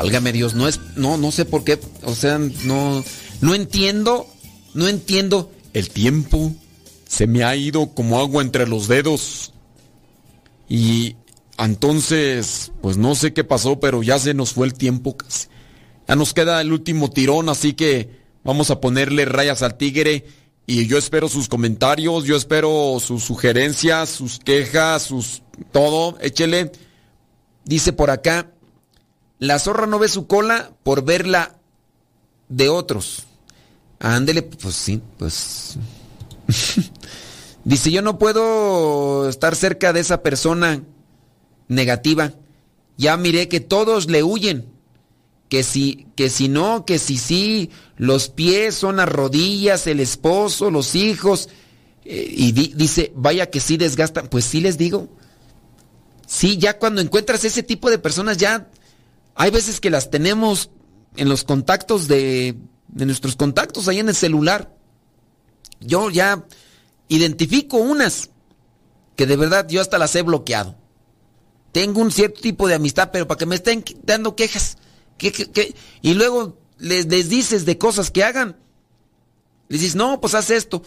Válgame 0.00 0.32
Dios, 0.32 0.54
no 0.54 0.66
es, 0.66 0.80
no, 0.96 1.18
no 1.18 1.30
sé 1.30 1.44
por 1.44 1.62
qué, 1.62 1.78
o 2.04 2.14
sea, 2.14 2.38
no, 2.38 3.04
no 3.42 3.54
entiendo, 3.54 4.26
no 4.72 4.88
entiendo. 4.88 5.52
El 5.74 5.90
tiempo 5.90 6.54
se 7.06 7.26
me 7.26 7.44
ha 7.44 7.54
ido 7.54 7.90
como 7.90 8.18
agua 8.18 8.40
entre 8.42 8.66
los 8.66 8.88
dedos. 8.88 9.52
Y 10.70 11.16
entonces, 11.58 12.72
pues 12.80 12.96
no 12.96 13.14
sé 13.14 13.34
qué 13.34 13.44
pasó, 13.44 13.78
pero 13.78 14.02
ya 14.02 14.18
se 14.18 14.32
nos 14.32 14.54
fue 14.54 14.66
el 14.66 14.72
tiempo 14.72 15.18
casi. 15.18 15.48
Ya 16.08 16.16
nos 16.16 16.32
queda 16.32 16.62
el 16.62 16.72
último 16.72 17.10
tirón, 17.10 17.50
así 17.50 17.74
que 17.74 18.08
vamos 18.42 18.70
a 18.70 18.80
ponerle 18.80 19.26
rayas 19.26 19.60
al 19.60 19.76
tigre. 19.76 20.24
Y 20.64 20.86
yo 20.86 20.96
espero 20.96 21.28
sus 21.28 21.46
comentarios, 21.46 22.24
yo 22.24 22.36
espero 22.36 22.96
sus 23.00 23.22
sugerencias, 23.22 24.08
sus 24.08 24.38
quejas, 24.38 25.02
sus 25.02 25.42
todo. 25.72 26.16
Échele. 26.22 26.72
Dice 27.66 27.92
por 27.92 28.08
acá, 28.08 28.50
la 29.40 29.58
zorra 29.58 29.86
no 29.86 29.98
ve 29.98 30.06
su 30.08 30.26
cola 30.28 30.70
por 30.84 31.04
verla 31.04 31.56
de 32.48 32.68
otros. 32.68 33.24
Ándele, 33.98 34.42
pues 34.42 34.74
sí, 34.76 35.02
pues. 35.18 35.76
Dice, 37.64 37.90
yo 37.90 38.00
no 38.02 38.18
puedo 38.18 39.28
estar 39.28 39.54
cerca 39.56 39.92
de 39.92 40.00
esa 40.00 40.22
persona 40.22 40.82
negativa. 41.68 42.32
Ya 42.96 43.16
miré 43.16 43.48
que 43.48 43.60
todos 43.60 44.08
le 44.08 44.22
huyen. 44.22 44.66
Que 45.48 45.64
si, 45.64 46.06
que 46.14 46.30
si 46.30 46.48
no, 46.48 46.84
que 46.86 46.98
si 46.98 47.18
sí, 47.18 47.70
los 47.96 48.28
pies 48.28 48.76
son 48.76 48.96
las 48.96 49.08
rodillas, 49.08 49.86
el 49.88 50.00
esposo, 50.00 50.70
los 50.70 50.94
hijos. 50.94 51.48
Eh, 52.04 52.26
y 52.30 52.52
di- 52.52 52.72
dice, 52.76 53.12
vaya 53.16 53.50
que 53.50 53.60
sí 53.60 53.76
desgastan. 53.76 54.28
Pues 54.28 54.44
sí 54.44 54.60
les 54.60 54.78
digo. 54.78 55.08
Sí, 56.26 56.56
ya 56.56 56.78
cuando 56.78 57.00
encuentras 57.00 57.44
ese 57.44 57.62
tipo 57.64 57.90
de 57.90 57.98
personas, 57.98 58.36
ya 58.36 58.68
hay 59.34 59.50
veces 59.50 59.80
que 59.80 59.90
las 59.90 60.10
tenemos 60.10 60.70
en 61.16 61.28
los 61.28 61.44
contactos 61.44 62.08
de, 62.08 62.56
de 62.88 63.06
nuestros 63.06 63.36
contactos 63.36 63.88
ahí 63.88 63.98
en 63.98 64.08
el 64.08 64.14
celular. 64.14 64.74
Yo 65.80 66.10
ya 66.10 66.44
identifico 67.08 67.78
unas 67.78 68.30
que 69.16 69.26
de 69.26 69.36
verdad 69.36 69.66
yo 69.68 69.80
hasta 69.80 69.98
las 69.98 70.14
he 70.14 70.22
bloqueado. 70.22 70.76
Tengo 71.72 72.00
un 72.00 72.10
cierto 72.10 72.40
tipo 72.40 72.66
de 72.68 72.74
amistad, 72.74 73.10
pero 73.12 73.26
para 73.28 73.38
que 73.38 73.46
me 73.46 73.54
estén 73.54 73.84
dando 74.02 74.34
quejas. 74.36 74.76
¿qué- 75.18 75.32
qué- 75.32 75.50
qué? 75.50 75.74
Y 76.02 76.14
luego 76.14 76.58
les, 76.78 77.06
les 77.06 77.28
dices 77.28 77.64
de 77.66 77.78
cosas 77.78 78.10
que 78.10 78.24
hagan. 78.24 78.56
Les 79.68 79.80
dices, 79.80 79.94
no, 79.96 80.20
pues 80.20 80.34
haz 80.34 80.50
esto. 80.50 80.82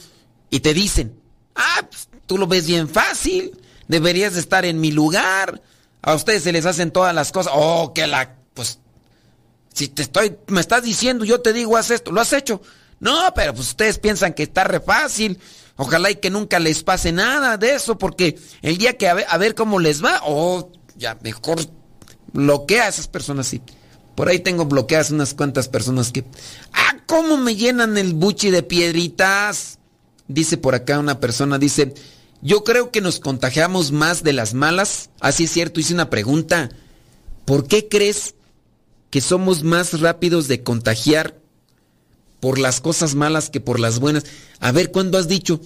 Y 0.50 0.60
te 0.60 0.74
dicen, 0.74 1.16
ah, 1.56 1.88
pues, 1.89 2.10
tú 2.26 2.38
lo 2.38 2.48
ves 2.48 2.68
bien 2.68 2.89
fácil. 2.89 3.58
Deberías 3.88 4.34
de 4.34 4.39
estar 4.41 4.66
en 4.66 4.82
mi 4.82 4.91
lugar. 4.91 5.62
A 6.04 6.14
ustedes 6.14 6.43
se 6.43 6.51
les 6.51 6.66
hacen 6.66 6.91
todas 6.91 7.16
las 7.16 7.32
cosas. 7.32 7.54
Oh, 7.56 7.93
que 7.93 8.06
la, 8.06 8.36
pues, 8.54 8.78
si 9.74 9.88
te 9.88 10.04
estoy, 10.04 10.38
me 10.47 10.62
estás 10.62 10.84
diciendo, 10.84 11.26
yo 11.26 11.41
te 11.41 11.54
digo, 11.54 11.78
haz 11.78 11.89
esto, 11.89 12.12
lo 12.12 12.22
has 12.22 12.34
hecho. 12.34 12.62
No, 12.99 13.34
pero 13.34 13.54
pues 13.54 13.70
ustedes 13.70 13.97
piensan 13.99 14.34
que 14.34 14.43
está 14.43 14.66
re 14.66 14.80
fácil. 14.80 15.39
Ojalá 15.76 16.12
y 16.12 16.16
que 16.16 16.30
nunca 16.30 16.60
les 16.60 16.84
pase 16.84 17.12
nada 17.12 17.58
de 17.58 17.74
eso, 17.74 17.97
porque 17.97 18.38
el 18.62 18.78
día 18.78 18.95
que 18.95 19.08
a 19.08 19.38
ver, 19.38 19.56
cómo 19.56 19.80
les 19.80 20.04
va, 20.04 20.22
oh, 20.24 20.70
ya 20.95 21.18
mejor 21.22 21.60
bloquea 22.32 22.84
a 22.84 22.89
esas 22.89 23.08
personas 23.08 23.47
sí. 23.47 23.62
Por 24.16 24.30
ahí 24.30 24.39
tengo 24.39 24.66
bloqueadas 24.66 25.10
unas 25.10 25.34
cuantas 25.34 25.68
personas 25.68 26.12
que, 26.12 26.24
ah, 26.74 26.97
cómo 27.08 27.38
me 27.38 27.56
llenan 27.56 27.97
el 27.97 28.14
buchi 28.14 28.51
de 28.51 28.62
piedritas. 28.62 29.80
Dice 30.28 30.58
por 30.58 30.76
acá 30.76 30.99
una 30.99 31.20
persona, 31.20 31.58
dice, 31.58 31.95
yo 32.44 32.66
creo 32.66 32.91
que 32.91 33.00
nos 33.00 33.22
contagiamos 33.22 33.94
más 33.94 34.22
de 34.22 34.34
las 34.34 34.54
malas. 34.54 35.10
Así 35.22 35.46
es 35.46 35.52
cierto, 35.52 35.80
hice 35.80 35.94
una 35.94 36.10
pregunta. 36.10 36.70
¿Por 37.46 37.68
qué 37.68 37.88
crees 37.88 38.36
que 39.10 39.22
somos 39.22 39.64
más 39.64 40.02
rápidos 40.02 40.50
de 40.50 40.62
contagiar 40.62 41.39
por 42.41 42.60
las 42.60 42.82
cosas 42.82 43.16
malas 43.16 43.50
que 43.50 43.62
por 43.62 43.80
las 43.80 44.00
buenas? 44.00 44.26
A 44.60 44.74
ver, 44.74 44.91
¿cuándo 44.91 45.18
has 45.18 45.30
dicho, 45.30 45.62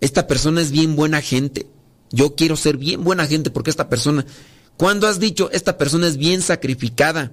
esta 0.00 0.26
persona 0.26 0.62
es 0.62 0.70
bien 0.70 0.96
buena 0.96 1.20
gente? 1.20 1.66
Yo 2.10 2.34
quiero 2.34 2.56
ser 2.56 2.78
bien 2.78 3.04
buena 3.04 3.26
gente 3.26 3.50
porque 3.50 3.70
esta 3.70 3.88
persona... 3.90 4.24
¿Cuándo 4.78 5.06
has 5.06 5.20
dicho, 5.20 5.50
esta 5.52 5.76
persona 5.76 6.06
es 6.06 6.16
bien 6.16 6.40
sacrificada? 6.40 7.32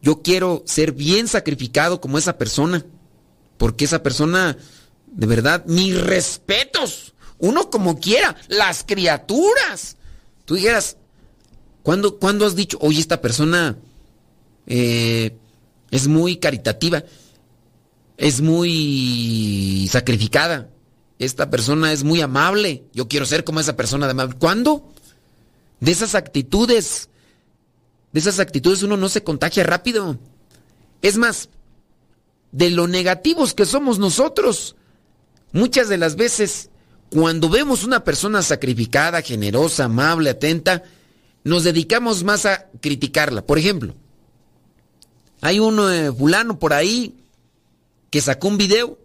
Yo 0.00 0.22
quiero 0.22 0.62
ser 0.64 0.92
bien 0.92 1.26
sacrificado 1.26 2.00
como 2.00 2.16
esa 2.18 2.38
persona. 2.38 2.86
Porque 3.56 3.86
esa 3.86 4.04
persona 4.04 4.56
De 5.10 5.26
verdad, 5.26 5.64
mis 5.66 6.00
respetos. 6.00 7.14
Uno 7.38 7.70
como 7.70 7.98
quiera, 7.98 8.36
las 8.48 8.84
criaturas. 8.84 9.96
Tú 10.44 10.56
dijeras, 10.56 10.96
¿cuándo, 11.82 12.18
¿cuándo 12.18 12.46
has 12.46 12.56
dicho, 12.56 12.78
oye, 12.80 13.00
esta 13.00 13.20
persona 13.20 13.76
eh, 14.66 15.36
es 15.90 16.08
muy 16.08 16.38
caritativa, 16.38 17.04
es 18.16 18.40
muy 18.40 19.88
sacrificada, 19.90 20.68
esta 21.18 21.50
persona 21.50 21.92
es 21.92 22.02
muy 22.02 22.20
amable, 22.20 22.84
yo 22.92 23.08
quiero 23.08 23.26
ser 23.26 23.44
como 23.44 23.60
esa 23.60 23.76
persona 23.76 24.06
de 24.06 24.12
amable? 24.12 24.36
¿Cuándo? 24.38 24.92
De 25.80 25.92
esas 25.92 26.14
actitudes, 26.14 27.08
de 28.12 28.20
esas 28.20 28.40
actitudes 28.40 28.82
uno 28.82 28.96
no 28.96 29.08
se 29.08 29.22
contagia 29.22 29.62
rápido. 29.62 30.18
Es 31.02 31.16
más, 31.16 31.50
de 32.52 32.70
lo 32.70 32.88
negativos 32.88 33.54
que 33.54 33.66
somos 33.66 33.98
nosotros, 33.98 34.76
muchas 35.52 35.88
de 35.88 35.98
las 35.98 36.16
veces, 36.16 36.70
cuando 37.10 37.48
vemos 37.48 37.84
una 37.84 38.04
persona 38.04 38.42
sacrificada, 38.42 39.22
generosa, 39.22 39.84
amable, 39.84 40.30
atenta, 40.30 40.82
nos 41.44 41.64
dedicamos 41.64 42.24
más 42.24 42.46
a 42.46 42.66
criticarla. 42.80 43.42
Por 43.46 43.58
ejemplo, 43.58 43.94
hay 45.40 45.58
un 45.60 45.78
eh, 45.80 46.12
fulano 46.12 46.58
por 46.58 46.72
ahí 46.72 47.14
que 48.10 48.20
sacó 48.20 48.48
un 48.48 48.58
video 48.58 48.98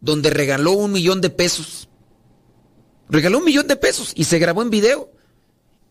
donde 0.00 0.30
regaló 0.30 0.72
un 0.72 0.92
millón 0.92 1.20
de 1.20 1.30
pesos. 1.30 1.88
Regaló 3.08 3.38
un 3.38 3.44
millón 3.44 3.66
de 3.66 3.76
pesos 3.76 4.12
y 4.14 4.24
se 4.24 4.38
grabó 4.38 4.62
en 4.62 4.70
video. 4.70 5.10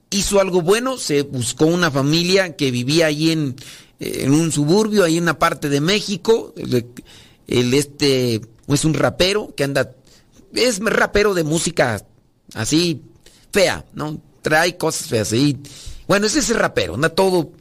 Hizo 0.09 0.39
algo 0.39 0.61
bueno, 0.61 0.97
se 0.97 1.21
buscó 1.21 1.65
una 1.65 1.91
familia 1.91 2.55
que 2.55 2.71
vivía 2.71 3.07
ahí 3.07 3.31
en, 3.31 3.55
en 3.99 4.33
un 4.33 4.51
suburbio, 4.51 5.03
ahí 5.03 5.17
en 5.17 5.23
una 5.23 5.37
parte 5.37 5.69
de 5.69 5.81
México. 5.81 6.53
El, 7.47 7.73
este 7.73 8.41
es 8.67 8.85
un 8.85 8.93
rapero 8.93 9.53
que 9.55 9.63
anda, 9.63 9.91
es 10.53 10.79
rapero 10.79 11.33
de 11.33 11.43
música 11.43 12.05
así 12.53 13.01
fea, 13.51 13.85
¿no? 13.93 14.21
Trae 14.41 14.77
cosas 14.77 15.07
feas 15.07 15.33
y 15.33 15.57
bueno, 16.07 16.25
es 16.25 16.35
ese 16.35 16.53
rapero, 16.53 16.95
anda 16.95 17.09
todo 17.09 17.51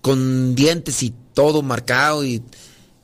con 0.00 0.54
dientes 0.54 1.02
y 1.02 1.12
todo 1.34 1.62
marcado 1.62 2.24
y, 2.24 2.42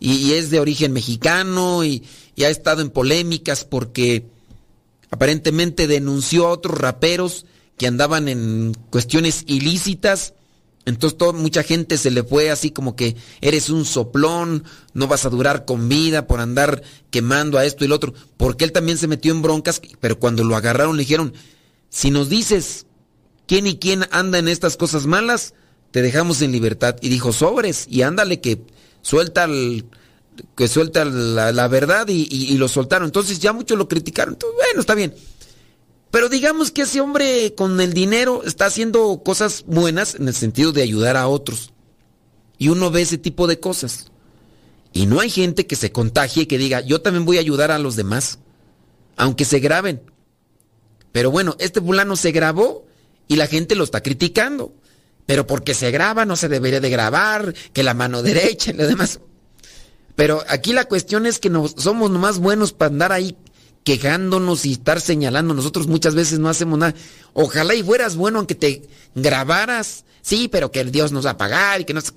y, 0.00 0.32
es 0.32 0.50
de 0.50 0.60
origen 0.60 0.92
mexicano 0.92 1.84
y, 1.84 2.02
y, 2.34 2.44
ha 2.44 2.48
estado 2.48 2.80
en 2.80 2.90
polémicas 2.90 3.64
porque 3.64 4.26
aparentemente 5.10 5.86
denunció 5.86 6.46
a 6.46 6.50
otros 6.50 6.78
raperos 6.78 7.44
que 7.76 7.86
andaban 7.86 8.28
en 8.28 8.74
cuestiones 8.90 9.44
ilícitas. 9.46 10.34
Entonces 10.86 11.18
mucha 11.34 11.64
gente 11.64 11.98
se 11.98 12.12
le 12.12 12.22
fue 12.22 12.50
así 12.50 12.70
como 12.70 12.94
que 12.94 13.16
eres 13.40 13.70
un 13.70 13.84
soplón, 13.84 14.64
no 14.94 15.08
vas 15.08 15.26
a 15.26 15.30
durar 15.30 15.64
con 15.64 15.88
vida 15.88 16.28
por 16.28 16.40
andar 16.40 16.82
quemando 17.10 17.58
a 17.58 17.64
esto 17.64 17.84
y 17.84 17.88
lo 17.88 17.96
otro. 17.96 18.14
Porque 18.36 18.64
él 18.64 18.72
también 18.72 18.96
se 18.96 19.08
metió 19.08 19.32
en 19.32 19.42
broncas, 19.42 19.82
pero 20.00 20.18
cuando 20.18 20.44
lo 20.44 20.56
agarraron 20.56 20.96
le 20.96 21.02
dijeron, 21.02 21.34
si 21.90 22.10
nos 22.10 22.28
dices 22.28 22.86
quién 23.46 23.66
y 23.66 23.78
quién 23.78 24.06
anda 24.12 24.38
en 24.38 24.46
estas 24.46 24.76
cosas 24.76 25.06
malas, 25.06 25.54
te 25.90 26.02
dejamos 26.02 26.40
en 26.40 26.52
libertad. 26.52 26.96
Y 27.00 27.08
dijo, 27.08 27.32
sobres, 27.32 27.86
y 27.90 28.02
ándale 28.02 28.40
que 28.40 28.62
suelta 29.02 29.44
el, 29.44 29.86
que 30.56 30.68
suelta 30.68 31.04
la, 31.04 31.68
verdad 31.68 32.06
y, 32.08 32.56
lo 32.56 32.68
soltaron. 32.68 33.06
Entonces 33.06 33.38
ya 33.38 33.52
muchos 33.52 33.76
lo 33.76 33.88
criticaron. 33.88 34.34
Entonces, 34.34 34.56
bueno, 34.56 34.80
está 34.80 34.94
bien. 34.94 35.14
Pero 36.10 36.28
digamos 36.28 36.70
que 36.70 36.82
ese 36.82 37.00
hombre 37.00 37.54
con 37.54 37.80
el 37.80 37.92
dinero 37.92 38.42
está 38.44 38.66
haciendo 38.66 39.22
cosas 39.24 39.64
buenas 39.66 40.14
en 40.14 40.28
el 40.28 40.34
sentido 40.34 40.72
de 40.72 40.82
ayudar 40.82 41.16
a 41.16 41.28
otros. 41.28 41.72
Y 42.58 42.68
uno 42.68 42.90
ve 42.90 43.02
ese 43.02 43.18
tipo 43.18 43.46
de 43.46 43.60
cosas. 43.60 44.10
Y 44.92 45.06
no 45.06 45.20
hay 45.20 45.28
gente 45.28 45.66
que 45.66 45.76
se 45.76 45.92
contagie 45.92 46.44
y 46.44 46.46
que 46.46 46.58
diga, 46.58 46.80
yo 46.80 47.02
también 47.02 47.26
voy 47.26 47.36
a 47.36 47.40
ayudar 47.40 47.70
a 47.70 47.78
los 47.78 47.96
demás. 47.96 48.38
Aunque 49.16 49.44
se 49.44 49.58
graben. 49.58 50.00
Pero 51.12 51.30
bueno, 51.30 51.56
este 51.58 51.80
fulano 51.80 52.16
se 52.16 52.32
grabó 52.32 52.86
y 53.28 53.36
la 53.36 53.46
gente 53.46 53.74
lo 53.74 53.84
está 53.84 54.02
criticando. 54.02 54.72
Pero 55.26 55.46
porque 55.46 55.74
se 55.74 55.90
graba, 55.90 56.24
no 56.24 56.36
se 56.36 56.48
debería 56.48 56.80
de 56.80 56.88
grabar, 56.88 57.52
que 57.72 57.82
la 57.82 57.94
mano 57.94 58.22
derecha 58.22 58.70
y 58.70 58.74
lo 58.74 58.86
demás. 58.86 59.20
Pero 60.14 60.42
aquí 60.48 60.72
la 60.72 60.86
cuestión 60.86 61.26
es 61.26 61.38
que 61.38 61.50
no, 61.50 61.68
somos 61.68 62.10
nomás 62.10 62.38
buenos 62.38 62.72
para 62.72 62.90
andar 62.90 63.12
ahí 63.12 63.36
quejándonos 63.86 64.66
y 64.66 64.72
estar 64.72 65.00
señalando. 65.00 65.54
Nosotros 65.54 65.86
muchas 65.86 66.16
veces 66.16 66.40
no 66.40 66.48
hacemos 66.48 66.76
nada. 66.76 66.92
Ojalá 67.34 67.72
y 67.72 67.84
fueras 67.84 68.16
bueno 68.16 68.38
aunque 68.38 68.56
te 68.56 68.82
grabaras. 69.14 70.04
Sí, 70.22 70.48
pero 70.48 70.72
que 70.72 70.84
Dios 70.84 71.12
nos 71.12 71.24
va 71.24 71.30
a 71.30 71.36
pagar 71.36 71.80
y 71.80 71.84
que 71.84 71.94
nos... 71.94 72.12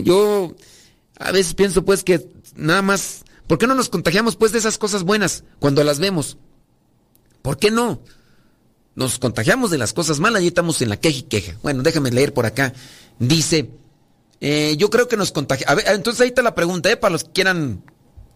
Yo 0.00 0.54
a 1.18 1.32
veces 1.32 1.54
pienso 1.54 1.84
pues 1.84 2.04
que 2.04 2.28
nada 2.54 2.82
más... 2.82 3.24
¿Por 3.48 3.58
qué 3.58 3.66
no 3.66 3.74
nos 3.74 3.88
contagiamos 3.88 4.36
pues 4.36 4.52
de 4.52 4.60
esas 4.60 4.78
cosas 4.78 5.02
buenas 5.02 5.42
cuando 5.58 5.82
las 5.82 5.98
vemos? 5.98 6.38
¿Por 7.42 7.58
qué 7.58 7.72
no? 7.72 8.00
Nos 8.94 9.18
contagiamos 9.18 9.72
de 9.72 9.78
las 9.78 9.92
cosas 9.92 10.20
malas 10.20 10.42
y 10.42 10.46
estamos 10.46 10.80
en 10.82 10.88
la 10.88 11.00
queja 11.00 11.18
y 11.18 11.22
queja. 11.22 11.56
Bueno, 11.64 11.82
déjame 11.82 12.12
leer 12.12 12.32
por 12.32 12.46
acá. 12.46 12.74
Dice, 13.18 13.70
eh, 14.40 14.76
yo 14.78 14.88
creo 14.88 15.08
que 15.08 15.16
nos 15.16 15.32
contagiamos. 15.32 15.82
Entonces 15.84 16.20
ahí 16.20 16.28
está 16.28 16.42
la 16.42 16.54
pregunta, 16.54 16.92
¿eh? 16.92 16.96
Para 16.96 17.10
los 17.10 17.24
que 17.24 17.32
quieran 17.32 17.82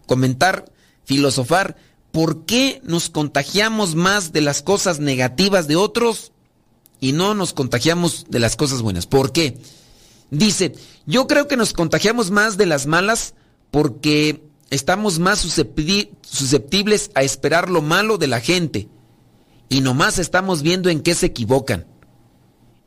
comentar, 0.05 0.65
filosofar. 1.05 1.77
¿Por 2.17 2.45
qué 2.45 2.81
nos 2.83 3.11
contagiamos 3.11 3.93
más 3.93 4.33
de 4.33 4.41
las 4.41 4.63
cosas 4.63 4.99
negativas 4.99 5.67
de 5.67 5.75
otros 5.75 6.31
y 6.99 7.11
no 7.11 7.35
nos 7.35 7.53
contagiamos 7.53 8.25
de 8.27 8.39
las 8.39 8.55
cosas 8.55 8.81
buenas? 8.81 9.05
¿Por 9.05 9.31
qué? 9.31 9.59
Dice, 10.31 10.73
yo 11.05 11.27
creo 11.27 11.47
que 11.47 11.57
nos 11.57 11.73
contagiamos 11.73 12.31
más 12.31 12.57
de 12.57 12.65
las 12.65 12.87
malas 12.87 13.35
porque 13.69 14.49
estamos 14.71 15.19
más 15.19 15.37
susceptibles 15.37 17.11
a 17.13 17.21
esperar 17.21 17.69
lo 17.69 17.83
malo 17.83 18.17
de 18.17 18.25
la 18.25 18.39
gente 18.39 18.89
y 19.69 19.81
nomás 19.81 20.17
estamos 20.17 20.63
viendo 20.63 20.89
en 20.89 21.01
qué 21.01 21.13
se 21.13 21.27
equivocan. 21.27 21.85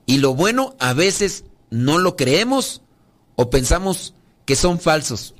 Y 0.06 0.18
lo 0.18 0.34
bueno 0.34 0.74
a 0.80 0.92
veces 0.92 1.44
no 1.70 1.98
lo 1.98 2.16
creemos 2.16 2.82
o 3.36 3.48
pensamos 3.48 4.12
que 4.44 4.56
son 4.56 4.80
falsos. 4.80 5.36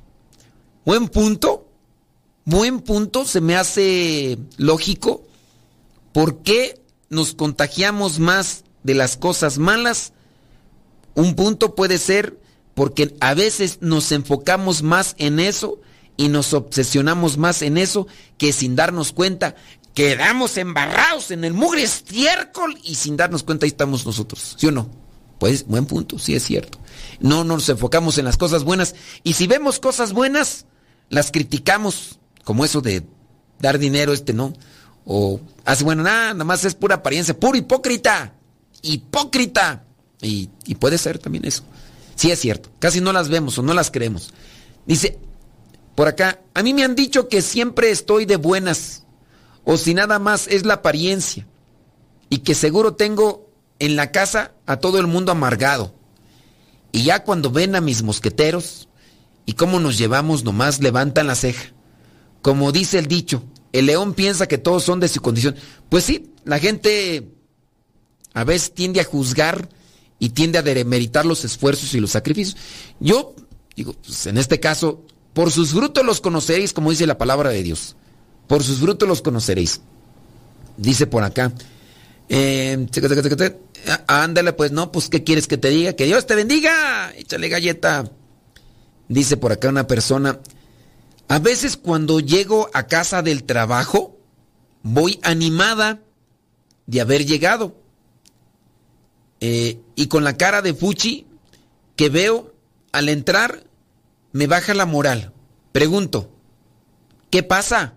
Buen 0.85 1.09
punto, 1.09 1.50
buen 2.45 2.81
punto, 2.81 3.25
se 3.25 3.41
me 3.41 3.55
hace 3.55 4.37
lógico. 4.57 5.23
¿Por 6.13 6.43
qué 6.43 6.81
nos 7.09 7.33
contagiamos 7.33 8.19
más 8.19 8.63
de 8.83 8.95
las 8.95 9.17
cosas 9.17 9.57
malas? 9.57 10.13
Un 11.15 11.35
punto 11.35 11.75
puede 11.75 11.97
ser 11.97 12.39
porque 12.73 13.15
a 13.19 13.33
veces 13.33 13.79
nos 13.81 14.11
enfocamos 14.11 14.81
más 14.81 15.15
en 15.17 15.39
eso 15.39 15.79
y 16.17 16.29
nos 16.29 16.53
obsesionamos 16.53 17.37
más 17.37 17.61
en 17.61 17.77
eso 17.77 18.07
que 18.37 18.53
sin 18.53 18.75
darnos 18.75 19.11
cuenta 19.11 19.55
quedamos 19.93 20.57
embarrados 20.57 21.31
en 21.31 21.43
el 21.43 21.53
mugre 21.53 21.83
estiércol 21.83 22.77
y 22.83 22.95
sin 22.95 23.17
darnos 23.17 23.43
cuenta 23.43 23.65
ahí 23.65 23.71
estamos 23.71 24.05
nosotros, 24.05 24.55
¿sí 24.57 24.67
o 24.67 24.71
no? 24.71 24.89
Pues 25.37 25.65
buen 25.65 25.85
punto, 25.85 26.19
sí 26.19 26.35
es 26.35 26.43
cierto. 26.43 26.79
No 27.19 27.43
nos 27.43 27.67
enfocamos 27.67 28.17
en 28.17 28.25
las 28.25 28.37
cosas 28.37 28.63
buenas 28.63 28.95
y 29.23 29.33
si 29.33 29.47
vemos 29.47 29.79
cosas 29.79 30.13
buenas, 30.13 30.65
las 31.09 31.31
criticamos, 31.31 32.19
como 32.43 32.65
eso 32.65 32.81
de 32.81 33.03
dar 33.59 33.79
dinero 33.79 34.13
este, 34.13 34.33
¿no? 34.33 34.53
O 35.05 35.39
hace 35.65 35.83
bueno, 35.83 36.03
nada, 36.03 36.33
nada 36.33 36.45
más 36.45 36.63
es 36.65 36.75
pura 36.75 36.95
apariencia, 36.95 37.39
puro 37.39 37.57
hipócrita, 37.57 38.33
hipócrita. 38.81 39.85
Y, 40.21 40.49
y 40.65 40.75
puede 40.75 40.97
ser 40.97 41.17
también 41.17 41.45
eso. 41.45 41.63
Sí 42.15 42.29
es 42.31 42.39
cierto, 42.39 42.69
casi 42.79 43.01
no 43.01 43.11
las 43.13 43.29
vemos 43.29 43.57
o 43.57 43.63
no 43.63 43.73
las 43.73 43.89
creemos. 43.89 44.31
Dice, 44.85 45.17
por 45.95 46.07
acá, 46.07 46.39
a 46.53 46.63
mí 46.63 46.73
me 46.73 46.83
han 46.83 46.95
dicho 46.95 47.27
que 47.27 47.41
siempre 47.41 47.91
estoy 47.91 48.25
de 48.25 48.35
buenas 48.35 49.03
o 49.63 49.77
si 49.77 49.93
nada 49.93 50.19
más 50.19 50.47
es 50.47 50.65
la 50.65 50.75
apariencia 50.75 51.47
y 52.29 52.39
que 52.39 52.55
seguro 52.55 52.95
tengo 52.95 53.49
en 53.79 53.95
la 53.95 54.11
casa 54.11 54.53
a 54.65 54.77
todo 54.77 54.99
el 54.99 55.07
mundo 55.07 55.31
amargado. 55.31 55.93
Y 56.91 57.03
ya 57.03 57.23
cuando 57.23 57.51
ven 57.51 57.75
a 57.75 57.81
mis 57.81 58.03
mosqueteros 58.03 58.89
y 59.45 59.53
cómo 59.53 59.79
nos 59.79 59.97
llevamos 59.97 60.43
nomás 60.43 60.79
levantan 60.79 61.27
la 61.27 61.35
ceja. 61.35 61.73
Como 62.41 62.71
dice 62.71 62.99
el 62.99 63.07
dicho, 63.07 63.43
el 63.71 63.85
león 63.85 64.13
piensa 64.13 64.47
que 64.47 64.57
todos 64.57 64.83
son 64.83 64.99
de 64.99 65.07
su 65.07 65.21
condición. 65.21 65.55
Pues 65.89 66.03
sí, 66.03 66.31
la 66.43 66.59
gente 66.59 67.27
a 68.33 68.43
veces 68.43 68.73
tiende 68.73 69.01
a 69.01 69.05
juzgar 69.05 69.69
y 70.19 70.29
tiende 70.29 70.57
a 70.57 70.61
demeritar 70.61 71.25
los 71.25 71.45
esfuerzos 71.45 71.93
y 71.93 71.99
los 71.99 72.11
sacrificios. 72.11 72.57
Yo 72.99 73.35
digo, 73.75 73.93
pues 73.93 74.25
en 74.27 74.37
este 74.37 74.59
caso, 74.59 75.05
por 75.33 75.51
sus 75.51 75.71
frutos 75.71 76.05
los 76.05 76.21
conoceréis, 76.21 76.73
como 76.73 76.91
dice 76.91 77.07
la 77.07 77.17
palabra 77.17 77.49
de 77.49 77.63
Dios. 77.63 77.95
Por 78.47 78.63
sus 78.63 78.79
frutos 78.79 79.07
los 79.07 79.21
conoceréis. 79.21 79.81
Dice 80.77 81.07
por 81.07 81.23
acá. 81.23 81.51
Eh, 82.29 82.87
ándale, 84.07 84.53
pues 84.53 84.71
no, 84.71 84.91
pues 84.91 85.09
¿qué 85.09 85.23
quieres 85.23 85.47
que 85.47 85.57
te 85.57 85.69
diga? 85.69 85.93
Que 85.93 86.05
Dios 86.05 86.25
te 86.25 86.35
bendiga. 86.35 87.13
Échale 87.15 87.49
galleta. 87.49 88.09
Dice 89.07 89.37
por 89.37 89.51
acá 89.51 89.69
una 89.69 89.87
persona. 89.87 90.39
A 91.31 91.39
veces 91.39 91.77
cuando 91.77 92.19
llego 92.19 92.69
a 92.73 92.87
casa 92.87 93.21
del 93.21 93.45
trabajo, 93.45 94.17
voy 94.83 95.17
animada 95.23 96.01
de 96.87 96.99
haber 96.99 97.25
llegado. 97.25 97.77
Eh, 99.39 99.79
y 99.95 100.07
con 100.07 100.25
la 100.25 100.35
cara 100.35 100.61
de 100.61 100.73
Fuchi 100.73 101.25
que 101.95 102.09
veo 102.09 102.53
al 102.91 103.07
entrar, 103.07 103.63
me 104.33 104.45
baja 104.45 104.73
la 104.73 104.85
moral. 104.85 105.31
Pregunto, 105.71 106.29
¿qué 107.29 107.43
pasa? 107.43 107.95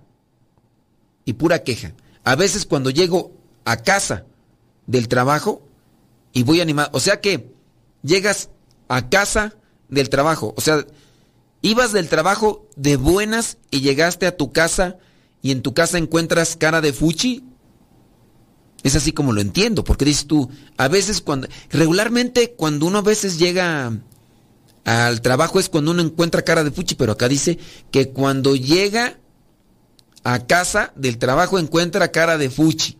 y 1.24 1.32
pura 1.32 1.64
queja. 1.64 1.92
A 2.22 2.36
veces 2.36 2.66
cuando 2.66 2.90
llego 2.90 3.32
a 3.64 3.78
casa 3.78 4.26
del 4.86 5.08
trabajo 5.08 5.66
y 6.32 6.44
voy 6.44 6.60
animado, 6.60 6.90
o 6.92 7.00
sea 7.00 7.20
que 7.20 7.52
llegas 8.04 8.50
a 8.86 9.08
casa 9.08 9.56
del 9.88 10.08
trabajo, 10.08 10.54
o 10.56 10.60
sea, 10.60 10.86
ibas 11.64 11.92
del 11.92 12.10
trabajo 12.10 12.68
de 12.76 12.96
buenas 12.96 13.56
y 13.70 13.80
llegaste 13.80 14.26
a 14.26 14.36
tu 14.36 14.52
casa 14.52 14.98
y 15.40 15.50
en 15.50 15.62
tu 15.62 15.72
casa 15.72 15.96
encuentras 15.96 16.56
cara 16.56 16.82
de 16.82 16.92
fuchi. 16.92 17.42
Es 18.82 18.94
así 18.96 19.12
como 19.12 19.32
lo 19.32 19.40
entiendo, 19.40 19.82
porque 19.82 20.04
dices 20.04 20.26
tú, 20.26 20.50
a 20.76 20.88
veces 20.88 21.22
cuando, 21.22 21.48
regularmente 21.70 22.52
cuando 22.52 22.84
uno 22.84 22.98
a 22.98 23.02
veces 23.02 23.38
llega 23.38 23.98
al 24.84 25.22
trabajo 25.22 25.58
es 25.58 25.70
cuando 25.70 25.92
uno 25.92 26.02
encuentra 26.02 26.42
cara 26.42 26.64
de 26.64 26.70
fuchi, 26.70 26.96
pero 26.96 27.12
acá 27.12 27.28
dice 27.28 27.58
que 27.90 28.10
cuando 28.10 28.54
llega 28.54 29.18
a 30.22 30.46
casa 30.46 30.92
del 30.96 31.16
trabajo 31.16 31.58
encuentra 31.58 32.12
cara 32.12 32.36
de 32.36 32.50
fuchi. 32.50 32.98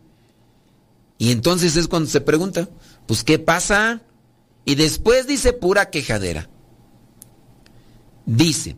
Y 1.19 1.31
entonces 1.31 1.75
es 1.75 1.87
cuando 1.87 2.09
se 2.09 2.19
pregunta, 2.19 2.67
pues 3.05 3.23
¿qué 3.23 3.37
pasa? 3.37 4.01
Y 4.65 4.73
después 4.73 5.27
dice 5.27 5.53
pura 5.53 5.91
quejadera. 5.91 6.49
Dice, 8.25 8.75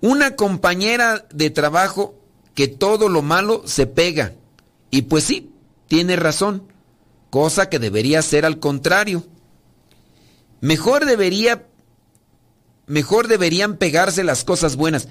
una 0.00 0.36
compañera 0.36 1.26
de 1.32 1.50
trabajo 1.50 2.14
que 2.54 2.68
todo 2.68 3.08
lo 3.08 3.22
malo 3.22 3.62
se 3.66 3.86
pega. 3.86 4.34
Y 4.90 5.02
pues 5.02 5.24
sí, 5.24 5.52
tiene 5.86 6.16
razón, 6.16 6.72
cosa 7.30 7.68
que 7.68 7.78
debería 7.78 8.22
ser 8.22 8.44
al 8.44 8.58
contrario. 8.58 9.24
Mejor 10.60 11.04
debería 11.06 11.66
mejor 12.86 13.28
deberían 13.28 13.76
pegarse 13.76 14.24
las 14.24 14.44
cosas 14.44 14.76
buenas. 14.76 15.08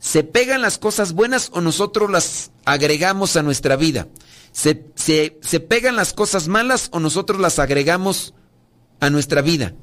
¿Se 0.00 0.24
pegan 0.24 0.62
las 0.62 0.78
cosas 0.78 1.12
buenas 1.12 1.50
o 1.52 1.60
nosotros 1.60 2.10
las 2.10 2.50
agregamos 2.64 3.36
a 3.36 3.42
nuestra 3.42 3.76
vida? 3.76 4.08
¿Se, 4.52 4.84
se, 4.94 5.60
pegan 5.60 5.94
las 5.94 6.12
cosas 6.12 6.48
malas 6.48 6.88
o 6.92 7.00
nosotros 7.00 7.40
las 7.40 7.58
agregamos 7.58 8.34
a 8.98 9.10
nuestra 9.10 9.42
vida? 9.42 9.74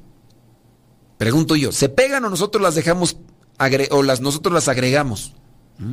Pregunto 1.16 1.56
yo, 1.56 1.72
¿se 1.72 1.88
pegan 1.88 2.24
o 2.24 2.30
nosotros 2.30 2.62
las 2.62 2.74
dejamos 2.74 3.16
o 3.90 4.02
las, 4.02 4.20
nosotros 4.20 4.52
las 4.52 4.68
agregamos? 4.68 5.34
¿Mm? 5.78 5.92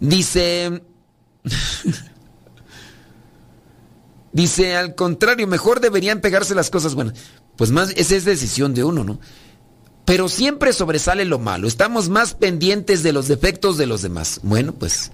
Dice, 0.00 0.82
dice 4.32 4.76
al 4.76 4.94
contrario, 4.94 5.46
mejor 5.46 5.80
deberían 5.80 6.20
pegarse 6.20 6.54
las 6.54 6.70
cosas 6.70 6.94
buenas. 6.94 7.14
Pues 7.56 7.70
más, 7.70 7.90
esa 7.96 8.16
es 8.16 8.24
decisión 8.24 8.74
de 8.74 8.84
uno, 8.84 9.04
¿no? 9.04 9.20
pero 10.04 10.28
siempre 10.28 10.72
sobresale 10.72 11.24
lo 11.24 11.38
malo. 11.38 11.66
Estamos 11.66 12.08
más 12.08 12.34
pendientes 12.34 13.02
de 13.02 13.12
los 13.12 13.28
defectos 13.28 13.78
de 13.78 13.86
los 13.86 14.02
demás. 14.02 14.40
Bueno, 14.42 14.74
pues, 14.74 15.10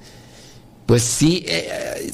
pues 0.87 1.03
sí, 1.03 1.45
eh, 1.47 2.13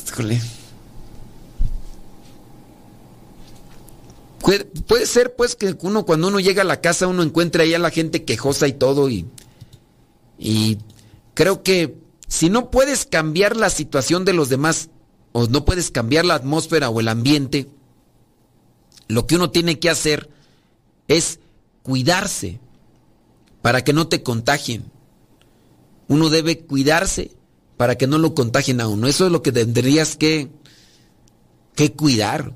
Puede, 4.47 5.07
ser 5.07 5.35
pues 5.35 5.57
que 5.57 5.77
uno 5.81 6.07
cuando 6.07 6.29
uno 6.29 6.39
llega 6.39 6.63
a 6.63 6.65
la 6.65 6.81
casa 6.81 7.09
uno 7.09 7.25
encuentra 7.25 7.65
ahí 7.65 7.75
a 7.75 7.81
la 7.81 7.91
gente 7.91 8.25
quejosa 8.25 8.69
y 8.69 8.75
todo 8.75 9.11
y, 9.11 9.27
y 10.39 10.79
creo 11.35 11.65
que 11.65 11.97
si 12.29 12.49
no 12.49 12.71
puedes 12.71 13.07
cambiar 13.07 13.57
la 13.57 13.71
situación 13.71 14.25
de 14.25 14.35
los 14.35 14.49
demás 14.49 14.91
o 15.33 15.49
no 15.49 15.65
puedes 15.65 15.91
cambiar 15.91 16.25
la 16.25 16.35
atmósfera 16.35 16.91
o 16.91 17.01
el 17.01 17.09
ambiente, 17.09 17.69
lo 19.09 19.27
que 19.27 19.35
uno 19.35 19.51
tiene 19.51 19.81
que 19.81 19.91
hacer 19.91 20.31
es 21.09 21.41
cuidarse 21.83 22.61
para 23.63 23.83
que 23.83 23.93
no 23.93 24.07
te 24.07 24.23
contagien. 24.23 24.85
Uno 26.07 26.31
debe 26.31 26.61
cuidarse 26.61 27.33
para 27.77 27.99
que 27.99 28.07
no 28.07 28.19
lo 28.19 28.35
contagien 28.35 28.81
a 28.81 28.87
uno. 28.87 29.09
Eso 29.09 29.27
es 29.27 29.33
lo 29.33 29.43
que 29.43 29.51
tendrías 29.51 30.17
que, 30.17 30.51
que 31.75 31.93
cuidar. 31.93 32.55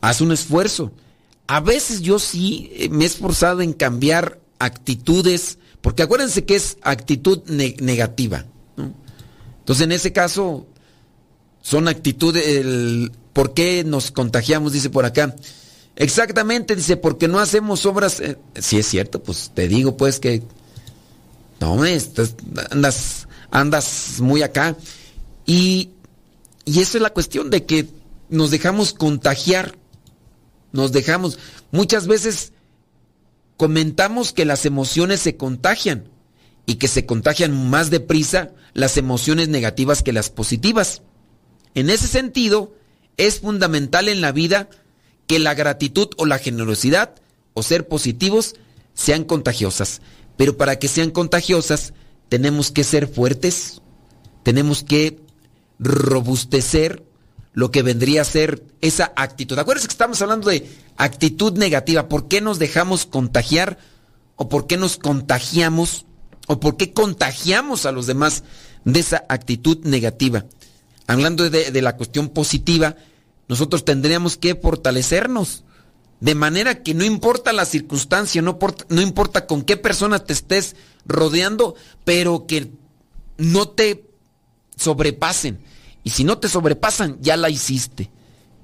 Haz 0.00 0.20
un 0.20 0.32
esfuerzo. 0.32 0.92
A 1.46 1.60
veces 1.60 2.00
yo 2.02 2.18
sí 2.18 2.70
eh, 2.74 2.88
me 2.88 3.04
he 3.04 3.06
esforzado 3.06 3.62
en 3.62 3.72
cambiar 3.72 4.38
actitudes, 4.58 5.58
porque 5.80 6.02
acuérdense 6.02 6.44
que 6.44 6.56
es 6.56 6.76
actitud 6.82 7.42
negativa. 7.48 8.44
Entonces 9.60 9.84
en 9.84 9.92
ese 9.92 10.12
caso 10.12 10.66
son 11.62 11.88
actitudes, 11.88 13.10
¿por 13.32 13.54
qué 13.54 13.84
nos 13.84 14.10
contagiamos? 14.10 14.72
Dice 14.72 14.90
por 14.90 15.04
acá. 15.04 15.34
Exactamente, 15.96 16.76
dice, 16.76 16.96
porque 16.96 17.26
no 17.26 17.40
hacemos 17.40 17.84
obras. 17.84 18.20
Eh, 18.20 18.38
si 18.54 18.78
es 18.78 18.86
cierto, 18.86 19.22
pues 19.22 19.50
te 19.52 19.66
digo, 19.68 19.96
pues 19.96 20.20
que. 20.20 20.42
No, 21.60 21.84
estás, 21.84 22.36
andas, 22.70 23.26
andas 23.50 24.20
muy 24.20 24.42
acá. 24.42 24.76
Y, 25.44 25.90
y 26.64 26.80
eso 26.80 26.98
es 26.98 27.02
la 27.02 27.10
cuestión 27.10 27.50
de 27.50 27.64
que 27.64 27.88
nos 28.28 28.50
dejamos 28.50 28.92
contagiar. 28.92 29.76
Nos 30.72 30.92
dejamos. 30.92 31.38
Muchas 31.70 32.06
veces 32.06 32.52
comentamos 33.56 34.32
que 34.32 34.44
las 34.44 34.66
emociones 34.66 35.20
se 35.20 35.36
contagian 35.36 36.08
y 36.66 36.76
que 36.76 36.88
se 36.88 37.06
contagian 37.06 37.70
más 37.70 37.90
deprisa 37.90 38.50
las 38.74 38.96
emociones 38.96 39.48
negativas 39.48 40.02
que 40.02 40.12
las 40.12 40.30
positivas. 40.30 41.02
En 41.74 41.90
ese 41.90 42.06
sentido, 42.06 42.74
es 43.16 43.40
fundamental 43.40 44.08
en 44.08 44.20
la 44.20 44.32
vida 44.32 44.68
que 45.26 45.38
la 45.38 45.54
gratitud 45.54 46.08
o 46.16 46.26
la 46.26 46.38
generosidad 46.38 47.14
o 47.54 47.62
ser 47.62 47.88
positivos 47.88 48.54
sean 48.94 49.24
contagiosas. 49.24 50.00
Pero 50.36 50.56
para 50.56 50.78
que 50.78 50.88
sean 50.88 51.10
contagiosas 51.10 51.94
tenemos 52.28 52.70
que 52.70 52.84
ser 52.84 53.08
fuertes, 53.08 53.82
tenemos 54.42 54.84
que 54.84 55.20
robustecer 55.78 57.04
lo 57.58 57.72
que 57.72 57.82
vendría 57.82 58.22
a 58.22 58.24
ser 58.24 58.62
esa 58.82 59.12
actitud. 59.16 59.58
Acuérdense 59.58 59.88
que 59.88 59.92
estamos 59.92 60.22
hablando 60.22 60.48
de 60.48 60.70
actitud 60.96 61.58
negativa. 61.58 62.08
¿Por 62.08 62.28
qué 62.28 62.40
nos 62.40 62.60
dejamos 62.60 63.04
contagiar? 63.04 63.78
¿O 64.36 64.48
por 64.48 64.68
qué 64.68 64.76
nos 64.76 64.96
contagiamos? 64.96 66.06
¿O 66.46 66.60
por 66.60 66.76
qué 66.76 66.92
contagiamos 66.92 67.84
a 67.84 67.90
los 67.90 68.06
demás 68.06 68.44
de 68.84 69.00
esa 69.00 69.24
actitud 69.28 69.78
negativa? 69.82 70.46
Hablando 71.08 71.50
de, 71.50 71.82
la 71.82 71.96
cuestión 71.96 72.28
positiva, 72.28 72.94
nosotros 73.48 73.84
tendríamos 73.84 74.36
que 74.36 74.54
fortalecernos. 74.54 75.64
De 76.20 76.36
manera 76.36 76.84
que 76.84 76.94
no 76.94 77.04
importa 77.04 77.52
la 77.52 77.64
circunstancia, 77.64 78.40
no, 78.40 78.56
no 78.88 79.02
importa 79.02 79.48
con 79.48 79.62
qué 79.62 79.76
persona 79.76 80.20
te 80.20 80.32
estés 80.32 80.76
rodeando, 81.06 81.74
pero 82.04 82.46
que 82.46 82.70
no 83.36 83.68
te 83.68 84.04
sobrepasen. 84.76 85.66
Y 86.08 86.10
si 86.10 86.24
no 86.24 86.38
te 86.38 86.48
sobrepasan, 86.48 87.18
ya 87.20 87.36
la 87.36 87.50
hiciste. 87.50 88.10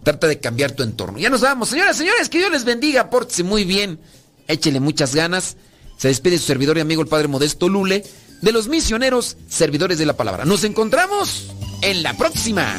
Trata 0.03 0.27
de 0.27 0.41
cambiar 0.41 0.73
tu 0.73 0.83
entorno. 0.83 1.19
Ya 1.19 1.29
nos 1.29 1.43
vamos. 1.43 1.69
Señoras, 1.69 1.95
señores, 1.95 2.31
que 2.31 2.39
Dios 2.39 2.51
les 2.51 2.65
bendiga. 2.65 3.11
Pórtese 3.11 3.43
muy 3.43 3.65
bien. 3.65 4.01
Échele 4.49 4.81
muchas 4.81 5.15
ganas. 5.15 5.59
Se 5.99 6.09
despide 6.09 6.39
su 6.39 6.45
servidor 6.45 6.79
y 6.79 6.81
amigo 6.81 7.03
el 7.03 7.09
Padre 7.09 7.29
Modesto 7.29 7.69
Lule 7.69 8.03
de 8.41 8.53
los 8.53 8.69
misioneros 8.69 9.37
servidores 9.47 9.99
de 9.99 10.07
la 10.07 10.17
palabra. 10.17 10.47
Nos 10.47 10.65
encontramos 10.65 11.51
en 11.83 12.03
la 12.03 12.17
próxima. 12.17 12.79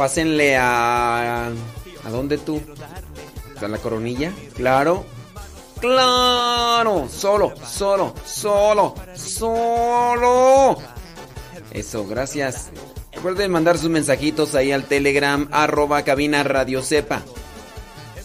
Pásenle 0.00 0.56
a. 0.56 1.48
¿A 1.48 2.10
dónde 2.10 2.38
tú? 2.38 2.58
¿A 3.60 3.68
la 3.68 3.76
coronilla? 3.76 4.32
Claro. 4.56 5.04
¡Claro! 5.78 7.06
Solo, 7.10 7.52
solo, 7.62 8.14
solo, 8.24 8.94
solo. 9.14 10.78
Eso, 11.70 12.06
gracias. 12.06 12.70
Recuerden 13.12 13.50
mandar 13.50 13.76
sus 13.76 13.90
mensajitos 13.90 14.54
ahí 14.54 14.72
al 14.72 14.84
Telegram, 14.84 15.46
arroba 15.52 16.02
cabina 16.02 16.44
radio 16.44 16.82
sepa. 16.82 17.20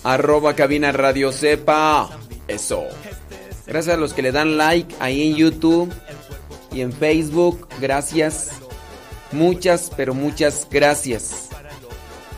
Arroba 0.05 0.55
cabina 0.55 0.93
radio 0.93 1.33
sepa. 1.33 2.09
Eso. 2.47 2.85
Gracias 3.67 3.95
a 3.95 3.99
los 3.99 4.13
que 4.13 4.21
le 4.21 4.31
dan 4.31 4.55
like 4.55 4.95
ahí 5.01 5.27
en 5.27 5.35
YouTube 5.35 5.93
y 6.71 6.79
en 6.79 6.93
Facebook. 6.93 7.67
Gracias. 7.81 8.51
Muchas, 9.33 9.91
pero 9.97 10.13
muchas 10.13 10.65
gracias. 10.71 11.49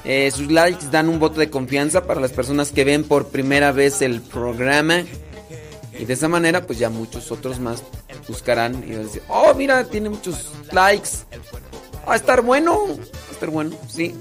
Eh, 0.09 0.31
sus 0.31 0.49
likes 0.49 0.85
dan 0.89 1.09
un 1.09 1.19
voto 1.19 1.41
de 1.41 1.49
confianza 1.49 2.07
para 2.07 2.21
las 2.21 2.31
personas 2.31 2.71
que 2.71 2.85
ven 2.85 3.03
por 3.03 3.27
primera 3.27 3.73
vez 3.73 4.01
el 4.01 4.21
programa. 4.21 5.03
Y 5.99 6.05
de 6.05 6.13
esa 6.13 6.29
manera, 6.29 6.65
pues 6.65 6.79
ya 6.79 6.89
muchos 6.89 7.29
otros 7.29 7.59
más 7.59 7.83
buscarán 8.25 8.85
y 8.87 8.91
van 8.91 9.01
a 9.01 9.03
decir, 9.03 9.21
oh, 9.27 9.53
mira, 9.53 9.83
tiene 9.83 10.09
muchos 10.09 10.49
likes. 10.71 11.09
Va 12.07 12.13
a 12.13 12.15
estar 12.15 12.41
bueno. 12.41 12.87
Va 12.87 13.03
a 13.29 13.33
estar 13.33 13.49
bueno, 13.49 13.75
sí. 13.89 14.15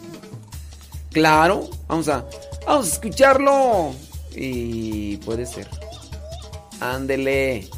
Claro, 1.13 1.71
vamos 1.87 2.09
a, 2.09 2.25
vamos 2.67 2.87
a 2.87 2.93
escucharlo. 2.93 3.95
Y 4.35 5.19
puede 5.19 5.47
ser. 5.47 5.69
Ándele. 6.81 7.71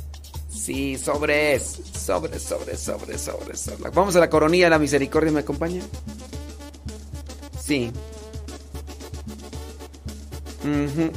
Sí, 0.49 0.97
sobres. 0.97 1.79
Sobres, 1.93 2.43
sobres, 2.43 2.81
sobres, 2.81 3.21
sobres. 3.21 3.93
Vamos 3.93 4.17
a 4.17 4.21
la 4.21 4.31
coronilla 4.31 4.65
de 4.65 4.71
la 4.71 4.79
misericordia, 4.79 5.31
¿me 5.31 5.41
acompaña? 5.41 5.83
Sí. 7.69 7.93
Ujú. 10.65 11.13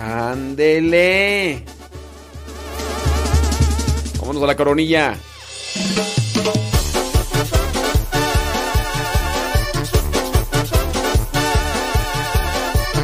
Ándele. 0.00 1.62
Vámonos 4.18 4.42
a 4.42 4.46
la 4.46 4.56
coronilla. 4.56 5.18